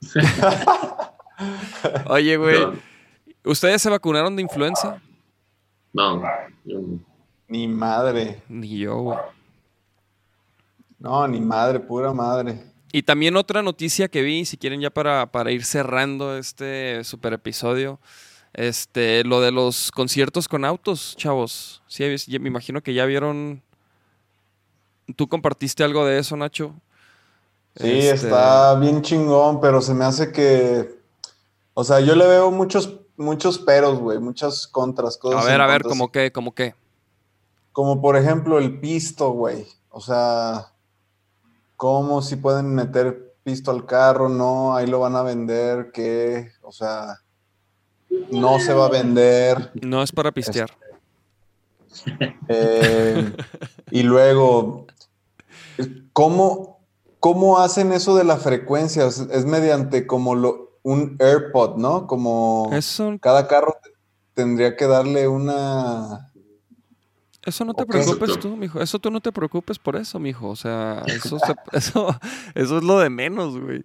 [2.08, 2.74] Oye, güey, No,
[3.46, 5.02] ¿ustedes se vacunaron de influenza?
[5.94, 6.22] no,
[6.64, 7.00] yo no.
[7.48, 8.44] Ni madre.
[8.48, 9.18] Ni yo, güey.
[11.00, 12.62] No, ni madre, pura madre.
[12.92, 17.34] Y también otra noticia que vi, si quieren ya para, para ir cerrando este super
[17.34, 18.00] episodio,
[18.54, 21.82] este, lo de los conciertos con autos, chavos.
[21.88, 22.04] Sí,
[22.40, 23.62] me imagino que ya vieron.
[25.16, 26.74] ¿Tú compartiste algo de eso, Nacho?
[27.76, 31.00] Sí, Este, está bien chingón, pero se me hace que.
[31.74, 35.44] O sea, yo le veo muchos, muchos peros, güey, muchas contras, cosas.
[35.44, 35.90] A ver, a ver, contra.
[35.90, 36.32] ¿cómo qué?
[36.32, 36.76] ¿Cómo qué?
[37.72, 39.66] Como por ejemplo el pisto, güey.
[39.90, 40.74] O sea,
[41.78, 44.28] ¿cómo si pueden meter pisto al carro?
[44.28, 46.52] No, ahí lo van a vender, ¿qué?
[46.62, 47.22] O sea,
[48.31, 49.72] no se va a vender.
[49.81, 50.69] No es para pistear.
[52.48, 53.34] Eh,
[53.91, 54.88] y luego,
[56.14, 56.80] ¿cómo,
[57.19, 59.06] ¿cómo hacen eso de la frecuencia?
[59.07, 62.07] Es, es mediante como lo, un AirPod, ¿no?
[62.07, 62.69] Como
[63.19, 63.91] cada carro te-
[64.34, 66.31] tendría que darle una...
[67.45, 68.80] eso no te preocupes tú, mijo.
[68.81, 70.49] Eso tú no te preocupes por eso, mijo.
[70.49, 72.15] O sea, eso, se- eso,
[72.56, 73.84] eso es lo de menos, güey.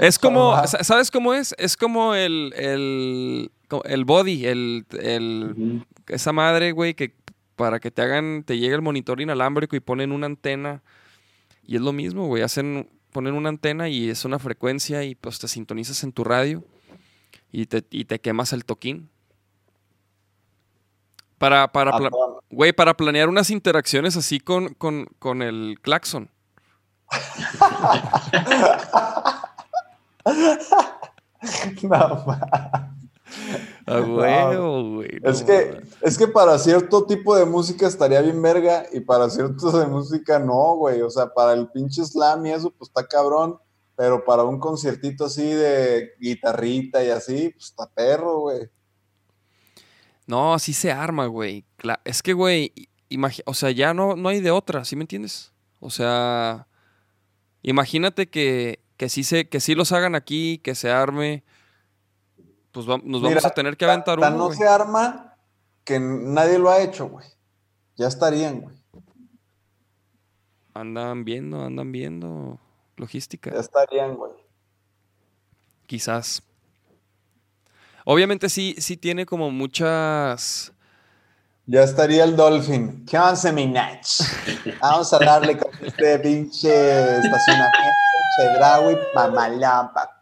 [0.00, 1.54] Es como, ¿sabes cómo es?
[1.58, 3.50] Es como el, el,
[3.84, 7.14] el body, el, el, esa madre, güey, que
[7.56, 10.82] para que te hagan, te llegue el monitor inalámbrico y ponen una antena.
[11.64, 12.42] Y es lo mismo, güey.
[12.42, 16.64] Hacen, ponen una antena y es una frecuencia y pues te sintonizas en tu radio
[17.52, 19.08] y te, y te quemas el toquín.
[21.38, 25.78] Para, para, a pla- toda- güey, para planear unas interacciones así con, con, con el
[25.82, 26.30] claxon.
[31.82, 32.92] No, ma-
[33.86, 35.20] A huevo, güey.
[35.22, 39.70] es, que, es que para cierto tipo de música estaría bien verga y para cierto
[39.78, 41.02] de música no, güey.
[41.02, 43.58] O sea, para el pinche slam y eso, pues está cabrón.
[43.96, 48.68] Pero para un conciertito así de guitarrita y así, pues está perro, güey.
[50.26, 51.64] No, así se arma, güey.
[52.04, 52.72] Es que, güey,
[53.44, 55.52] o sea, ya no, no hay de otra, ¿sí me entiendes?
[55.80, 56.66] O sea,
[57.62, 61.44] imagínate que, que, sí se, que sí los hagan aquí, que se arme.
[62.72, 65.34] Pues va- nos vamos Mira, a tener que Ta- aventar uno, no se arma
[65.84, 67.26] que nadie lo ha hecho, güey.
[67.96, 68.76] Ya estarían, güey.
[70.74, 72.60] Andan viendo, andan viendo.
[72.96, 73.50] Logística.
[73.52, 74.32] Ya estarían, güey.
[75.86, 76.42] Quizás.
[78.04, 80.72] Obviamente sí, sí tiene como muchas.
[81.66, 83.04] Ya estaría el Dolphin.
[83.04, 83.72] ¿Qué once, mi?
[84.80, 90.12] Vamos a darle con este pinche estacionamiento, Chedraui, mamalón, papá.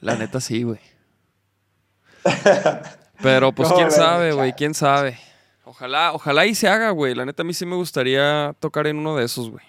[0.00, 0.80] La neta sí, güey.
[3.22, 5.18] Pero pues ¿Cómo quién sabe, güey, quién sabe.
[5.64, 7.14] Ojalá, ojalá y se haga, güey.
[7.14, 9.64] La neta a mí sí me gustaría tocar en uno de esos, güey.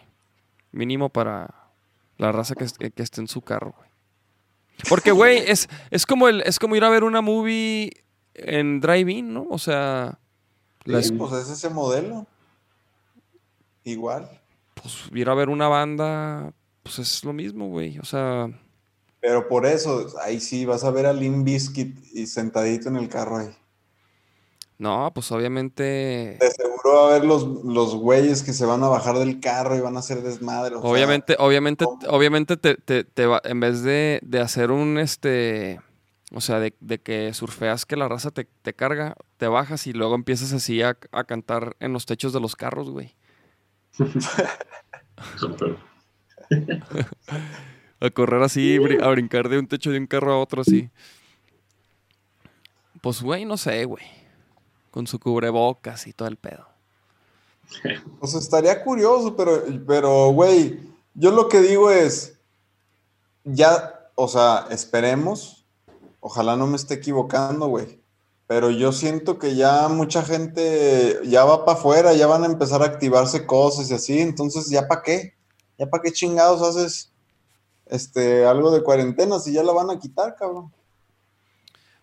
[0.71, 1.53] Mínimo para
[2.17, 3.89] la raza que, est- que esté en su carro, güey.
[4.89, 7.91] Porque, güey, es, es, como el, es como ir a ver una movie
[8.33, 9.45] en drive-in, ¿no?
[9.49, 10.17] O sea,
[10.85, 12.25] las- Sí, pues es ese modelo.
[13.83, 14.40] Igual.
[14.81, 16.53] Pues ir a ver una banda,
[16.83, 17.99] pues es lo mismo, güey.
[17.99, 18.49] O sea,
[19.19, 23.09] Pero por eso, ahí sí, vas a ver a Limp Bizkit y sentadito en el
[23.09, 23.55] carro ahí.
[24.77, 25.83] no, pues obviamente...
[26.39, 29.75] De seguro va a haber los, los güeyes que se van a bajar del carro
[29.75, 30.75] y van a hacer desmadre.
[30.81, 31.99] sea, Obviamente, obviamente, ¿cómo?
[32.09, 35.79] obviamente te, te- te va- en vez de, de hacer un este,
[36.33, 39.93] o sea, de, de que surfeas que la raza te, te carga, te bajas y
[39.93, 43.15] luego empiezas así a, a cantar en los techos de los carros, güey.
[47.99, 50.89] A correr así, a brincar de un techo de un carro a otro así.
[53.01, 54.03] Pues, güey, no sé, güey.
[54.89, 56.67] Con su cubrebocas y todo el pedo.
[58.19, 60.79] Pues estaría curioso, pero, pero, güey,
[61.13, 62.37] yo lo que digo es,
[63.43, 65.65] ya, o sea, esperemos,
[66.19, 68.00] ojalá no me esté equivocando, güey,
[68.51, 72.81] pero yo siento que ya mucha gente ya va para afuera, ya van a empezar
[72.81, 75.35] a activarse cosas y así, entonces, ¿ya para qué?
[75.79, 77.13] ¿Ya para qué chingados haces
[77.85, 80.69] este, algo de cuarentena si ya la van a quitar, cabrón?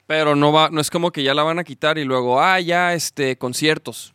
[0.06, 2.58] Pero no va, no es como que ya la van a quitar y luego, ah,
[2.58, 4.14] ya, este, conciertos.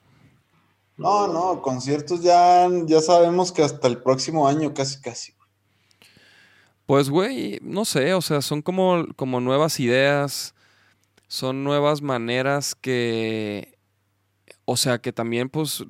[0.98, 5.34] No, no, conciertos ya, ya sabemos que hasta el próximo año casi, casi.
[6.88, 10.53] Pues, güey, no sé, o sea, son como, como nuevas ideas,
[11.34, 13.80] son nuevas maneras que,
[14.66, 15.84] o sea, que también, pues,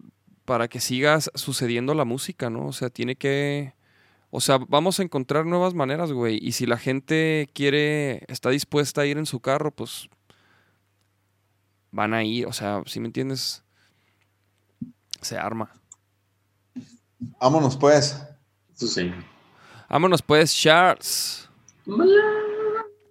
[0.45, 2.67] para que siga sucediendo la música, ¿no?
[2.67, 3.73] O sea, tiene que,
[4.29, 9.01] o sea, vamos a encontrar nuevas maneras, güey, y si la gente quiere, está dispuesta
[9.01, 10.07] a ir en su carro, pues,
[11.91, 13.65] van a ir, o sea, si me entiendes,
[15.19, 15.73] se arma.
[17.41, 18.17] Vámonos pues.
[18.73, 19.11] Eso sí.
[19.89, 21.49] Vámonos pues, Charles.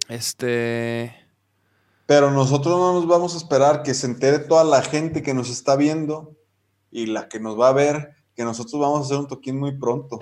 [0.09, 1.21] Este...
[2.06, 5.50] Pero nosotros no nos vamos a esperar que se entere toda la gente que nos
[5.50, 6.36] está viendo
[6.90, 9.76] y la que nos va a ver, que nosotros vamos a hacer un toquín muy
[9.78, 10.20] pronto.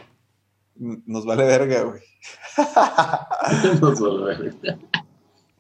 [0.77, 2.03] Nos vale verga, güey.
[3.81, 4.79] Nos vale verga.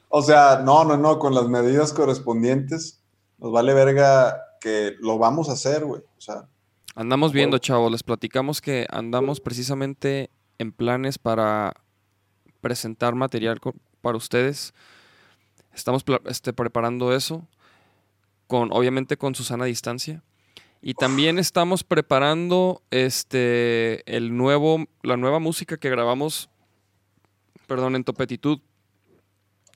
[0.09, 3.01] O sea, no, no, no, con las medidas correspondientes,
[3.39, 6.03] nos vale verga que lo vamos a hacer, güey.
[6.19, 6.49] O sea,
[6.95, 11.73] Andamos viendo, chavos, les platicamos que andamos precisamente en planes para
[12.61, 13.61] presentar material
[14.01, 14.75] para ustedes.
[15.75, 17.47] Estamos este, preparando eso,
[18.47, 20.23] con, obviamente con Susana a distancia.
[20.83, 26.49] Y también estamos preparando este, el nuevo, la nueva música que grabamos,
[27.67, 28.61] perdón, en Topetitud,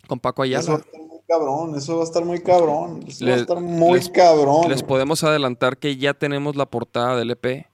[0.06, 0.76] con Paco eso va a Ayala.
[0.84, 3.04] estar muy cabrón, eso va a estar muy cabrón.
[3.06, 4.68] Eso va a Les- estar muy les- cabrón.
[4.70, 7.66] Les podemos adelantar que ya tenemos la portada del EP.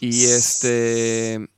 [0.00, 1.48] Y este.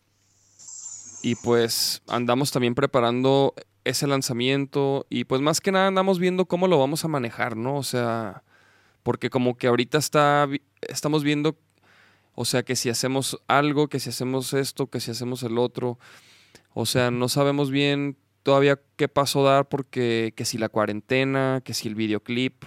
[1.23, 3.55] Y pues andamos también preparando
[3.87, 5.07] ese lanzamiento.
[5.09, 7.77] Y pues más que nada andamos viendo cómo lo vamos a manejar, ¿no?
[7.77, 8.43] O sea.
[9.03, 10.49] Porque como que ahorita está.
[10.83, 11.57] Estamos viendo.
[12.35, 15.99] O sea, que si hacemos algo, que si hacemos esto, que si hacemos el otro.
[16.75, 21.75] O sea, no sabemos bien todavía qué paso dar porque que si la cuarentena, que
[21.75, 22.65] si el videoclip.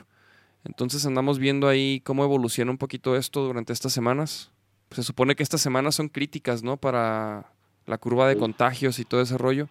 [0.65, 4.51] Entonces andamos viendo ahí cómo evoluciona un poquito esto durante estas semanas.
[4.91, 6.77] Se supone que estas semanas son críticas, ¿no?
[6.77, 7.53] Para
[7.85, 9.69] la curva de contagios y todo ese rollo.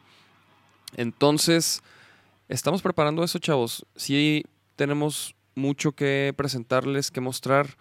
[0.96, 1.82] Entonces,
[2.48, 3.86] estamos preparando eso, chavos.
[3.96, 4.44] Sí
[4.76, 7.76] tenemos mucho que presentarles, que mostrar.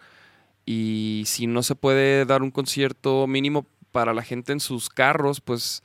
[0.65, 5.39] Y si no se puede dar un concierto mínimo para la gente en sus carros,
[5.39, 5.81] pues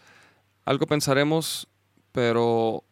[0.65, 1.69] algo pensaremos.
[2.11, 2.83] Pero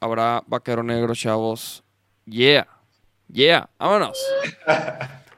[0.00, 1.84] habrá vaquero negro, chavos.
[2.24, 2.66] Yeah.
[3.32, 3.68] Yeah.
[3.78, 4.18] Vámonos.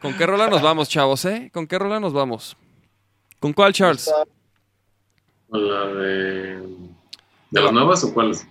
[0.00, 1.50] ¿Con qué rola nos vamos, chavos, eh?
[1.52, 2.56] ¿Con qué rola nos vamos?
[3.38, 4.12] ¿Con cuál, Charles?
[5.48, 6.62] ¿Con la de.
[7.52, 8.46] ¿De las nuevas o cuáles?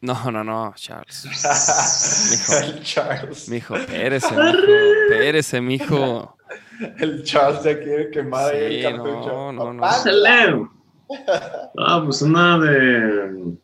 [0.00, 1.24] No, no, no, Charles.
[2.62, 3.48] El Charles.
[3.48, 4.68] Mijo, espérese, mijo.
[5.10, 6.36] Espérese, mijo.
[6.98, 9.52] El Charles ya quiere quemar ahí Sí, el cartucho.
[9.52, 9.82] no, no, no.
[11.78, 13.56] Ah, pues una de.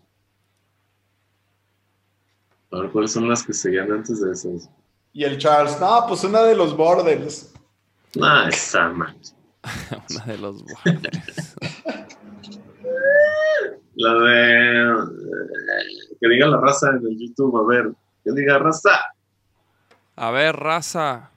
[2.73, 4.71] A ver, ¿cuáles son las que seguían antes de esas?
[5.13, 7.53] Y el Charles, no, pues una de los Borders.
[8.23, 9.15] Ah, esa man.
[10.11, 11.55] Una de los bordes.
[13.97, 15.03] La de.
[15.03, 17.93] eh, Que diga la raza en el YouTube, a ver.
[18.25, 18.91] Que diga raza.
[20.17, 21.31] A ver, raza.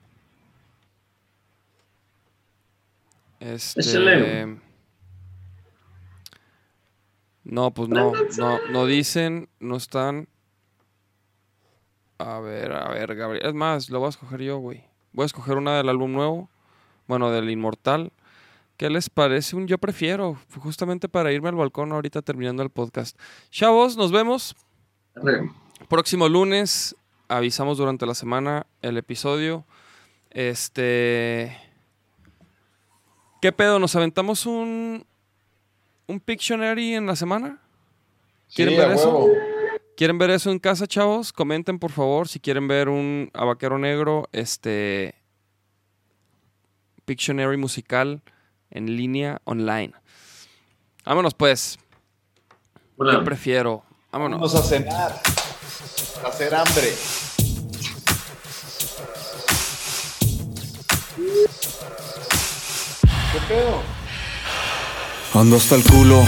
[3.40, 3.80] Este.
[3.80, 4.60] Échale.
[7.44, 10.28] No, pues no, no, no dicen, no están.
[12.18, 13.44] A ver, a ver, Gabriel.
[13.46, 14.84] Es más, lo voy a escoger yo, güey.
[15.12, 16.48] Voy a escoger una del álbum nuevo.
[17.06, 18.12] Bueno, del Inmortal.
[18.76, 19.54] ¿Qué les parece?
[19.56, 20.36] Un yo prefiero.
[20.58, 23.18] Justamente para irme al balcón ahorita terminando el podcast.
[23.50, 24.56] Chavos, nos vemos.
[25.88, 26.96] Próximo lunes
[27.28, 29.64] avisamos durante la semana el episodio.
[30.30, 31.56] Este.
[33.40, 33.78] ¿Qué pedo?
[33.78, 35.06] ¿Nos aventamos un.
[36.08, 37.60] un Pictionary en la semana?
[38.54, 39.10] ¿Quieren Sí, ver a eso?
[39.10, 39.32] huevo.
[39.96, 41.32] ¿Quieren ver eso en casa, chavos?
[41.32, 45.14] Comenten, por favor, si quieren ver un Abaquero Negro, este.
[47.04, 48.22] Pictionary musical
[48.74, 49.92] en línea online.
[51.06, 51.78] Vámonos, pues.
[52.98, 53.14] Hola.
[53.14, 53.82] Yo prefiero.
[54.12, 54.38] Vámonos.
[54.38, 55.20] Vamos a cenar.
[56.22, 56.92] A hacer hambre.
[63.32, 63.82] ¿Qué pedo?
[65.34, 66.22] Ando hasta el culo,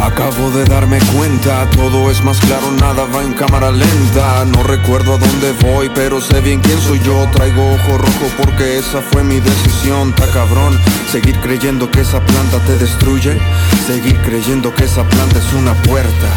[0.00, 4.44] acabo de darme cuenta, todo es más claro, nada va en cámara lenta.
[4.46, 7.28] No recuerdo a dónde voy, pero sé bien quién soy yo.
[7.32, 10.78] Traigo ojo rojo porque esa fue mi decisión, ta cabrón.
[11.10, 13.38] Seguir creyendo que esa planta te destruye,
[13.86, 16.28] seguir creyendo que esa planta es una puerta.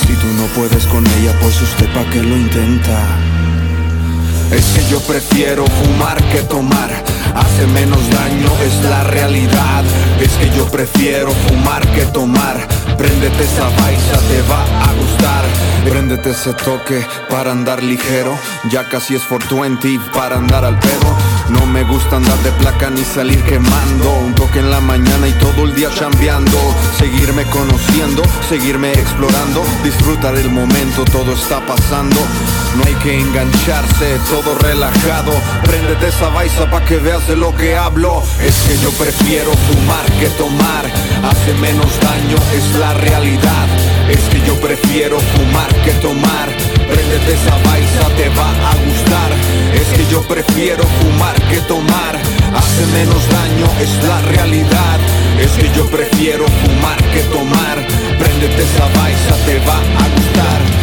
[0.00, 3.00] Si tú no puedes con ella, pues usted pa' qué lo intenta.
[4.50, 6.90] Es que yo prefiero fumar que tomar.
[7.34, 9.84] Hace menos daño, es la realidad.
[10.20, 12.66] Es que yo prefiero fumar que tomar.
[13.00, 15.44] Préndete esa baisa, te va a gustar.
[15.88, 18.38] Préndete ese toque para andar ligero.
[18.68, 21.16] Ya casi es 420 para andar al pedo.
[21.48, 24.12] No me gusta andar de placa ni salir quemando.
[24.18, 26.58] Un toque en la mañana y todo el día chambeando.
[26.98, 29.64] Seguirme conociendo, seguirme explorando.
[29.82, 32.18] Disfrutar el momento, todo está pasando.
[32.76, 35.32] No hay que engancharse, todo relajado.
[35.64, 38.22] Préndete esa baisa pa' que veas de lo que hablo.
[38.40, 40.84] Es que yo prefiero fumar que tomar.
[41.24, 43.66] Hace menos daño, es la realidad.
[44.08, 46.48] Es que yo prefiero fumar que tomar.
[46.88, 49.30] Préndete esa baisa, te va a gustar.
[49.74, 52.16] Es que yo prefiero fumar que tomar.
[52.54, 54.98] Hace menos daño, es la realidad.
[55.40, 57.86] Es que yo prefiero fumar que tomar.
[58.18, 60.79] Préndete esa baisa, te va a gustar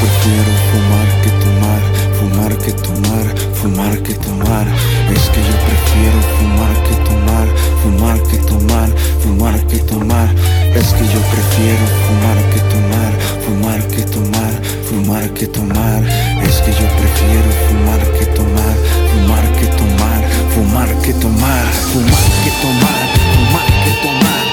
[0.00, 1.80] prefiero fumar que tomar,
[2.18, 4.66] fumar que tomar, fumar que tomar.
[5.14, 7.46] Es que yo prefiero fumar que tomar,
[7.82, 8.88] fumar que tomar,
[9.22, 10.28] fumar que tomar.
[10.74, 13.12] Es que yo prefiero fumar que tomar,
[13.44, 14.52] fumar que tomar,
[14.88, 16.02] fumar que tomar.
[16.48, 18.74] Es que yo prefiero fumar que tomar,
[19.10, 20.20] fumar que tomar,
[20.54, 23.04] fumar que tomar, fumar que tomar,
[23.34, 24.43] fumar que tomar.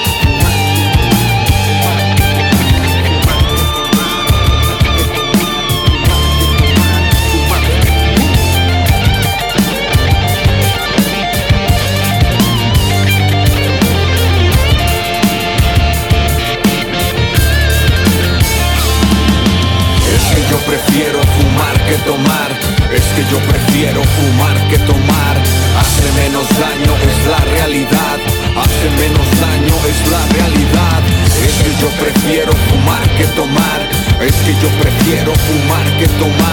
[34.62, 36.51] Yo prefiero fumar que tomar